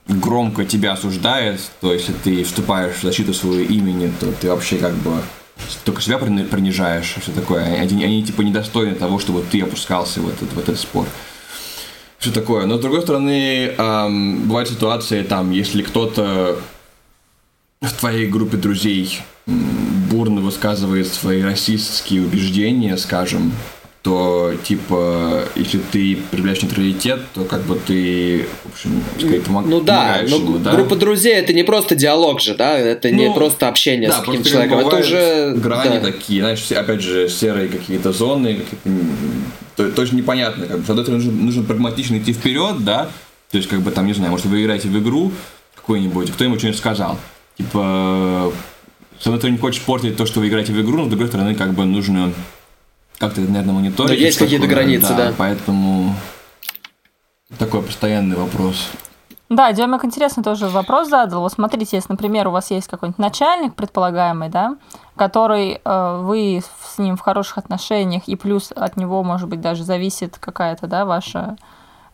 громко 0.07 0.65
тебя 0.65 0.93
осуждает, 0.93 1.61
то 1.79 1.93
если 1.93 2.13
ты 2.13 2.43
вступаешь 2.43 2.95
в 2.97 3.03
защиту 3.03 3.33
своего 3.33 3.59
имени, 3.59 4.11
то 4.19 4.31
ты 4.31 4.49
вообще 4.49 4.77
как 4.77 4.93
бы 4.95 5.21
только 5.85 6.01
себя 6.01 6.17
принижаешь, 6.17 7.15
все 7.21 7.31
такое. 7.31 7.63
Они, 7.63 8.03
они 8.03 8.23
типа 8.23 8.41
недостойны 8.41 8.95
того, 8.95 9.19
чтобы 9.19 9.43
ты 9.43 9.61
опускался 9.61 10.21
в 10.21 10.29
этот, 10.29 10.51
в 10.53 10.59
этот 10.59 10.79
спор. 10.79 11.07
Все 12.17 12.31
такое. 12.31 12.65
Но 12.65 12.77
с 12.77 12.81
другой 12.81 13.01
стороны, 13.01 13.73
эм, 13.77 14.47
бывают 14.47 14.69
ситуации, 14.69 15.23
там, 15.23 15.51
если 15.51 15.81
кто-то 15.81 16.59
в 17.81 17.91
твоей 17.93 18.27
группе 18.27 18.57
друзей 18.57 19.21
бурно 20.11 20.41
высказывает 20.41 21.07
свои 21.07 21.41
расистские 21.41 22.21
убеждения, 22.21 22.97
скажем, 22.97 23.53
то, 24.01 24.53
типа, 24.63 25.43
если 25.55 25.77
ты 25.77 26.17
проявляешь 26.31 26.63
нейтралитет, 26.63 27.19
то 27.35 27.43
как 27.43 27.61
бы 27.61 27.75
ты, 27.75 28.47
в 28.63 28.73
общем, 28.73 29.03
скорее 29.17 29.41
помог, 29.41 29.65
ну, 29.67 29.79
да, 29.79 30.17
ему, 30.17 30.57
да? 30.57 30.71
группа 30.73 30.95
друзей 30.95 31.35
это 31.35 31.53
не 31.53 31.63
просто 31.63 31.93
диалог 31.93 32.41
же, 32.41 32.55
да, 32.55 32.77
это 32.77 33.09
ну, 33.09 33.15
не 33.15 33.31
просто 33.31 33.67
общение 33.67 34.09
да, 34.09 34.17
с 34.17 34.19
каким-то 34.21 34.49
человеком, 34.49 34.79
это 34.79 34.97
уже... 34.97 35.53
грани 35.55 35.99
да. 35.99 36.11
такие, 36.11 36.41
знаешь, 36.41 36.71
опять 36.71 37.01
же, 37.01 37.29
серые 37.29 37.69
какие-то 37.69 38.11
зоны, 38.11 38.55
какие-то, 38.55 38.99
то, 39.75 39.91
тоже 39.91 40.15
непонятно, 40.15 40.65
как 40.65 40.79
бы, 40.79 40.85
с 40.85 40.89
одной 40.89 41.05
стороны, 41.05 41.23
нужно, 41.23 41.43
нужно 41.43 41.63
прагматично 41.63 42.17
идти 42.17 42.33
вперед, 42.33 42.83
да, 42.83 43.11
то 43.51 43.57
есть, 43.57 43.69
как 43.69 43.81
бы, 43.81 43.91
там, 43.91 44.07
не 44.07 44.13
знаю, 44.13 44.31
может, 44.31 44.47
вы 44.47 44.63
играете 44.63 44.87
в 44.87 44.97
игру 44.97 45.31
какую-нибудь, 45.75 46.31
кто 46.31 46.43
ему 46.43 46.57
что-нибудь 46.57 46.79
сказал, 46.79 47.19
типа, 47.55 48.51
с 49.21 49.27
одной 49.27 49.37
стороны, 49.37 49.57
не 49.57 49.61
хочешь 49.61 49.83
портить 49.83 50.17
то, 50.17 50.25
что 50.25 50.39
вы 50.39 50.47
играете 50.47 50.73
в 50.73 50.81
игру, 50.81 50.97
но 50.97 51.05
с 51.05 51.09
другой 51.09 51.27
стороны, 51.27 51.53
как 51.53 51.73
бы 51.73 51.85
нужно 51.85 52.33
как-то, 53.19 53.41
наверное, 53.41 53.75
мониторить. 53.75 54.09
Но 54.09 54.25
есть 54.25 54.39
какие-то 54.39 54.65
границы, 54.65 55.09
да, 55.09 55.27
да. 55.27 55.33
Поэтому 55.37 56.15
такой 57.59 57.83
постоянный 57.83 58.35
вопрос. 58.35 58.89
Да, 59.47 59.71
Демик 59.73 60.03
интересный 60.05 60.43
тоже 60.43 60.69
вопрос 60.69 61.09
задал. 61.09 61.41
Вот 61.41 61.53
смотрите, 61.53 61.97
если, 61.97 62.11
например, 62.13 62.47
у 62.47 62.51
вас 62.51 62.71
есть 62.71 62.87
какой-нибудь 62.87 63.19
начальник, 63.19 63.75
предполагаемый, 63.75 64.49
да, 64.49 64.77
который 65.15 65.79
э, 65.83 66.21
вы 66.23 66.63
с 66.83 66.97
ним 66.97 67.15
в 67.15 67.21
хороших 67.21 67.59
отношениях, 67.59 68.23
и 68.25 68.35
плюс 68.35 68.71
от 68.75 68.97
него, 68.97 69.21
может 69.21 69.47
быть, 69.49 69.61
даже 69.61 69.83
зависит 69.83 70.39
какая-то, 70.39 70.87
да, 70.87 71.05
ваша 71.05 71.57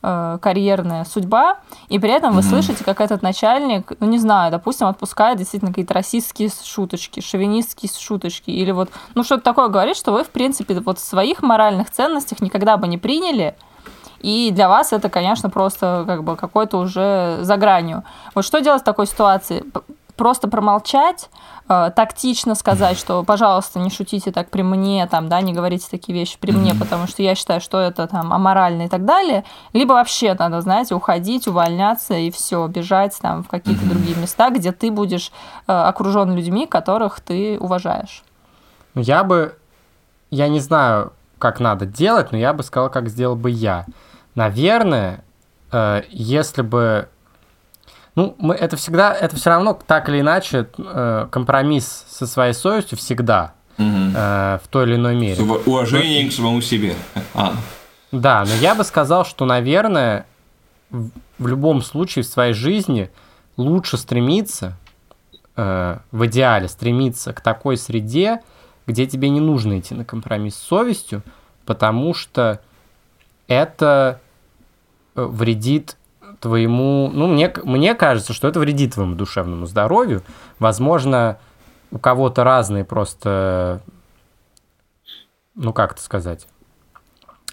карьерная 0.02 1.06
судьба, 1.06 1.58
и 1.90 2.00
при 2.00 2.12
этом 2.12 2.34
вы 2.34 2.42
mm-hmm. 2.42 2.50
слышите, 2.50 2.84
как 2.84 3.02
этот 3.02 3.22
начальник, 3.22 3.94
ну 4.00 4.08
не 4.08 4.20
знаю, 4.20 4.52
допустим, 4.52 4.88
отпускает 4.88 5.38
действительно 5.38 5.72
какие-то 5.72 5.94
расистские 5.94 6.50
шуточки, 6.64 7.20
шовинистские 7.20 7.90
шуточки, 7.98 8.52
или 8.52 8.72
вот, 8.72 8.90
ну 9.16 9.24
что-то 9.24 9.44
такое 9.44 9.70
говорит, 9.70 9.98
что 9.98 10.12
вы, 10.12 10.24
в 10.24 10.30
принципе, 10.30 10.80
вот 10.80 11.00
в 11.00 11.04
своих 11.04 11.42
моральных 11.42 11.90
ценностях 11.90 12.42
никогда 12.42 12.78
бы 12.78 12.88
не 12.88 12.98
приняли, 12.98 13.56
и 14.20 14.52
для 14.52 14.68
вас 14.68 14.94
это, 14.94 15.10
конечно, 15.10 15.50
просто 15.50 16.04
как 16.08 16.24
бы 16.24 16.36
какой-то 16.36 16.78
уже 16.78 17.40
за 17.42 17.58
гранью. 17.58 18.04
Вот 18.34 18.46
что 18.46 18.60
делать 18.62 18.82
в 18.82 18.86
такой 18.86 19.08
ситуации? 19.08 19.64
Просто 20.18 20.48
промолчать, 20.48 21.30
э, 21.70 21.92
тактично 21.96 22.56
сказать, 22.56 22.98
что, 22.98 23.24
пожалуйста, 23.24 23.80
не 23.80 23.92
шутите 23.92 24.32
так 24.32 24.50
при 24.50 24.64
мне, 24.64 25.06
там, 25.08 25.30
да, 25.30 25.42
не 25.42 25.54
говорите 25.54 25.88
такие 25.92 26.18
вещи 26.18 26.38
при 26.40 26.52
мне, 26.52 26.74
потому 26.74 27.06
что 27.06 27.22
я 27.22 27.36
считаю, 27.36 27.62
что 27.62 27.80
это 27.80 28.08
там 28.08 28.34
аморально 28.34 28.84
и 28.84 28.88
так 28.88 29.06
далее, 29.06 29.44
либо 29.74 29.94
вообще 29.94 30.34
надо, 30.34 30.62
знаете, 30.62 30.96
уходить, 30.96 31.48
увольняться 31.48 32.16
и 32.16 32.32
все, 32.32 32.66
бежать 32.68 33.18
там 33.22 33.44
в 33.44 33.48
какие-то 33.48 33.86
другие 33.86 34.18
места, 34.18 34.50
где 34.50 34.72
ты 34.72 34.90
будешь 34.90 35.32
э, 35.68 35.72
окружен 35.72 36.36
людьми, 36.36 36.66
которых 36.66 37.20
ты 37.20 37.60
уважаешь. 37.60 38.24
Ну, 38.96 39.02
я 39.02 39.24
бы, 39.24 39.56
я 40.32 40.48
не 40.48 40.60
знаю, 40.60 41.14
как 41.38 41.60
надо 41.60 41.86
делать, 41.86 42.32
но 42.32 42.40
я 42.40 42.54
бы 42.54 42.64
сказал, 42.64 42.90
как 42.90 43.10
сделал 43.10 43.36
бы 43.36 43.52
я. 43.52 43.86
Наверное, 44.34 45.24
э, 45.72 46.02
если 46.10 46.64
бы 46.64 47.08
ну, 48.18 48.36
мы, 48.40 48.56
это 48.56 48.78
всегда, 48.78 49.14
это 49.14 49.36
все 49.36 49.52
равно 49.52 49.80
так 49.86 50.10
или 50.10 50.22
иначе 50.22 50.68
э, 50.76 51.28
компромисс 51.30 52.04
со 52.10 52.26
своей 52.26 52.54
совестью 52.54 52.98
всегда 52.98 53.54
угу. 53.78 53.86
э, 53.88 54.58
в 54.64 54.68
той 54.70 54.86
или 54.86 54.96
иной 54.96 55.16
мере. 55.16 55.40
Уважение 55.44 56.24
но, 56.24 56.30
к 56.32 56.34
самому 56.34 56.62
себе. 56.62 56.96
А. 57.36 57.54
Да, 58.12 58.44
но 58.44 58.56
я 58.56 58.74
бы 58.74 58.84
сказал, 58.84 59.24
что, 59.24 59.46
наверное, 59.46 60.26
в, 60.90 61.12
в 61.38 61.46
любом 61.46 61.84
случае 61.84 62.24
в 62.24 62.28
своей 62.28 62.54
жизни 62.54 63.12
лучше 63.56 63.98
стремиться, 63.98 64.76
э, 65.56 66.00
в 66.12 66.26
идеале 66.26 66.68
стремиться 66.70 67.34
к 67.34 67.42
такой 67.42 67.78
среде, 67.78 68.42
где 68.88 69.06
тебе 69.06 69.30
не 69.30 69.42
нужно 69.42 69.78
идти 69.78 69.94
на 69.94 70.06
компромисс 70.06 70.56
с 70.56 70.64
совестью, 70.64 71.22
потому 71.66 72.16
что 72.16 72.62
это 73.48 74.22
э, 75.16 75.24
вредит 75.24 75.98
твоему... 76.40 77.10
Ну, 77.14 77.28
мне, 77.28 77.54
мне 77.64 77.96
кажется, 77.96 78.34
что 78.34 78.48
это 78.48 78.60
вредит 78.60 78.94
твоему 78.94 79.16
душевному 79.16 79.66
здоровью. 79.66 80.24
Возможно, 80.60 81.38
у 81.92 82.00
кого-то 82.00 82.44
разные 82.44 82.86
просто 82.86 83.82
ну 85.58 85.74
как 85.74 85.94
это 85.94 86.02
сказать, 86.02 86.48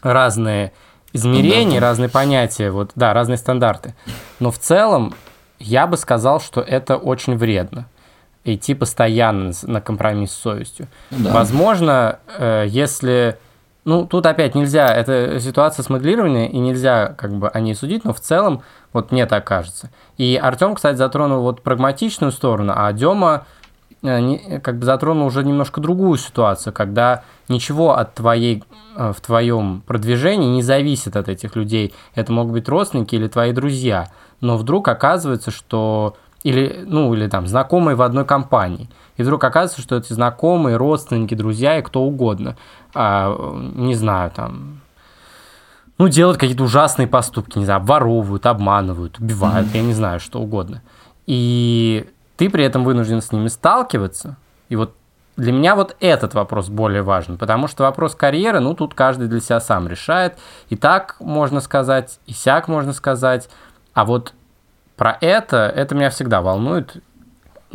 разные 0.02 0.72
измерения, 1.12 1.80
разные 1.80 2.08
понятия, 2.08 2.70
вот, 2.70 2.92
да, 2.94 3.12
разные 3.12 3.38
стандарты. 3.38 3.94
Но 4.38 4.50
в 4.50 4.58
целом 4.58 5.14
я 5.58 5.86
бы 5.86 5.96
сказал, 5.96 6.40
что 6.40 6.60
это 6.60 6.96
очень 6.96 7.36
вредно 7.36 7.88
идти 8.44 8.74
постоянно 8.74 9.52
на 9.62 9.80
компромисс 9.80 10.32
с 10.32 10.38
совестью. 10.38 10.86
Да. 11.10 11.32
Возможно, 11.32 12.18
э, 12.36 12.66
если... 12.68 13.38
Ну, 13.84 14.06
тут 14.06 14.24
опять 14.24 14.54
нельзя, 14.54 14.88
это 14.88 15.38
ситуация 15.40 15.82
с 15.82 15.88
и 15.88 16.58
нельзя 16.58 17.14
как 17.18 17.34
бы 17.34 17.48
о 17.48 17.60
ней 17.60 17.74
судить, 17.74 18.04
но 18.04 18.14
в 18.14 18.20
целом 18.20 18.62
вот 18.94 19.12
мне 19.12 19.26
так 19.26 19.46
кажется. 19.46 19.90
И 20.16 20.36
Артем, 20.36 20.74
кстати, 20.74 20.96
затронул 20.96 21.42
вот 21.42 21.62
прагматичную 21.62 22.32
сторону, 22.32 22.72
а 22.74 22.90
Дема 22.94 23.46
э, 24.02 24.58
как 24.60 24.78
бы 24.78 24.86
затронул 24.86 25.26
уже 25.26 25.44
немножко 25.44 25.82
другую 25.82 26.16
ситуацию, 26.16 26.72
когда 26.72 27.24
ничего 27.48 27.94
от 27.94 28.14
твоей, 28.14 28.64
э, 28.96 29.12
в 29.14 29.20
твоем 29.20 29.82
продвижении 29.86 30.48
не 30.48 30.62
зависит 30.62 31.14
от 31.14 31.28
этих 31.28 31.54
людей. 31.54 31.92
Это 32.14 32.32
могут 32.32 32.54
быть 32.54 32.68
родственники 32.68 33.16
или 33.16 33.28
твои 33.28 33.52
друзья. 33.52 34.08
Но 34.40 34.56
вдруг 34.56 34.88
оказывается, 34.88 35.50
что 35.50 36.16
или, 36.44 36.84
ну, 36.86 37.12
или 37.14 37.26
там 37.26 37.48
знакомые 37.48 37.96
в 37.96 38.02
одной 38.02 38.24
компании. 38.24 38.88
И 39.16 39.22
вдруг 39.22 39.42
оказывается, 39.42 39.80
что 39.80 39.96
эти 39.96 40.12
знакомые, 40.12 40.76
родственники, 40.76 41.34
друзья 41.34 41.78
и 41.78 41.82
кто 41.82 42.02
угодно, 42.02 42.56
а, 42.94 43.34
не 43.74 43.94
знаю, 43.94 44.30
там, 44.30 44.82
ну, 45.98 46.08
делают 46.08 46.38
какие-то 46.38 46.64
ужасные 46.64 47.08
поступки, 47.08 47.58
не 47.58 47.64
знаю, 47.64 47.82
воровывают, 47.82 48.44
обманывают, 48.46 49.18
убивают, 49.18 49.68
mm-hmm. 49.68 49.76
я 49.76 49.82
не 49.82 49.94
знаю, 49.94 50.20
что 50.20 50.40
угодно. 50.40 50.82
И 51.26 52.06
ты 52.36 52.50
при 52.50 52.64
этом 52.64 52.84
вынужден 52.84 53.22
с 53.22 53.32
ними 53.32 53.48
сталкиваться. 53.48 54.36
И 54.68 54.76
вот 54.76 54.94
для 55.36 55.52
меня 55.52 55.74
вот 55.74 55.96
этот 56.00 56.34
вопрос 56.34 56.68
более 56.68 57.02
важен, 57.02 57.38
потому 57.38 57.68
что 57.68 57.84
вопрос 57.84 58.14
карьеры, 58.14 58.60
ну, 58.60 58.74
тут 58.74 58.92
каждый 58.92 59.28
для 59.28 59.40
себя 59.40 59.60
сам 59.60 59.88
решает. 59.88 60.36
И 60.68 60.76
так 60.76 61.16
можно 61.20 61.60
сказать, 61.60 62.18
и 62.26 62.32
сяк 62.32 62.68
можно 62.68 62.92
сказать. 62.92 63.48
А 63.94 64.04
вот 64.04 64.34
про 64.96 65.16
это, 65.20 65.72
это 65.74 65.94
меня 65.94 66.10
всегда 66.10 66.40
волнует. 66.40 67.02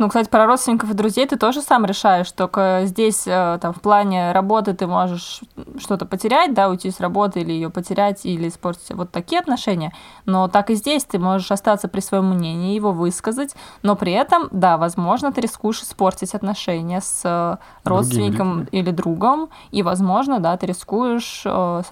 Ну, 0.00 0.08
кстати, 0.08 0.30
про 0.30 0.46
родственников 0.46 0.90
и 0.90 0.94
друзей 0.94 1.26
ты 1.26 1.36
тоже 1.36 1.60
сам 1.60 1.84
решаешь, 1.84 2.32
только 2.32 2.84
здесь 2.84 3.24
э, 3.26 3.58
там 3.60 3.74
в 3.74 3.82
плане 3.82 4.32
работы 4.32 4.72
ты 4.72 4.86
можешь 4.86 5.42
что-то 5.78 6.06
потерять, 6.06 6.54
да, 6.54 6.70
уйти 6.70 6.90
с 6.90 7.00
работы 7.00 7.40
или 7.40 7.52
ее 7.52 7.68
потерять, 7.68 8.24
или 8.24 8.48
испортить 8.48 8.94
вот 8.94 9.10
такие 9.10 9.38
отношения, 9.38 9.92
но 10.24 10.48
так 10.48 10.70
и 10.70 10.74
здесь 10.74 11.04
ты 11.04 11.18
можешь 11.18 11.52
остаться 11.52 11.86
при 11.86 12.00
своем 12.00 12.30
мнении, 12.30 12.74
его 12.74 12.92
высказать, 12.92 13.54
но 13.82 13.94
при 13.94 14.12
этом, 14.12 14.48
да, 14.52 14.78
возможно, 14.78 15.34
ты 15.34 15.42
рискуешь 15.42 15.82
испортить 15.82 16.34
отношения 16.34 17.02
с 17.02 17.20
э, 17.24 17.58
родственником 17.86 18.64
Другим. 18.64 18.68
или 18.72 18.90
другом, 18.92 19.50
и, 19.70 19.82
возможно, 19.82 20.40
да, 20.40 20.56
ты 20.56 20.64
рискуешь, 20.64 21.42
э, 21.44 21.82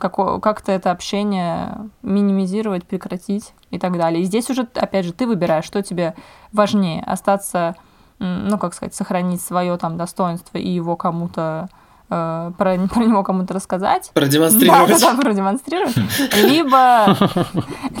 соответственно, 0.00 0.40
как-то 0.40 0.72
это 0.72 0.90
общение 0.90 1.90
минимизировать, 2.02 2.84
прекратить 2.86 3.54
и 3.70 3.78
так 3.78 3.96
далее. 3.96 4.22
И 4.22 4.24
здесь 4.24 4.50
уже, 4.50 4.66
опять 4.74 5.06
же, 5.06 5.12
ты 5.12 5.26
выбираешь, 5.26 5.64
что 5.64 5.82
тебе 5.82 6.14
важнее, 6.52 7.02
остаться, 7.02 7.76
ну, 8.18 8.58
как 8.58 8.74
сказать, 8.74 8.94
сохранить 8.94 9.40
свое 9.40 9.76
там 9.76 9.96
достоинство 9.96 10.58
и 10.58 10.68
его 10.68 10.96
кому-то 10.96 11.68
э, 12.08 12.52
про, 12.56 12.78
про 12.94 13.04
него 13.04 13.22
кому-то 13.22 13.54
рассказать. 13.54 14.10
Продемонстрировать. 14.14 14.88
Да, 14.88 14.98
да, 14.98 15.12
да, 15.16 15.22
продемонстрировать. 15.22 15.96
Либо, 16.34 17.16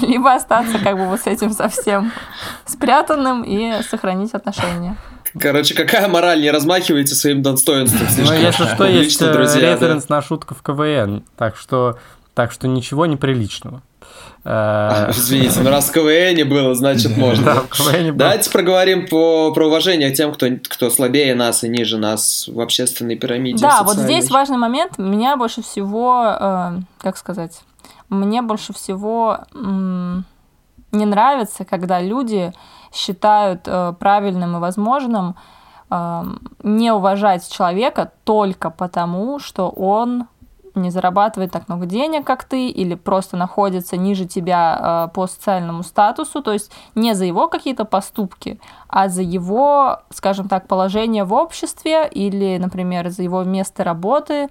либо 0.00 0.34
остаться 0.34 0.78
как 0.78 0.96
бы 0.96 1.06
вот 1.06 1.20
с 1.20 1.26
этим 1.26 1.50
совсем 1.52 2.12
спрятанным 2.66 3.42
и 3.42 3.82
сохранить 3.82 4.34
отношения. 4.34 4.96
Короче, 5.38 5.74
какая 5.74 6.08
мораль? 6.08 6.40
Не 6.40 6.50
размахивайте 6.50 7.14
своим 7.14 7.42
достоинством. 7.42 8.06
Ну, 8.24 8.32
если 8.32 8.64
что, 8.64 8.84
есть 8.84 9.20
э, 9.22 9.32
референс 9.32 10.08
на 10.08 10.22
шутку 10.22 10.54
в 10.54 10.62
КВН. 10.62 11.24
Так 11.36 11.56
что, 11.56 11.98
так 12.34 12.52
что 12.52 12.68
ничего 12.68 13.06
неприличного. 13.06 13.82
Э, 14.44 15.06
извините, 15.10 15.60
но 15.60 15.70
раз 15.70 15.90
в 15.90 15.92
КВН 15.92 16.48
было, 16.48 16.74
значит 16.74 17.16
можно. 17.16 17.44
Да, 17.44 17.54
в 17.60 17.68
КВН 17.68 18.06
было. 18.08 18.18
Давайте 18.18 18.50
проговорим 18.50 19.06
по, 19.06 19.52
про 19.52 19.66
уважение 19.66 20.10
к 20.10 20.14
тем, 20.14 20.32
кто, 20.32 20.46
кто 20.68 20.90
слабее 20.90 21.34
нас 21.34 21.62
и 21.62 21.68
ниже 21.68 21.98
нас 21.98 22.48
в 22.48 22.60
общественной 22.60 23.16
пирамиде. 23.16 23.62
Да, 23.62 23.82
вот 23.82 23.96
здесь 23.96 24.30
важный 24.30 24.58
момент. 24.58 24.98
Меня 24.98 25.36
больше 25.36 25.62
всего, 25.62 26.36
э, 26.40 26.80
как 26.98 27.16
сказать, 27.16 27.60
мне 28.08 28.42
больше 28.42 28.72
всего 28.72 29.38
не 30.92 31.06
нравится, 31.06 31.64
когда 31.64 32.00
люди 32.00 32.52
считают 32.92 33.62
э, 33.66 33.94
правильным 33.98 34.56
и 34.56 34.60
возможным 34.60 35.36
э, 35.90 36.24
не 36.62 36.92
уважать 36.92 37.48
человека 37.50 38.12
только 38.24 38.70
потому, 38.70 39.38
что 39.38 39.68
он 39.68 40.26
не 40.74 40.90
зарабатывает 40.90 41.50
так 41.52 41.68
много 41.68 41.86
денег, 41.86 42.24
как 42.24 42.44
ты, 42.44 42.68
или 42.68 42.94
просто 42.94 43.36
находится 43.36 43.96
ниже 43.96 44.26
тебя 44.26 45.06
э, 45.10 45.14
по 45.14 45.26
социальному 45.26 45.82
статусу, 45.82 46.42
то 46.42 46.52
есть 46.52 46.70
не 46.94 47.14
за 47.14 47.24
его 47.24 47.48
какие-то 47.48 47.84
поступки, 47.84 48.60
а 48.88 49.08
за 49.08 49.22
его, 49.22 49.98
скажем 50.10 50.48
так, 50.48 50.66
положение 50.66 51.24
в 51.24 51.32
обществе 51.32 52.08
или, 52.08 52.58
например, 52.58 53.10
за 53.10 53.22
его 53.22 53.42
место 53.44 53.84
работы, 53.84 54.48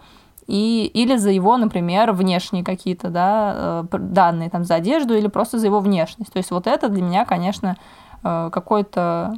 и, 0.47 0.89
или 0.95 1.15
за 1.15 1.29
его, 1.29 1.57
например, 1.57 2.11
внешние 2.11 2.63
какие-то 2.63 3.09
да, 3.09 3.85
данные, 3.91 4.49
там, 4.49 4.63
за 4.63 4.75
одежду, 4.75 5.15
или 5.15 5.27
просто 5.27 5.59
за 5.59 5.67
его 5.67 5.79
внешность. 5.79 6.33
То 6.33 6.37
есть 6.37 6.49
вот 6.49 6.65
это 6.65 6.89
для 6.89 7.03
меня, 7.03 7.23
конечно, 7.23 7.77
какой-то, 8.21 9.33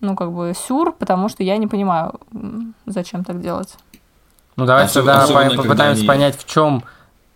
ну, 0.00 0.16
как 0.16 0.32
бы 0.32 0.52
сюр, 0.56 0.92
потому 0.92 1.28
что 1.28 1.42
я 1.42 1.56
не 1.56 1.66
понимаю, 1.66 2.20
зачем 2.86 3.24
так 3.24 3.40
делать. 3.40 3.74
Ну, 4.56 4.64
давайте 4.64 4.94
тогда 4.94 5.22
особенно, 5.22 5.62
попытаемся 5.62 6.00
они... 6.00 6.08
понять, 6.08 6.36
в 6.38 6.46
чем, 6.46 6.82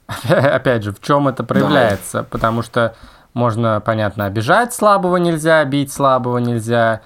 опять 0.29 0.83
же, 0.83 0.93
в 0.93 1.01
чем 1.01 1.29
это 1.29 1.45
проявляется, 1.45 2.19
да. 2.19 2.25
потому 2.25 2.63
что 2.63 2.95
можно, 3.35 3.81
понятно, 3.85 4.25
обижать 4.27 4.73
слабого 4.75 5.17
нельзя, 5.17 5.65
бить 5.65 5.93
слабого 5.93 6.39
нельзя, 6.39 7.03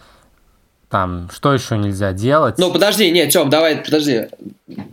там, 0.88 1.28
что 1.32 1.52
еще 1.52 1.76
нельзя 1.76 2.12
делать? 2.12 2.56
Ну, 2.58 2.72
подожди, 2.72 3.10
нет, 3.10 3.30
Тём, 3.30 3.50
давай, 3.50 3.76
подожди. 3.78 4.28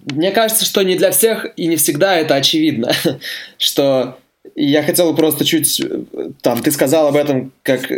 Мне 0.06 0.32
кажется, 0.32 0.66
что 0.66 0.82
не 0.82 0.96
для 0.96 1.12
всех 1.12 1.46
и 1.56 1.68
не 1.68 1.76
всегда 1.76 2.16
это 2.16 2.34
очевидно, 2.34 2.92
что 3.60 4.18
я 4.66 4.84
хотел 4.84 5.14
просто 5.16 5.46
чуть, 5.46 5.82
там, 6.42 6.62
ты 6.62 6.72
сказал 6.72 7.08
об 7.08 7.16
этом, 7.16 7.52
как 7.64 7.90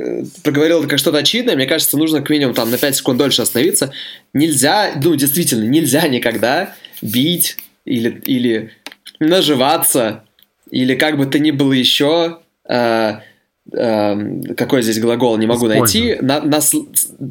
проговорил 0.43 0.87
как 0.87 0.99
что-то 0.99 1.17
очевидное, 1.17 1.55
мне 1.55 1.65
кажется, 1.65 1.97
нужно 1.97 2.21
к 2.21 2.29
минимум 2.29 2.53
там 2.53 2.71
на 2.71 2.77
5 2.77 2.95
секунд 2.95 3.17
дольше 3.17 3.41
остановиться. 3.41 3.91
Нельзя, 4.33 4.93
ну, 5.03 5.15
действительно, 5.15 5.63
нельзя 5.63 6.07
никогда 6.07 6.75
бить 7.01 7.57
или, 7.85 8.21
или 8.25 8.71
наживаться, 9.19 10.23
или 10.69 10.95
как 10.95 11.17
бы 11.17 11.25
то 11.25 11.39
ни 11.39 11.51
было 11.51 11.73
еще, 11.73 12.39
э, 12.67 13.15
э, 13.71 14.53
какой 14.55 14.83
здесь 14.83 14.99
глагол, 14.99 15.37
не 15.37 15.47
могу 15.47 15.67
найти, 15.67 16.17
на, 16.21 16.41
на, 16.41 16.59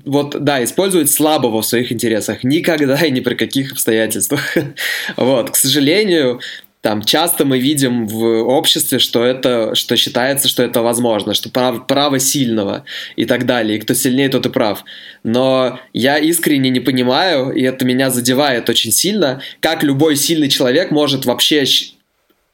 вот, 0.04 0.42
да, 0.44 0.62
использовать 0.62 1.10
слабого 1.10 1.62
в 1.62 1.66
своих 1.66 1.90
интересах. 1.90 2.44
Никогда 2.44 2.96
и 2.96 3.10
ни 3.10 3.20
при 3.20 3.34
каких 3.34 3.72
обстоятельствах. 3.72 4.56
вот, 5.16 5.50
к 5.50 5.56
сожалению, 5.56 6.40
там 6.82 7.02
часто 7.02 7.44
мы 7.44 7.60
видим 7.60 8.08
в 8.08 8.42
обществе, 8.42 8.98
что 8.98 9.24
это, 9.24 9.76
что 9.76 9.96
считается, 9.96 10.48
что 10.48 10.64
это 10.64 10.82
возможно, 10.82 11.32
что 11.32 11.48
право, 11.48 11.78
право 11.78 12.18
сильного 12.18 12.84
и 13.14 13.24
так 13.24 13.46
далее, 13.46 13.78
и 13.78 13.80
кто 13.80 13.94
сильнее, 13.94 14.28
тот 14.28 14.46
и 14.46 14.50
прав. 14.50 14.84
Но 15.22 15.78
я 15.92 16.18
искренне 16.18 16.70
не 16.70 16.80
понимаю, 16.80 17.52
и 17.52 17.62
это 17.62 17.84
меня 17.84 18.10
задевает 18.10 18.68
очень 18.68 18.90
сильно, 18.90 19.40
как 19.60 19.84
любой 19.84 20.16
сильный 20.16 20.48
человек 20.48 20.90
может 20.90 21.24
вообще 21.24 21.64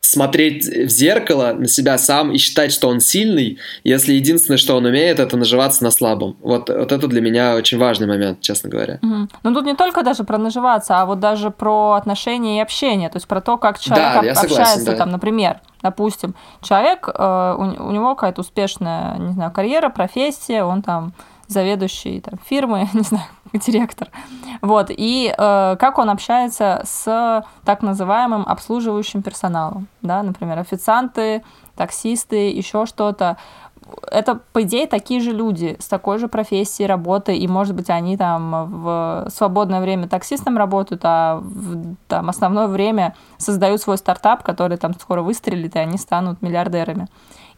смотреть 0.00 0.66
в 0.66 0.88
зеркало 0.88 1.52
на 1.52 1.68
себя 1.68 1.98
сам 1.98 2.32
и 2.32 2.38
считать, 2.38 2.72
что 2.72 2.88
он 2.88 3.00
сильный, 3.00 3.58
если 3.84 4.14
единственное, 4.14 4.56
что 4.56 4.76
он 4.76 4.86
умеет, 4.86 5.18
это 5.18 5.36
наживаться 5.36 5.84
на 5.84 5.90
слабом. 5.90 6.36
Вот, 6.40 6.70
вот 6.70 6.92
это 6.92 7.06
для 7.08 7.20
меня 7.20 7.54
очень 7.54 7.78
важный 7.78 8.06
момент, 8.06 8.40
честно 8.40 8.70
говоря. 8.70 8.98
Угу. 9.02 9.28
Ну 9.42 9.54
тут 9.54 9.66
не 9.66 9.74
только 9.74 10.02
даже 10.02 10.24
про 10.24 10.38
наживаться, 10.38 11.00
а 11.00 11.06
вот 11.06 11.20
даже 11.20 11.50
про 11.50 11.92
отношения 11.92 12.58
и 12.58 12.62
общение, 12.62 13.10
то 13.10 13.16
есть 13.16 13.26
про 13.26 13.40
то, 13.40 13.58
как 13.58 13.78
человек 13.78 14.12
да, 14.12 14.18
общается, 14.18 14.48
согласен, 14.48 14.84
да. 14.84 14.96
там, 14.96 15.10
например, 15.10 15.60
допустим, 15.82 16.34
человек, 16.62 17.08
э, 17.12 17.54
у, 17.58 17.88
у 17.88 17.90
него 17.90 18.14
какая-то 18.14 18.40
успешная, 18.40 19.18
не 19.18 19.32
знаю, 19.32 19.50
карьера, 19.52 19.90
профессия, 19.90 20.62
он 20.64 20.82
там 20.82 21.12
заведующий 21.48 22.20
там, 22.20 22.38
фирмы, 22.48 22.88
не 22.94 23.02
знаю, 23.02 23.24
директор. 23.66 24.08
Вот, 24.62 24.90
и 24.90 25.34
э, 25.36 25.76
как 25.78 25.98
он 25.98 26.10
общается 26.10 26.82
с 26.84 27.44
так 27.64 27.82
называемым 27.82 28.44
обслуживающим 28.46 29.22
персоналом, 29.22 29.88
да, 30.02 30.22
например, 30.22 30.58
официанты, 30.58 31.42
таксисты, 31.76 32.50
еще 32.50 32.86
что-то. 32.86 33.36
Это, 34.10 34.40
по 34.52 34.62
идее, 34.62 34.86
такие 34.86 35.20
же 35.20 35.32
люди 35.32 35.76
с 35.78 35.86
такой 35.86 36.18
же 36.18 36.28
профессией 36.28 36.86
работы, 36.86 37.36
и, 37.36 37.48
может 37.48 37.74
быть, 37.74 37.88
они 37.88 38.18
там 38.18 38.66
в 38.82 39.28
свободное 39.30 39.80
время 39.80 40.08
таксистом 40.08 40.58
работают, 40.58 41.00
а 41.04 41.38
в 41.40 41.94
там, 42.06 42.28
основное 42.28 42.66
время 42.66 43.14
создают 43.38 43.80
свой 43.80 43.96
стартап, 43.96 44.42
который 44.42 44.76
там 44.76 44.92
скоро 44.98 45.22
выстрелит, 45.22 45.76
и 45.76 45.78
они 45.78 45.96
станут 45.96 46.42
миллиардерами. 46.42 47.08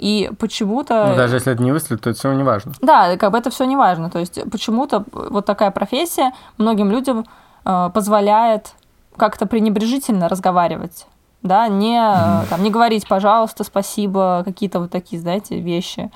И 0.01 0.31
почему-то... 0.39 1.09
Ну, 1.11 1.17
даже 1.17 1.37
если 1.37 1.53
это 1.53 1.63
не 1.63 1.73
выстрелит, 1.73 2.03
то 2.03 2.11
это 2.11 2.19
все 2.19 2.33
не 2.33 2.43
важно. 2.43 2.73
Да, 2.81 3.17
как 3.19 3.33
бы 3.33 3.39
это 3.39 3.51
все 3.51 3.65
не 3.65 3.77
важно. 3.77 4.11
То 4.11 4.19
есть 4.19 4.41
почему-то 4.51 5.05
вот 5.13 5.45
такая 5.45 5.71
профессия 5.71 6.33
многим 6.57 6.91
людям 6.91 7.27
э, 7.65 7.91
позволяет 7.93 8.73
как-то 9.17 9.47
пренебрежительно 9.47 10.29
разговаривать 10.29 11.07
да, 11.43 11.69
не, 11.69 11.97
mm-hmm. 11.97 12.49
там, 12.51 12.63
не 12.63 12.71
говорить, 12.71 13.09
пожалуйста, 13.09 13.65
спасибо, 13.65 14.43
какие-то 14.45 14.81
вот 14.81 14.91
такие, 14.91 15.21
знаете, 15.21 15.59
вещи. 15.59 16.11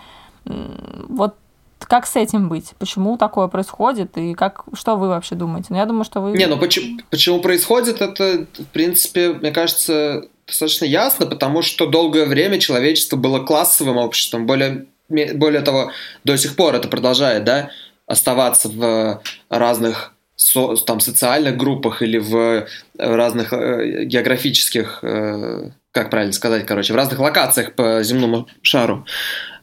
Вот 0.44 1.36
как 1.78 2.06
с 2.06 2.16
этим 2.16 2.48
быть? 2.48 2.72
Почему 2.78 3.16
такое 3.16 3.48
происходит? 3.48 4.16
И 4.16 4.34
как, 4.34 4.64
что 4.74 4.96
вы 4.96 5.08
вообще 5.08 5.34
думаете? 5.34 5.68
Ну, 5.70 5.76
я 5.76 5.86
думаю, 5.86 6.04
что 6.04 6.20
вы... 6.20 6.36
Не, 6.36 6.46
ну 6.46 6.58
почему, 6.58 6.98
почему 7.10 7.40
происходит, 7.40 8.00
это, 8.00 8.46
в 8.58 8.66
принципе, 8.66 9.34
мне 9.34 9.50
кажется, 9.50 10.24
достаточно 10.46 10.84
ясно, 10.84 11.26
потому 11.26 11.62
что 11.62 11.86
долгое 11.86 12.26
время 12.26 12.58
человечество 12.58 13.16
было 13.16 13.40
классовым 13.40 13.96
обществом. 13.96 14.46
Более, 14.46 14.86
более 15.08 15.62
того, 15.62 15.92
до 16.24 16.36
сих 16.36 16.56
пор 16.56 16.74
это 16.74 16.88
продолжает, 16.88 17.44
да, 17.44 17.70
оставаться 18.06 18.68
в 18.68 19.22
разных 19.48 20.14
со, 20.36 20.76
там, 20.76 21.00
социальных 21.00 21.56
группах 21.56 22.02
или 22.02 22.18
в 22.18 22.66
разных 22.98 23.52
э, 23.52 24.04
географических, 24.04 25.00
э, 25.02 25.70
как 25.92 26.10
правильно 26.10 26.32
сказать, 26.32 26.66
короче, 26.66 26.92
в 26.92 26.96
разных 26.96 27.20
локациях 27.20 27.74
по 27.74 28.02
земному 28.02 28.48
шару, 28.62 29.06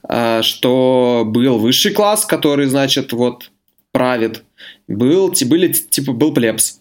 э, 0.07 0.41
что 0.41 1.23
был 1.25 1.59
высший 1.59 1.93
класс, 1.93 2.25
который, 2.25 2.67
значит, 2.67 3.11
вот 3.11 3.51
правит, 3.91 4.43
был, 4.87 5.33
были, 5.45 5.71
типа, 5.73 6.13
был 6.13 6.33
плебс. 6.33 6.80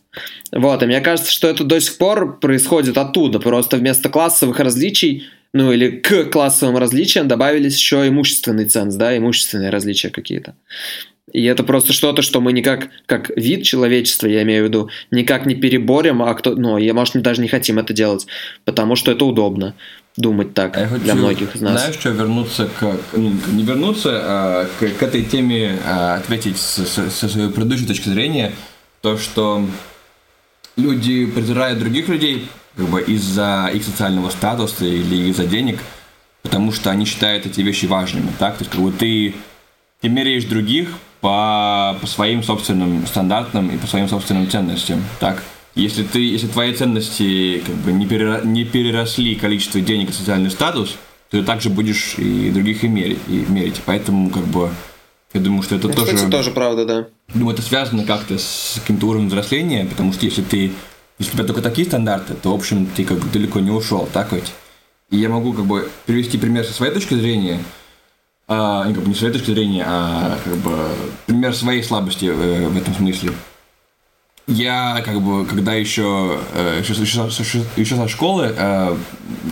Вот, 0.52 0.82
и 0.82 0.86
мне 0.86 1.00
кажется, 1.00 1.30
что 1.30 1.48
это 1.48 1.64
до 1.64 1.80
сих 1.80 1.98
пор 1.98 2.38
происходит 2.40 2.98
оттуда, 2.98 3.38
просто 3.38 3.76
вместо 3.76 4.08
классовых 4.08 4.58
различий 4.58 5.28
ну 5.52 5.72
или 5.72 5.90
к 5.90 6.26
классовым 6.30 6.76
различиям 6.76 7.26
добавились 7.26 7.76
еще 7.76 8.06
имущественный 8.06 8.66
ценз, 8.66 8.94
да, 8.94 9.16
имущественные 9.16 9.70
различия 9.70 10.10
какие-то. 10.10 10.54
И 11.32 11.44
это 11.44 11.62
просто 11.62 11.92
что-то, 11.92 12.22
что 12.22 12.40
мы 12.40 12.52
никак, 12.52 12.88
как 13.06 13.30
вид 13.36 13.62
человечества, 13.62 14.26
я 14.26 14.42
имею 14.42 14.64
в 14.64 14.68
виду, 14.68 14.90
никак 15.10 15.46
не 15.46 15.54
переборем, 15.54 16.22
а 16.22 16.34
кто, 16.34 16.56
ну, 16.56 16.76
я, 16.76 16.92
может, 16.92 17.20
даже 17.22 17.40
не 17.40 17.48
хотим 17.48 17.78
это 17.78 17.92
делать, 17.92 18.26
потому 18.64 18.96
что 18.96 19.12
это 19.12 19.24
удобно 19.24 19.74
думать 20.16 20.54
так 20.54 20.76
а 20.76 20.80
я 20.80 20.88
хочу, 20.88 21.04
для 21.04 21.14
многих 21.14 21.54
из 21.54 21.60
нас. 21.60 21.80
Знаешь, 21.80 21.94
что 21.94 22.10
вернуться 22.10 22.68
к, 22.78 22.96
ну, 23.12 23.32
не 23.52 23.62
вернуться, 23.62 24.10
а 24.12 24.66
к, 24.78 24.88
к 24.88 25.02
этой 25.02 25.22
теме 25.22 25.78
а, 25.86 26.16
ответить 26.16 26.58
со, 26.58 26.84
со 26.84 27.28
своей 27.28 27.48
предыдущей 27.48 27.86
точки 27.86 28.08
зрения, 28.08 28.52
то, 29.00 29.16
что 29.16 29.64
люди 30.80 31.26
презирают 31.26 31.78
других 31.78 32.08
людей 32.08 32.48
как 32.76 32.88
бы 32.88 33.02
из-за 33.02 33.70
их 33.72 33.84
социального 33.84 34.30
статуса 34.30 34.84
или 34.84 35.28
из-за 35.30 35.46
денег, 35.46 35.78
потому 36.42 36.72
что 36.72 36.90
они 36.90 37.04
считают 37.04 37.46
эти 37.46 37.60
вещи 37.60 37.86
важными, 37.86 38.30
так? 38.38 38.56
То 38.56 38.64
есть, 38.64 38.70
как 38.70 38.80
бы 38.80 38.92
ты, 38.92 39.34
ты 40.00 40.08
меряешь 40.08 40.44
других 40.44 40.88
по, 41.20 41.96
по 42.00 42.06
своим 42.06 42.42
собственным 42.42 43.06
стандартам 43.06 43.68
и 43.70 43.76
по 43.76 43.86
своим 43.86 44.08
собственным 44.08 44.48
ценностям. 44.48 45.02
Так, 45.18 45.42
если 45.74 46.02
ты, 46.02 46.20
если 46.20 46.46
твои 46.46 46.72
ценности 46.74 47.62
как 47.64 47.74
бы 47.76 47.92
не, 47.92 48.06
перера, 48.06 48.40
не 48.42 48.64
переросли 48.64 49.34
количество 49.34 49.80
денег 49.80 50.10
и 50.10 50.12
социальный 50.12 50.50
статус, 50.50 50.96
то 51.30 51.38
ты 51.38 51.44
также 51.44 51.70
будешь 51.70 52.14
и 52.18 52.50
других 52.50 52.82
и 52.82 52.88
мерить, 52.88 53.20
и 53.28 53.44
мерить. 53.48 53.80
Поэтому 53.84 54.30
как 54.30 54.44
бы 54.46 54.70
я 55.32 55.40
думаю, 55.40 55.62
что 55.62 55.76
это 55.76 55.88
ну, 55.88 55.94
тоже... 55.94 56.14
Кстати, 56.14 56.30
тоже 56.30 56.50
правда, 56.50 56.84
да. 56.84 57.06
Думаю, 57.34 57.54
это 57.54 57.62
связано 57.62 58.04
как-то 58.04 58.38
с 58.38 58.78
каким-то 58.80 59.06
уровнем 59.06 59.28
взросления, 59.28 59.86
потому 59.86 60.12
что 60.12 60.24
если 60.26 60.42
ты 60.42 60.72
если 61.20 61.32
у 61.32 61.34
тебя 61.34 61.44
только 61.44 61.60
такие 61.60 61.86
стандарты, 61.86 62.32
то, 62.32 62.50
в 62.50 62.54
общем, 62.54 62.86
ты 62.86 63.04
как 63.04 63.18
бы 63.18 63.28
далеко 63.28 63.60
не 63.60 63.70
ушел, 63.70 64.08
так 64.10 64.32
ведь? 64.32 64.54
И 65.10 65.18
я 65.18 65.28
могу 65.28 65.52
как 65.52 65.66
бы 65.66 65.90
привести 66.06 66.38
пример 66.38 66.64
со 66.64 66.72
своей 66.72 66.94
точки 66.94 67.12
зрения, 67.12 67.62
а, 68.48 68.86
не, 68.86 68.94
как 68.94 69.02
бы 69.02 69.10
не 69.10 69.14
с 69.14 69.18
своей 69.18 69.34
точки 69.34 69.50
зрения, 69.50 69.84
а 69.86 70.38
как 70.42 70.56
бы 70.56 70.78
пример 71.26 71.54
своей 71.54 71.82
слабости 71.82 72.24
э, 72.24 72.68
в 72.68 72.76
этом 72.76 72.94
смысле. 72.94 73.32
Я 74.46 75.02
как 75.04 75.20
бы, 75.20 75.44
когда 75.44 75.74
еще, 75.74 76.40
э, 76.54 76.80
еще, 76.80 76.94
еще, 76.94 77.64
еще 77.76 77.96
со 77.96 78.08
школы 78.08 78.54
э, 78.56 78.96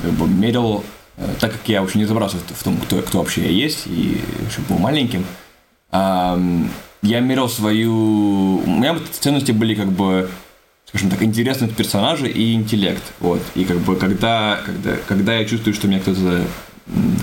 как 0.03 0.13
бы 0.13 0.27
мерил, 0.27 0.85
э, 1.19 1.27
так 1.39 1.53
как 1.53 1.69
я 1.69 1.83
вообще 1.83 1.99
не 1.99 2.05
разобрался 2.05 2.39
в 2.39 2.65
том, 2.65 2.79
кто, 2.79 3.03
кто 3.03 3.19
вообще 3.19 3.43
я 3.43 3.51
есть, 3.51 3.87
и 3.87 4.23
еще 4.49 4.63
был 4.71 4.79
маленьким, 4.79 5.21
э, 5.21 5.48
я 5.93 7.21
мерил 7.21 7.49
свою... 7.49 8.59
У 8.59 8.71
меня 8.71 8.97
ценности 9.21 9.53
были 9.53 9.75
как 9.75 9.89
бы 9.89 10.29
скажем 10.89 11.11
так, 11.11 11.23
интересных 11.23 11.77
персонажей 11.77 12.31
и 12.31 12.55
интеллект. 12.55 13.03
Вот. 13.21 13.43
И 13.55 13.65
как 13.65 13.77
бы 13.79 13.97
когда, 13.97 14.61
когда, 14.65 14.97
когда 15.07 15.37
я 15.37 15.45
чувствую, 15.45 15.75
что 15.75 15.87
меня 15.87 16.01
кто-то 16.01 16.47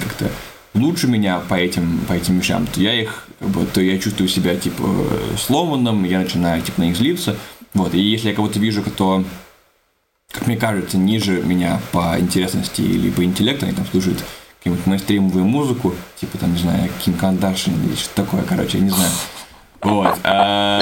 как-то 0.04 0.30
лучше 0.76 1.08
меня 1.08 1.40
по 1.40 1.56
этим, 1.56 2.00
по 2.08 2.14
этим 2.14 2.40
вещам, 2.40 2.68
то 2.68 2.80
я 2.80 2.94
их, 2.94 3.28
как 3.40 3.50
бы, 3.50 3.66
то 3.66 3.82
я 3.82 3.98
чувствую 3.98 4.28
себя, 4.28 4.56
типа, 4.56 4.84
сломанным, 5.38 6.04
я 6.04 6.20
начинаю, 6.20 6.62
типа, 6.62 6.82
на 6.82 6.86
них 6.86 6.98
злиться. 6.98 7.36
Вот, 7.74 7.94
и 7.94 8.00
если 8.00 8.30
я 8.30 8.36
кого-то 8.36 8.60
вижу, 8.60 8.84
кто, 8.84 9.24
как 10.32 10.48
мне 10.48 10.58
кажется, 10.58 10.98
ниже 10.98 11.42
меня 11.42 11.82
по 11.92 12.20
интересности 12.20 12.82
или 12.82 13.10
по 13.10 13.24
интеллекту, 13.24 13.66
они 13.66 13.76
там 13.76 13.86
слушают 13.88 14.24
какую-нибудь 14.66 14.88
мейнстримовую 14.88 15.46
музыку, 15.46 15.94
типа, 16.20 16.40
там, 16.40 16.54
не 16.54 16.60
знаю, 16.60 16.90
Ким 17.00 17.14
Кардашин 17.14 17.74
или 17.86 17.96
что-то 17.96 18.24
такое, 18.24 18.42
короче, 18.44 18.80
я 18.80 18.84
не 18.84 18.90
знаю. 18.90 19.12
Вот. 19.82 20.18
А, 20.24 20.82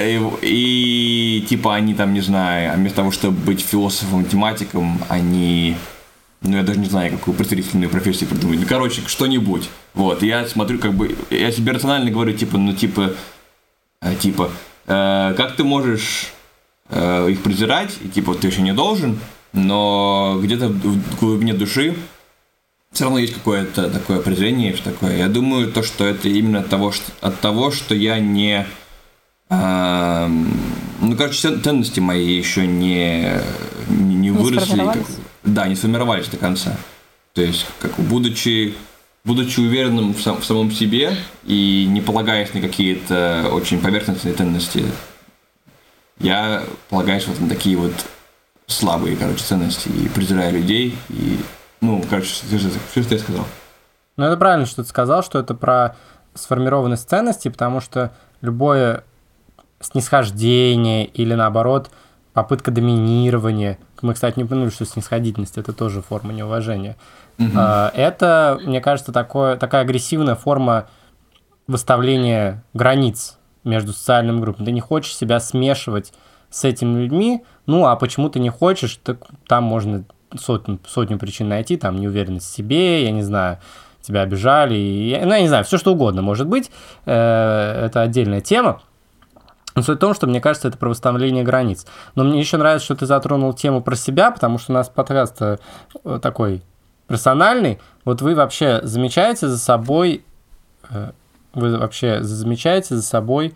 и, 0.00 0.20
и 0.40 1.46
типа 1.46 1.74
они 1.74 1.92
там, 1.92 2.14
не 2.14 2.22
знаю, 2.22 2.78
вместо 2.78 2.96
того, 2.96 3.10
чтобы 3.10 3.36
быть 3.36 3.60
философом, 3.60 4.20
математиком, 4.20 4.98
они 5.10 5.76
ну, 6.40 6.56
я 6.56 6.62
даже 6.62 6.78
не 6.78 6.86
знаю, 6.86 7.10
какую 7.10 7.36
представительную 7.36 7.90
профессию 7.90 8.30
придумать. 8.30 8.60
Ну, 8.60 8.66
короче, 8.66 9.02
что-нибудь. 9.06 9.68
Вот, 9.92 10.22
я 10.22 10.46
смотрю, 10.46 10.78
как 10.78 10.94
бы, 10.94 11.14
я 11.30 11.50
себе 11.50 11.72
рационально 11.72 12.10
говорю, 12.10 12.32
типа, 12.32 12.56
ну, 12.56 12.72
типа, 12.72 13.14
э, 14.00 14.14
типа, 14.14 14.50
э, 14.86 15.34
как 15.36 15.56
ты 15.56 15.64
можешь 15.64 16.32
э, 16.90 17.30
их 17.30 17.42
презирать, 17.42 17.92
и, 18.02 18.08
типа, 18.08 18.34
ты 18.34 18.46
еще 18.46 18.62
не 18.62 18.72
должен, 18.72 19.18
но 19.52 20.38
где-то 20.40 20.68
в 20.68 21.18
глубине 21.18 21.54
души 21.54 21.96
все 22.92 23.04
равно 23.04 23.18
есть 23.18 23.34
какое-то 23.34 23.90
такое 23.90 24.20
презрение, 24.20 24.74
что 24.74 24.90
такое. 24.90 25.16
Я 25.18 25.28
думаю, 25.28 25.70
то, 25.72 25.82
что 25.82 26.04
это 26.04 26.28
именно 26.28 26.60
от 26.60 26.68
того, 26.68 26.92
что, 26.92 27.12
от 27.20 27.40
того, 27.40 27.70
что 27.70 27.94
я 27.94 28.18
не... 28.18 28.66
Э, 29.50 30.28
ну, 31.00 31.16
короче, 31.16 31.56
ценности 31.58 32.00
мои 32.00 32.36
еще 32.36 32.66
не, 32.66 33.40
не, 33.88 34.14
не 34.14 34.30
выросли. 34.30 34.78
Как, 34.78 34.98
да, 35.44 35.68
не 35.68 35.76
сформировались 35.76 36.28
до 36.28 36.38
конца. 36.38 36.76
То 37.34 37.42
есть, 37.42 37.66
как 37.80 37.94
будучи, 37.98 38.74
будучи 39.24 39.60
уверенным 39.60 40.14
в, 40.14 40.20
сам, 40.20 40.40
в 40.40 40.44
самом 40.44 40.72
себе 40.72 41.16
и 41.44 41.86
не 41.88 42.00
полагаясь 42.00 42.52
на 42.54 42.60
какие-то 42.60 43.48
очень 43.52 43.80
поверхностные 43.80 44.34
ценности, 44.34 44.84
я 46.18 46.64
полагаюсь 46.88 47.26
вот 47.26 47.38
на 47.38 47.48
такие 47.48 47.76
вот 47.76 47.92
слабые, 48.66 49.16
короче, 49.16 49.44
ценности 49.44 49.88
и 49.88 50.08
презираю 50.08 50.54
людей 50.54 50.96
и 51.10 51.38
ну, 51.80 52.02
короче, 52.08 52.28
все, 52.28 53.02
что 53.02 53.14
я 53.14 53.18
сказал. 53.18 53.44
Ну, 54.16 54.24
это 54.24 54.36
правильно, 54.36 54.66
что 54.66 54.82
ты 54.82 54.88
сказал, 54.88 55.22
что 55.22 55.38
это 55.38 55.54
про 55.54 55.96
сформированность 56.34 57.08
ценностей, 57.08 57.50
потому 57.50 57.80
что 57.80 58.12
любое 58.40 59.04
снисхождение 59.80 61.04
или, 61.06 61.34
наоборот, 61.34 61.90
попытка 62.32 62.70
доминирования, 62.70 63.78
мы, 64.02 64.14
кстати, 64.14 64.38
не 64.38 64.44
упомянули, 64.44 64.70
что 64.70 64.84
снисходительность– 64.84 65.56
это 65.58 65.72
тоже 65.72 66.02
форма 66.02 66.32
неуважения. 66.32 66.96
Угу. 67.38 67.58
Это, 67.58 68.60
мне 68.64 68.80
кажется, 68.80 69.12
такое, 69.12 69.56
такая 69.56 69.82
агрессивная 69.82 70.34
форма 70.34 70.88
выставления 71.66 72.64
границ 72.74 73.38
между 73.64 73.92
социальными 73.92 74.40
группами. 74.40 74.66
Ты 74.66 74.72
не 74.72 74.80
хочешь 74.80 75.16
себя 75.16 75.40
смешивать 75.40 76.12
с 76.50 76.64
этими 76.64 77.00
людьми, 77.00 77.44
ну, 77.66 77.86
а 77.86 77.96
почему 77.96 78.30
ты 78.30 78.40
не 78.40 78.50
хочешь, 78.50 78.98
так 79.02 79.26
там 79.46 79.64
можно 79.64 80.04
сотню, 80.36 80.78
сотню 80.86 81.18
причин 81.18 81.48
найти, 81.48 81.76
там, 81.76 81.96
неуверенность 81.96 82.46
в 82.46 82.54
себе, 82.54 83.04
я 83.04 83.10
не 83.10 83.22
знаю, 83.22 83.58
тебя 84.02 84.22
обижали, 84.22 84.74
и, 84.74 85.18
ну, 85.22 85.32
я 85.32 85.40
не 85.40 85.48
знаю, 85.48 85.64
все 85.64 85.78
что 85.78 85.92
угодно 85.92 86.22
может 86.22 86.46
быть, 86.46 86.70
э, 87.04 87.84
это 87.86 88.02
отдельная 88.02 88.40
тема. 88.40 88.80
Но 89.74 89.82
суть 89.82 89.98
в 89.98 90.00
том, 90.00 90.14
что, 90.14 90.26
мне 90.26 90.40
кажется, 90.40 90.68
это 90.68 90.78
про 90.78 90.88
восстановление 90.88 91.44
границ. 91.44 91.86
Но 92.14 92.24
мне 92.24 92.40
еще 92.40 92.56
нравится, 92.56 92.86
что 92.86 92.96
ты 92.96 93.06
затронул 93.06 93.52
тему 93.52 93.80
про 93.80 93.94
себя, 93.94 94.30
потому 94.30 94.58
что 94.58 94.72
у 94.72 94.74
нас 94.74 94.88
подкаст 94.88 95.36
э, 95.40 95.58
такой 96.20 96.62
персональный. 97.06 97.78
Вот 98.04 98.20
вы 98.22 98.34
вообще 98.34 98.80
замечаете 98.82 99.46
за 99.46 99.58
собой, 99.58 100.24
э, 100.90 101.12
вы 101.54 101.78
вообще 101.78 102.22
замечаете 102.22 102.96
за 102.96 103.02
собой, 103.02 103.54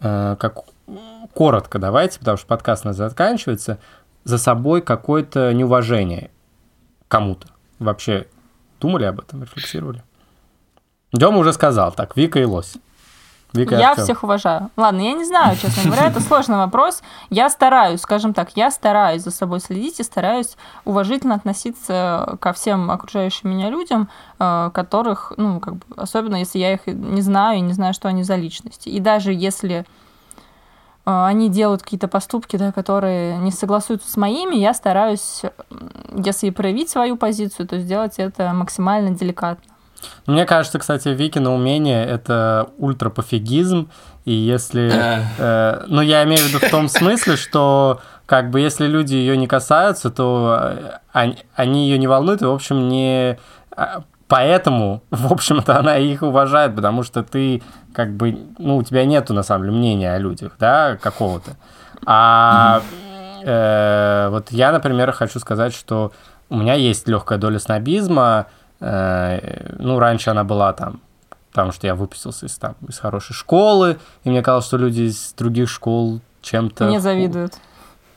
как 0.00 0.64
коротко 1.34 1.78
давайте, 1.78 2.18
потому 2.18 2.38
что 2.38 2.46
подкаст 2.46 2.84
у 2.84 2.88
нас 2.88 2.96
заканчивается, 2.96 3.78
за 4.24 4.38
собой 4.38 4.82
какое-то 4.82 5.52
неуважение 5.52 6.30
кому-то. 7.08 7.48
Вообще 7.78 8.26
думали 8.80 9.04
об 9.04 9.20
этом, 9.20 9.42
рефлексировали? 9.42 10.02
Дема 11.12 11.38
уже 11.38 11.52
сказал, 11.52 11.92
так, 11.92 12.16
Вика 12.16 12.38
и 12.38 12.44
Лось. 12.44 12.76
Вика 13.52 13.74
я 13.74 13.96
всех 13.96 14.22
уважаю. 14.22 14.70
Ладно, 14.76 15.00
я 15.00 15.12
не 15.12 15.24
знаю, 15.24 15.56
честно 15.56 15.84
говоря, 15.84 16.06
это 16.06 16.20
сложный 16.20 16.56
вопрос. 16.56 17.02
Я 17.30 17.50
стараюсь, 17.50 18.00
скажем 18.00 18.32
так, 18.32 18.56
я 18.56 18.70
стараюсь 18.70 19.22
за 19.22 19.32
собой 19.32 19.60
следить 19.60 19.98
и 19.98 20.04
стараюсь 20.04 20.56
уважительно 20.84 21.34
относиться 21.34 22.36
ко 22.40 22.52
всем 22.52 22.90
окружающим 22.90 23.50
меня 23.50 23.68
людям, 23.68 24.08
э, 24.38 24.70
которых, 24.72 25.32
ну, 25.36 25.58
как 25.58 25.74
бы, 25.74 25.82
особенно 25.96 26.36
если 26.36 26.60
я 26.60 26.74
их 26.74 26.86
не 26.86 27.22
знаю 27.22 27.58
и 27.58 27.62
не 27.62 27.72
знаю, 27.72 27.92
что 27.92 28.08
они 28.08 28.22
за 28.22 28.36
личности. 28.36 28.88
И 28.88 29.00
даже 29.00 29.32
если 29.32 29.84
они 31.26 31.48
делают 31.48 31.82
какие-то 31.82 32.08
поступки, 32.08 32.56
да, 32.56 32.72
которые 32.72 33.38
не 33.38 33.50
согласуются 33.50 34.10
с 34.10 34.16
моими, 34.16 34.56
я 34.56 34.74
стараюсь, 34.74 35.42
если 36.16 36.50
проявить 36.50 36.90
свою 36.90 37.16
позицию, 37.16 37.66
то 37.68 37.78
сделать 37.78 38.14
это 38.18 38.52
максимально 38.52 39.10
деликатно. 39.10 39.70
Мне 40.26 40.46
кажется, 40.46 40.78
кстати, 40.78 41.08
Викина 41.08 41.54
умение— 41.54 42.04
это 42.06 42.70
ультрапофигизм, 42.78 43.90
и 44.24 44.32
если... 44.32 44.92
Э, 45.38 45.84
ну, 45.86 46.02
я 46.02 46.24
имею 46.24 46.40
в 46.40 46.48
виду 46.48 46.58
в 46.58 46.70
том 46.70 46.88
смысле, 46.88 47.36
что 47.36 48.00
как 48.26 48.50
бы 48.50 48.60
если 48.60 48.86
люди 48.86 49.14
ее 49.14 49.36
не 49.36 49.46
касаются, 49.46 50.10
то 50.10 50.58
э, 50.60 50.98
они, 51.12 51.38
они 51.54 51.88
ее 51.88 51.98
не 51.98 52.06
волнуют, 52.06 52.42
и, 52.42 52.44
в 52.44 52.50
общем, 52.50 52.88
не... 52.88 53.38
Поэтому, 54.30 55.02
в 55.10 55.30
общем-то, 55.30 55.78
она 55.80 55.98
их 55.98 56.22
уважает, 56.22 56.74
потому 56.74 57.02
что 57.02 57.22
ты 57.22 57.62
как 57.92 58.14
бы, 58.14 58.38
ну, 58.58 58.78
у 58.78 58.82
тебя 58.82 59.04
нету, 59.04 59.34
на 59.34 59.42
самом 59.42 59.64
деле, 59.64 59.76
мнения 59.76 60.14
о 60.14 60.18
людях, 60.18 60.52
да, 60.58 60.96
какого-то. 60.96 61.56
А 62.06 62.80
э, 63.44 64.28
вот 64.30 64.50
я, 64.52 64.72
например, 64.72 65.12
хочу 65.12 65.38
сказать, 65.38 65.74
что 65.74 66.12
у 66.48 66.56
меня 66.56 66.74
есть 66.74 67.06
легкая 67.06 67.38
доля 67.38 67.58
снобизма, 67.58 68.46
Э, 68.80 69.74
ну, 69.78 69.98
раньше 69.98 70.30
она 70.30 70.42
была 70.42 70.72
там, 70.72 71.00
потому 71.50 71.72
что 71.72 71.86
я 71.86 71.94
выпустился 71.94 72.46
из, 72.46 72.56
там, 72.56 72.74
из 72.88 72.98
хорошей 72.98 73.34
школы, 73.34 73.98
и 74.24 74.30
мне 74.30 74.42
казалось, 74.42 74.66
что 74.66 74.78
люди 74.78 75.02
из 75.02 75.34
других 75.34 75.68
школ 75.68 76.20
чем-то... 76.40 76.86
Мне 76.86 77.00
завидуют. 77.00 77.54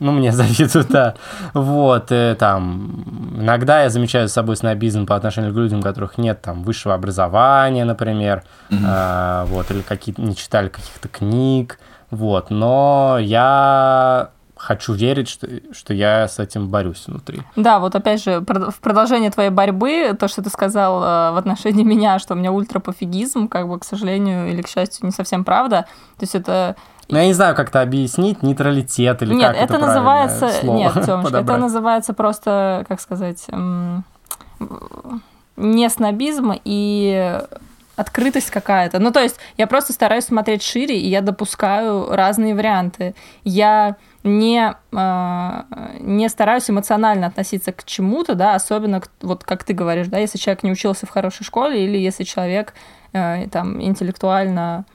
Ну, 0.04 0.12
мне 0.12 0.34
завидуют, 0.34 0.90
да. 0.90 1.16
Вот, 1.54 2.12
и, 2.12 2.16
э, 2.16 2.36
там, 2.36 3.06
иногда 3.38 3.84
я 3.84 3.90
замечаю 3.90 4.28
за 4.28 4.34
собой 4.34 4.58
снобизм 4.58 5.06
по 5.06 5.16
отношению 5.16 5.54
к 5.54 5.56
людям, 5.56 5.80
у 5.80 5.82
которых 5.82 6.18
нет 6.18 6.42
там 6.42 6.64
высшего 6.64 6.94
образования, 6.94 7.86
например, 7.86 8.44
mm-hmm. 8.70 8.84
а, 8.86 9.46
вот, 9.46 9.72
или 9.72 9.80
какие-то 9.80 10.22
не 10.22 10.36
читали 10.36 10.68
каких-то 10.68 11.08
книг, 11.08 11.80
вот, 12.12 12.50
но 12.50 13.18
я 13.18 14.32
хочу 14.58 14.94
верить, 14.94 15.30
что, 15.30 15.48
что 15.72 15.94
я 15.94 16.28
с 16.28 16.38
этим 16.38 16.68
борюсь 16.68 17.06
внутри. 17.08 17.42
Да, 17.56 17.80
вот 17.80 17.96
опять 17.96 18.22
же, 18.24 18.42
в 18.42 18.80
продолжение 18.82 19.32
твоей 19.32 19.52
борьбы, 19.52 20.16
то, 20.20 20.28
что 20.28 20.42
ты 20.42 20.50
сказал 20.50 21.02
э, 21.02 21.32
в 21.32 21.38
отношении 21.38 21.84
меня, 21.86 22.20
что 22.20 22.34
у 22.34 22.38
меня 22.38 22.52
ультрафофигизм, 22.52 23.48
как 23.48 23.70
бы, 23.70 23.80
к 23.80 23.86
сожалению 23.86 24.50
или 24.50 24.62
к 24.62 24.68
счастью, 24.68 25.06
не 25.06 25.12
совсем 25.12 25.46
правда. 25.46 25.86
То 26.18 26.24
есть 26.24 26.36
это 26.36 26.76
ну, 27.10 27.18
я 27.18 27.28
не 27.28 27.34
знаю, 27.34 27.56
как 27.56 27.70
это 27.70 27.82
объяснить, 27.82 28.44
нейтралитет 28.44 29.22
или 29.22 29.34
нет, 29.34 29.54
как 29.54 29.56
это, 29.56 29.74
это 29.76 29.86
называется, 29.86 30.52
Нет, 30.64 30.94
Тёмочка, 31.06 31.38
это 31.38 31.58
называется 31.58 32.14
просто, 32.14 32.86
как 32.88 33.02
сказать, 33.02 33.46
не 35.56 35.90
снобизм 35.90 36.54
и 36.64 37.40
открытость 37.96 38.50
какая-то. 38.50 39.00
Ну, 39.00 39.12
то 39.12 39.20
есть 39.20 39.38
я 39.58 39.68
просто 39.68 39.94
стараюсь 39.94 40.26
смотреть 40.26 40.64
шире, 40.64 41.00
и 41.00 41.08
я 41.08 41.22
допускаю 41.22 42.08
разные 42.10 42.56
варианты. 42.56 43.14
Я 43.44 43.98
не, 44.24 44.74
э, 44.92 45.64
не 46.00 46.30
стараюсь 46.30 46.70
эмоционально 46.70 47.28
относиться 47.28 47.72
к 47.72 47.84
чему-то, 47.84 48.36
да, 48.36 48.56
особенно, 48.56 49.02
вот 49.22 49.44
как 49.44 49.64
ты 49.64 49.74
говоришь, 49.74 50.08
да, 50.08 50.18
если 50.18 50.38
человек 50.38 50.64
не 50.64 50.72
учился 50.72 51.06
в 51.06 51.10
хорошей 51.10 51.44
школе 51.44 51.86
или 51.86 51.98
если 51.98 52.24
человек 52.24 52.74
э, 53.12 53.48
там 53.50 53.82
интеллектуально 53.82 54.86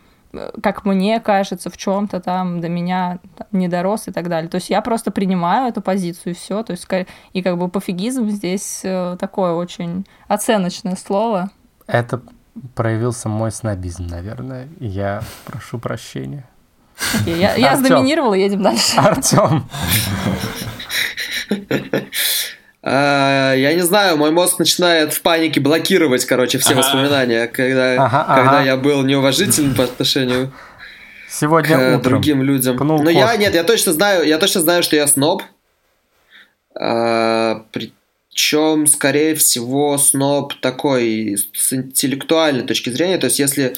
как 0.63 0.85
мне 0.85 1.21
кажется, 1.21 1.71
в 1.71 1.77
чем-то 1.77 2.21
там 2.21 2.61
до 2.61 2.69
меня 2.69 3.19
не 3.53 3.69
дорос 3.69 4.09
и 4.09 4.13
так 4.13 4.29
далее. 4.29 4.51
То 4.51 4.57
есть 4.57 4.71
я 4.71 4.83
просто 4.83 5.11
принимаю 5.11 5.69
эту 5.69 5.81
позицию 5.81 6.33
и 6.33 6.37
все. 6.37 6.63
То 6.63 6.73
есть 6.73 6.87
и 7.33 7.43
как 7.43 7.59
бы 7.59 7.69
пофигизм 7.69 8.29
здесь 8.29 8.85
такое 9.19 9.53
очень 9.53 10.07
оценочное 10.27 10.97
слово. 10.97 11.51
Это 11.87 12.21
проявился 12.75 13.29
мой 13.29 13.51
снобизм, 13.51 14.07
наверное. 14.07 14.69
Я 14.81 15.23
прошу 15.47 15.79
прощения. 15.79 16.49
Okay, 17.25 17.39
я, 17.39 17.55
я 17.55 17.77
сдоминировала, 17.77 18.35
едем 18.35 18.63
дальше. 18.63 18.99
Артем. 18.99 19.69
А, 22.91 23.53
я 23.53 23.75
не 23.75 23.83
знаю, 23.83 24.17
мой 24.17 24.31
мозг 24.31 24.59
начинает 24.59 25.13
в 25.13 25.21
панике 25.21 25.61
блокировать, 25.61 26.25
короче, 26.25 26.57
все 26.57 26.75
воспоминания, 26.75 27.47
когда, 27.47 28.03
ага, 28.03 28.35
когда 28.35 28.59
ага. 28.61 28.65
я 28.65 28.77
был 28.79 29.03
неуважительным 29.03 29.75
по 29.75 29.85
отношению 29.85 30.51
Сегодня 31.29 31.77
к 31.77 31.99
утром 31.99 32.03
другим 32.03 32.43
людям. 32.43 32.77
Но 32.77 32.97
кошку. 32.97 33.11
я 33.11 33.37
нет, 33.37 33.55
я 33.55 33.63
точно 33.63 33.93
знаю, 33.93 34.27
я 34.27 34.39
точно 34.39 34.63
знаю, 34.63 34.83
что 34.83 34.97
я 34.97 35.07
сноб. 35.07 35.43
А, 36.75 37.67
причем, 37.73 38.87
скорее 38.87 39.35
всего, 39.35 39.99
сноб 39.99 40.55
такой 40.55 41.37
с 41.53 41.75
интеллектуальной 41.75 42.65
точки 42.65 42.89
зрения. 42.89 43.19
То 43.19 43.27
есть, 43.27 43.39
если 43.39 43.75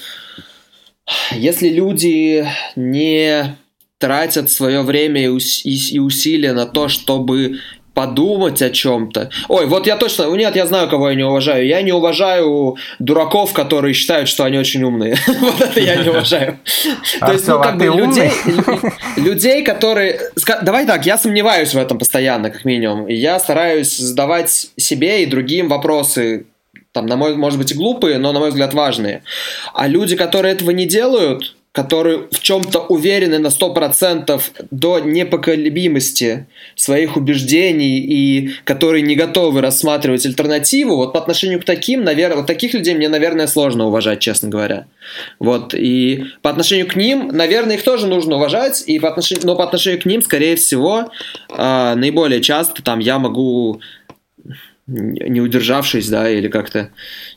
если 1.31 1.67
люди 1.67 2.47
не 2.77 3.57
тратят 3.97 4.49
свое 4.49 4.83
время 4.83 5.23
и 5.23 5.99
усилия 5.99 6.53
на 6.53 6.65
то, 6.65 6.87
чтобы 6.87 7.59
подумать 8.01 8.59
о 8.63 8.71
чем-то. 8.71 9.29
Ой, 9.47 9.67
вот 9.67 9.85
я 9.85 9.95
точно, 9.95 10.23
нет, 10.35 10.55
я 10.55 10.65
знаю, 10.65 10.89
кого 10.89 11.09
я 11.09 11.15
не 11.15 11.23
уважаю. 11.23 11.67
Я 11.67 11.83
не 11.83 11.91
уважаю 11.91 12.75
дураков, 12.97 13.53
которые 13.53 13.93
считают, 13.93 14.27
что 14.27 14.43
они 14.43 14.57
очень 14.57 14.83
умные. 14.83 15.15
Вот 15.41 15.61
это 15.61 15.79
я 15.79 15.95
не 15.95 16.09
уважаю. 16.09 16.57
То 17.19 17.31
есть, 17.31 17.47
ну, 17.47 17.61
как 17.61 17.77
бы 17.77 17.85
людей, 17.85 18.31
людей, 19.17 19.63
которые... 19.63 20.19
Давай 20.63 20.87
так, 20.87 21.05
я 21.05 21.17
сомневаюсь 21.17 21.73
в 21.73 21.77
этом 21.77 21.99
постоянно, 21.99 22.49
как 22.49 22.65
минимум. 22.65 23.07
Я 23.07 23.39
стараюсь 23.39 23.95
задавать 23.97 24.71
себе 24.77 25.23
и 25.23 25.25
другим 25.27 25.67
вопросы, 25.67 26.45
там, 26.93 27.05
на 27.05 27.17
мой, 27.17 27.35
может 27.35 27.59
быть, 27.59 27.71
и 27.71 27.75
глупые, 27.75 28.17
но, 28.17 28.31
на 28.31 28.39
мой 28.39 28.49
взгляд, 28.49 28.73
важные. 28.73 29.21
А 29.73 29.87
люди, 29.87 30.15
которые 30.15 30.53
этого 30.53 30.71
не 30.71 30.85
делают, 30.85 31.55
которые 31.71 32.27
в 32.31 32.39
чем-то 32.41 32.79
уверены 32.79 33.39
на 33.39 33.47
100% 33.47 34.41
до 34.71 34.99
непоколебимости 34.99 36.47
своих 36.75 37.15
убеждений 37.15 37.99
и 37.99 38.51
которые 38.65 39.01
не 39.03 39.15
готовы 39.15 39.61
рассматривать 39.61 40.25
альтернативу, 40.25 40.97
вот 40.97 41.13
по 41.13 41.19
отношению 41.19 41.61
к 41.61 41.63
таким, 41.63 42.03
наверное, 42.03 42.37
вот 42.37 42.47
таких 42.47 42.73
людей 42.73 42.93
мне, 42.93 43.07
наверное, 43.07 43.47
сложно 43.47 43.87
уважать, 43.87 44.19
честно 44.19 44.49
говоря. 44.49 44.87
Вот, 45.39 45.73
и 45.73 46.25
по 46.41 46.49
отношению 46.49 46.87
к 46.87 46.97
ним, 46.97 47.29
наверное, 47.29 47.75
их 47.75 47.83
тоже 47.83 48.07
нужно 48.07 48.35
уважать, 48.35 48.83
и 48.85 48.99
по 48.99 49.07
отношению, 49.07 49.45
но 49.45 49.55
по 49.55 49.63
отношению 49.63 50.01
к 50.01 50.05
ним, 50.05 50.21
скорее 50.21 50.57
всего, 50.57 51.09
э, 51.49 51.95
наиболее 51.95 52.41
часто 52.41 52.83
там 52.83 52.99
я 52.99 53.17
могу 53.17 53.79
не 54.91 55.41
удержавшись, 55.41 56.09
да, 56.09 56.29
или 56.29 56.47
как-то, 56.47 56.89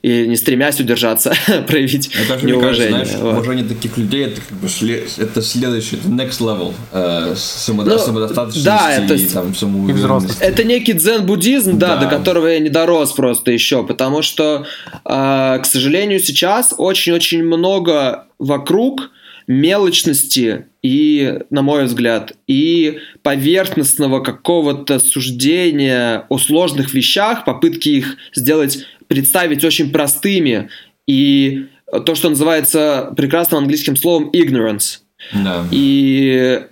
и 0.02 0.26
не 0.26 0.36
стремясь 0.36 0.80
удержаться, 0.80 1.32
проявить 1.66 2.11
это 2.14 2.44
неуважение. 2.44 2.90
Кажется, 2.92 3.18
знаешь, 3.18 3.22
вот. 3.22 3.32
уважение 3.32 3.64
таких 3.64 3.96
людей 3.96 4.26
это 4.26 4.40
как 4.40 4.59
бы 4.59 4.68
шле, 4.68 5.05
это 5.18 5.42
следующий, 5.42 5.96
это 5.96 6.09
next 6.09 6.40
level 6.40 6.74
э, 6.92 7.34
самодо, 7.36 7.92
ну, 7.92 7.98
самодостаточности 7.98 8.64
да, 8.64 8.92
это, 8.92 9.14
и 9.14 9.26
там 9.26 9.55
самоуверенности. 9.55 10.42
Это 10.42 10.64
некий 10.64 10.92
дзен-буддизм, 10.92 11.78
да, 11.78 11.96
да, 11.96 12.05
до 12.05 12.16
которого 12.16 12.48
я 12.48 12.59
не 12.59 12.70
дорос 12.70 13.12
просто 13.12 13.52
еще, 13.52 13.84
потому 13.84 14.22
что, 14.22 14.66
э, 15.05 15.59
к 15.62 15.64
сожалению, 15.64 16.20
сейчас 16.20 16.74
очень-очень 16.76 17.44
много 17.44 18.26
вокруг 18.38 19.11
мелочности 19.46 20.66
и, 20.85 21.41
на 21.49 21.62
мой 21.62 21.87
взгляд, 21.87 22.35
и 22.47 22.99
поверхностного 23.22 24.20
какого-то 24.20 24.99
суждения 24.99 26.26
о 26.28 26.37
сложных 26.37 26.93
вещах, 26.93 27.47
попытки 27.47 27.89
их 27.89 28.18
сделать, 28.35 28.85
представить 29.07 29.64
очень 29.64 29.91
простыми 29.91 30.68
и 31.07 31.68
то, 32.05 32.14
что 32.14 32.28
называется 32.28 33.14
прекрасным 33.16 33.62
английским 33.62 33.97
словом 33.97 34.30
ignorance. 34.35 34.99
Да. 35.32 35.64
И 35.70 36.66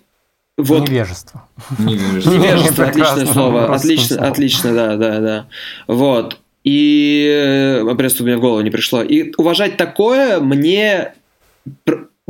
вот... 0.58 0.90
Невежество. 0.90 1.48
Невежество, 1.78 2.32
Невежество 2.32 2.84
отличное 2.84 3.26
слово. 3.26 3.74
Отлично, 3.74 4.28
отлично, 4.28 4.74
да, 4.74 4.96
да, 4.96 5.20
да. 5.20 5.48
Вот. 5.86 6.38
И 6.64 7.82
просто 7.96 8.24
мне 8.24 8.36
в 8.36 8.40
голову 8.40 8.60
не 8.60 8.70
пришло. 8.70 9.02
И 9.02 9.32
уважать 9.38 9.78
такое 9.78 10.38
мне 10.38 11.14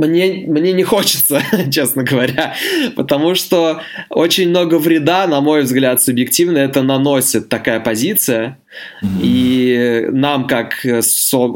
мне, 0.07 0.45
мне 0.47 0.73
не 0.73 0.83
хочется, 0.83 1.43
честно 1.71 2.03
говоря, 2.03 2.55
потому 2.97 3.35
что 3.35 3.81
очень 4.09 4.49
много 4.49 4.79
вреда, 4.79 5.27
на 5.27 5.41
мой 5.41 5.63
взгляд, 5.63 6.03
субъективно 6.03 6.59
это 6.59 6.83
наносит 6.83 7.49
такая 7.49 7.81
позиция, 7.81 8.59
mm-hmm. 9.03 9.21
и 9.23 10.07
нам 10.11 10.47
как, 10.47 10.85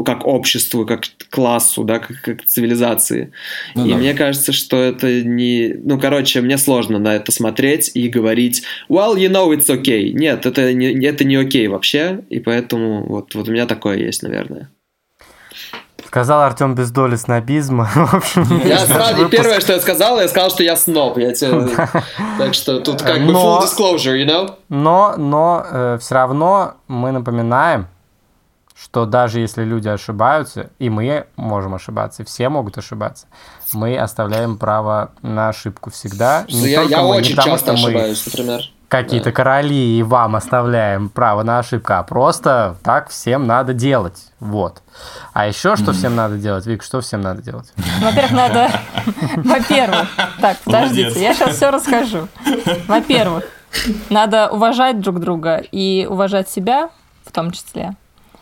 как 0.05 0.27
обществу, 0.27 0.87
как 0.87 1.05
классу, 1.31 1.85
да, 1.85 1.99
как, 1.99 2.21
как 2.23 2.45
цивилизации. 2.45 3.33
Ну, 3.75 3.87
и 3.87 3.91
да. 3.91 3.97
мне 3.97 4.15
кажется, 4.15 4.53
что 4.53 4.81
это 4.81 5.23
не... 5.23 5.75
Ну, 5.83 5.99
короче, 5.99 6.41
мне 6.41 6.59
сложно 6.59 6.99
на 6.99 7.17
это 7.17 7.33
смотреть 7.33 7.91
и 7.95 8.09
говорить, 8.09 8.63
well, 8.89 9.17
you 9.17 9.31
know 9.31 9.55
it's 9.55 9.69
okay. 9.69 10.13
Нет, 10.13 10.47
это 10.47 10.73
не, 10.73 11.05
это 11.05 11.25
не 11.25 11.37
окей 11.37 11.69
вообще, 11.69 12.21
и 12.31 12.39
поэтому 12.39 13.05
вот, 13.07 13.35
вот 13.35 13.49
у 13.49 13.53
меня 13.53 13.67
такое 13.67 13.99
есть, 13.99 14.23
наверное. 14.23 14.71
Сказал 16.17 16.41
Артем 16.41 16.75
без 16.75 16.91
доли 16.91 17.15
снобизма. 17.17 17.91
я 18.65 18.79
сразу, 18.79 19.29
первое, 19.29 19.61
что 19.61 19.75
я 19.75 19.81
сказал, 19.83 20.19
я 20.19 20.27
сказал, 20.29 20.49
что 20.49 20.63
я 20.63 20.75
сноб. 20.75 21.19
Я 21.19 21.35
тебе... 21.35 21.69
Так 22.39 22.55
что 22.55 22.81
тут 22.81 23.03
как 23.03 23.21
бы 23.27 23.35
full 23.35 23.63
disclosure, 23.63 24.17
you 24.17 24.27
know? 24.27 24.55
Но, 24.71 25.15
но 25.19 25.67
э, 25.71 25.99
все 26.01 26.15
равно 26.15 26.77
мы 26.89 27.13
напоминаем, 27.13 27.89
что 28.75 29.05
даже 29.05 29.41
если 29.41 29.63
люди 29.63 29.89
ошибаются, 29.89 30.71
и 30.79 30.89
мы 30.89 31.27
можем 31.37 31.75
ошибаться, 31.75 32.23
и 32.23 32.25
все 32.25 32.49
могут 32.49 32.79
ошибаться, 32.79 33.27
мы 33.75 33.99
оставляем 33.99 34.57
право 34.57 35.11
на 35.21 35.51
ошибку 35.51 35.91
всегда. 35.91 36.47
Не 36.49 36.69
я 36.71 36.81
я 36.81 37.03
мы, 37.03 37.09
очень 37.09 37.37
потому, 37.37 37.57
часто 37.57 37.73
ошибаюсь, 37.73 38.25
например. 38.25 38.63
Какие-то 38.89 39.31
да. 39.31 39.33
короли 39.33 39.99
и 39.99 40.03
вам 40.03 40.37
оставляем 40.37 41.09
право 41.09 41.43
на 41.43 41.59
ошибку, 41.59 41.95
а 41.95 42.03
просто 42.05 42.77
так 42.85 43.09
всем 43.09 43.47
надо 43.47 43.75
делать. 43.75 44.33
Вот. 44.39 44.83
А 45.33 45.47
еще 45.49 45.75
что 45.75 45.91
mm. 45.91 45.95
всем 45.95 46.15
надо 46.15 46.39
делать, 46.39 46.67
Вик, 46.67 46.85
что 46.85 47.01
всем 47.01 47.21
надо 47.21 47.43
делать? 47.43 47.73
Во-первых, 48.01 48.31
надо... 48.33 48.71
Во-первых, 49.37 50.09
так, 50.41 50.59
подождите, 50.65 51.21
я 51.21 51.35
сейчас 51.35 51.57
все 51.57 51.71
расскажу. 51.71 52.29
Во-первых, 52.87 53.45
надо 54.09 54.51
уважать 54.51 55.01
друг 55.01 55.19
друга 55.19 55.57
и 55.57 56.07
уважать 56.09 56.49
себя 56.49 56.91
в 57.25 57.33
том 57.33 57.51
числе. 57.51 57.97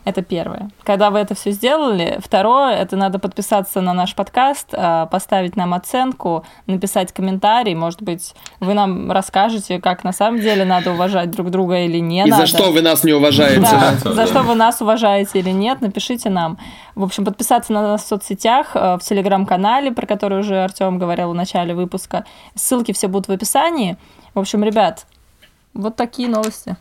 Это 0.04 0.20
первое. 0.20 0.70
Когда 0.82 1.10
вы 1.10 1.18
это 1.18 1.34
все 1.34 1.50
сделали, 1.50 2.18
второе, 2.22 2.76
это 2.76 2.94
надо 2.94 3.18
подписаться 3.18 3.80
на 3.80 3.94
наш 3.94 4.14
подкаст, 4.14 4.68
а, 4.72 5.06
поставить 5.06 5.56
нам 5.56 5.72
оценку, 5.72 6.44
написать 6.66 7.12
комментарий. 7.12 7.74
Может 7.74 8.02
быть, 8.02 8.34
вы 8.60 8.74
нам 8.74 9.10
расскажете, 9.10 9.80
как 9.80 10.04
на 10.04 10.12
самом 10.12 10.40
деле 10.40 10.66
надо 10.66 10.92
уважать 10.92 11.30
друг 11.30 11.50
друга 11.50 11.80
или 11.80 11.98
не 12.00 12.20
И 12.26 12.30
надо. 12.30 12.46
за 12.46 12.46
что 12.46 12.70
вы 12.70 12.82
нас 12.82 13.02
не 13.02 13.12
уважаете. 13.14 13.60
Да, 13.60 13.94
за 14.12 14.26
что 14.26 14.42
вы 14.42 14.54
нас 14.54 14.82
уважаете 14.82 15.38
или 15.38 15.50
нет, 15.50 15.80
напишите 15.80 16.28
нам. 16.28 16.58
В 16.94 17.02
общем, 17.02 17.24
подписаться 17.24 17.72
на 17.72 17.80
нас 17.82 18.02
в 18.04 18.06
соцсетях, 18.06 18.72
а, 18.74 18.98
в 18.98 19.02
телеграм-канале, 19.02 19.90
про 19.90 20.06
который 20.06 20.40
уже 20.40 20.62
Артем 20.62 20.98
говорил 20.98 21.30
в 21.30 21.34
начале 21.34 21.74
выпуска. 21.74 22.26
Ссылки 22.54 22.92
все 22.92 23.08
будут 23.08 23.28
в 23.28 23.32
описании. 23.32 23.96
В 24.34 24.40
общем, 24.40 24.62
ребят, 24.64 25.06
вот 25.72 25.96
такие 25.96 26.28
новости. 26.28 26.76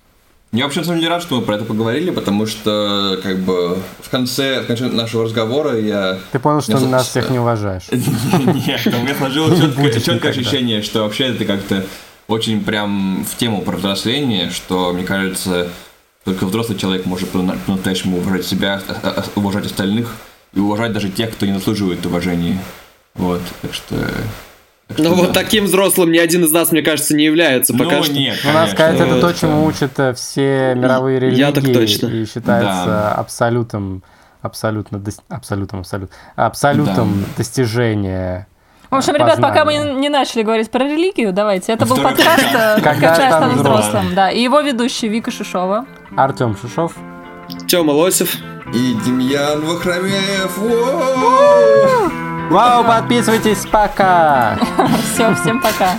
Я 0.53 0.65
вообще 0.65 0.81
на 0.81 0.85
самом 0.85 0.99
деле 0.99 1.09
рад, 1.09 1.23
что 1.23 1.35
мы 1.35 1.41
про 1.41 1.55
это 1.55 1.65
поговорили, 1.65 2.11
потому 2.11 2.45
что 2.45 3.19
как 3.23 3.39
бы 3.39 3.79
в 3.99 4.09
конце, 4.11 4.61
в 4.61 4.67
конце 4.67 4.85
нашего 4.85 5.23
разговора 5.23 5.79
я... 5.79 6.19
Ты 6.31 6.37
понял, 6.37 6.61
что 6.61 6.77
ты 6.77 6.85
нас 6.85 7.07
всех 7.07 7.31
не 7.31 7.39
уважаешь. 7.39 7.85
Нет, 7.91 8.85
у 8.85 9.03
меня 9.03 9.15
сложилось 9.15 9.59
четкое 10.03 10.31
ощущение, 10.31 10.83
что 10.83 11.01
вообще 11.01 11.33
это 11.33 11.45
как-то 11.45 11.83
очень 12.27 12.63
прям 12.63 13.25
в 13.27 13.35
тему 13.35 13.63
про 13.63 13.77
взросление, 13.77 14.51
что, 14.51 14.93
мне 14.93 15.03
кажется, 15.03 15.69
только 16.23 16.45
взрослый 16.45 16.77
человек 16.77 17.07
может 17.07 17.29
по-настоящему 17.29 18.19
уважать 18.19 18.45
себя, 18.45 18.79
а, 18.87 19.25
а, 19.25 19.39
уважать 19.39 19.65
остальных 19.65 20.15
и 20.53 20.59
уважать 20.59 20.93
даже 20.93 21.09
тех, 21.09 21.31
кто 21.31 21.47
не 21.47 21.53
заслуживает 21.53 22.05
уважения. 22.05 22.59
Вот, 23.15 23.41
так 23.63 23.73
что 23.73 23.95
ну 24.89 25.03
да. 25.03 25.15
вот 25.15 25.33
таким 25.33 25.65
взрослым 25.65 26.11
ни 26.11 26.17
один 26.17 26.43
из 26.43 26.51
нас, 26.51 26.71
мне 26.71 26.81
кажется, 26.81 27.15
не 27.15 27.25
является 27.25 27.73
пока 27.73 27.97
ну, 27.97 28.03
что. 28.03 28.13
Нет, 28.13 28.37
конечно. 28.41 28.53
Надо 28.53 28.71
сказать, 28.71 28.99
это 28.99 29.21
то, 29.21 29.33
чему 29.33 29.65
учат 29.65 29.99
э, 29.99 30.13
все 30.13 30.75
мировые 30.75 31.19
религии. 31.19 31.39
Я 31.39 31.51
так 31.51 31.63
точно. 31.65 32.07
И 32.07 32.25
считается 32.25 32.85
да. 32.85 33.11
абсолютом, 33.13 34.03
абсолютно, 34.41 35.01
абсолютом, 35.29 35.79
абсолютом, 35.79 36.09
абсолютом 36.35 37.21
да. 37.21 37.27
достижения 37.37 38.47
в 38.93 38.95
общем, 38.95 39.15
ребят, 39.15 39.41
пока 39.41 39.65
мы 39.65 39.75
не 39.77 40.07
начали 40.09 40.43
говорить 40.43 40.69
про 40.69 40.83
религию, 40.85 41.33
давайте. 41.33 41.71
Это 41.73 41.87
был 41.87 41.97
подкаст 41.97 42.45
э, 42.53 42.79
«Когда 42.83 43.15
я 43.15 43.31
стану 43.31 43.55
взрослым». 43.55 44.13
Да, 44.13 44.29
и 44.29 44.39
его 44.39 44.61
ведущий 44.61 45.07
Вика 45.07 45.31
Шишова. 45.31 45.87
Артем 46.15 46.55
Шишов. 46.55 46.93
Тёма 47.67 47.89
Лосев. 47.89 48.35
И 48.71 48.93
Демьян 49.03 49.65
Вахрамеев. 49.65 50.59
Вау, 52.49 52.83
подписывайтесь, 52.83 53.65
пока. 53.65 54.57
Все, 55.13 55.33
всем 55.35 55.61
пока. 55.61 55.97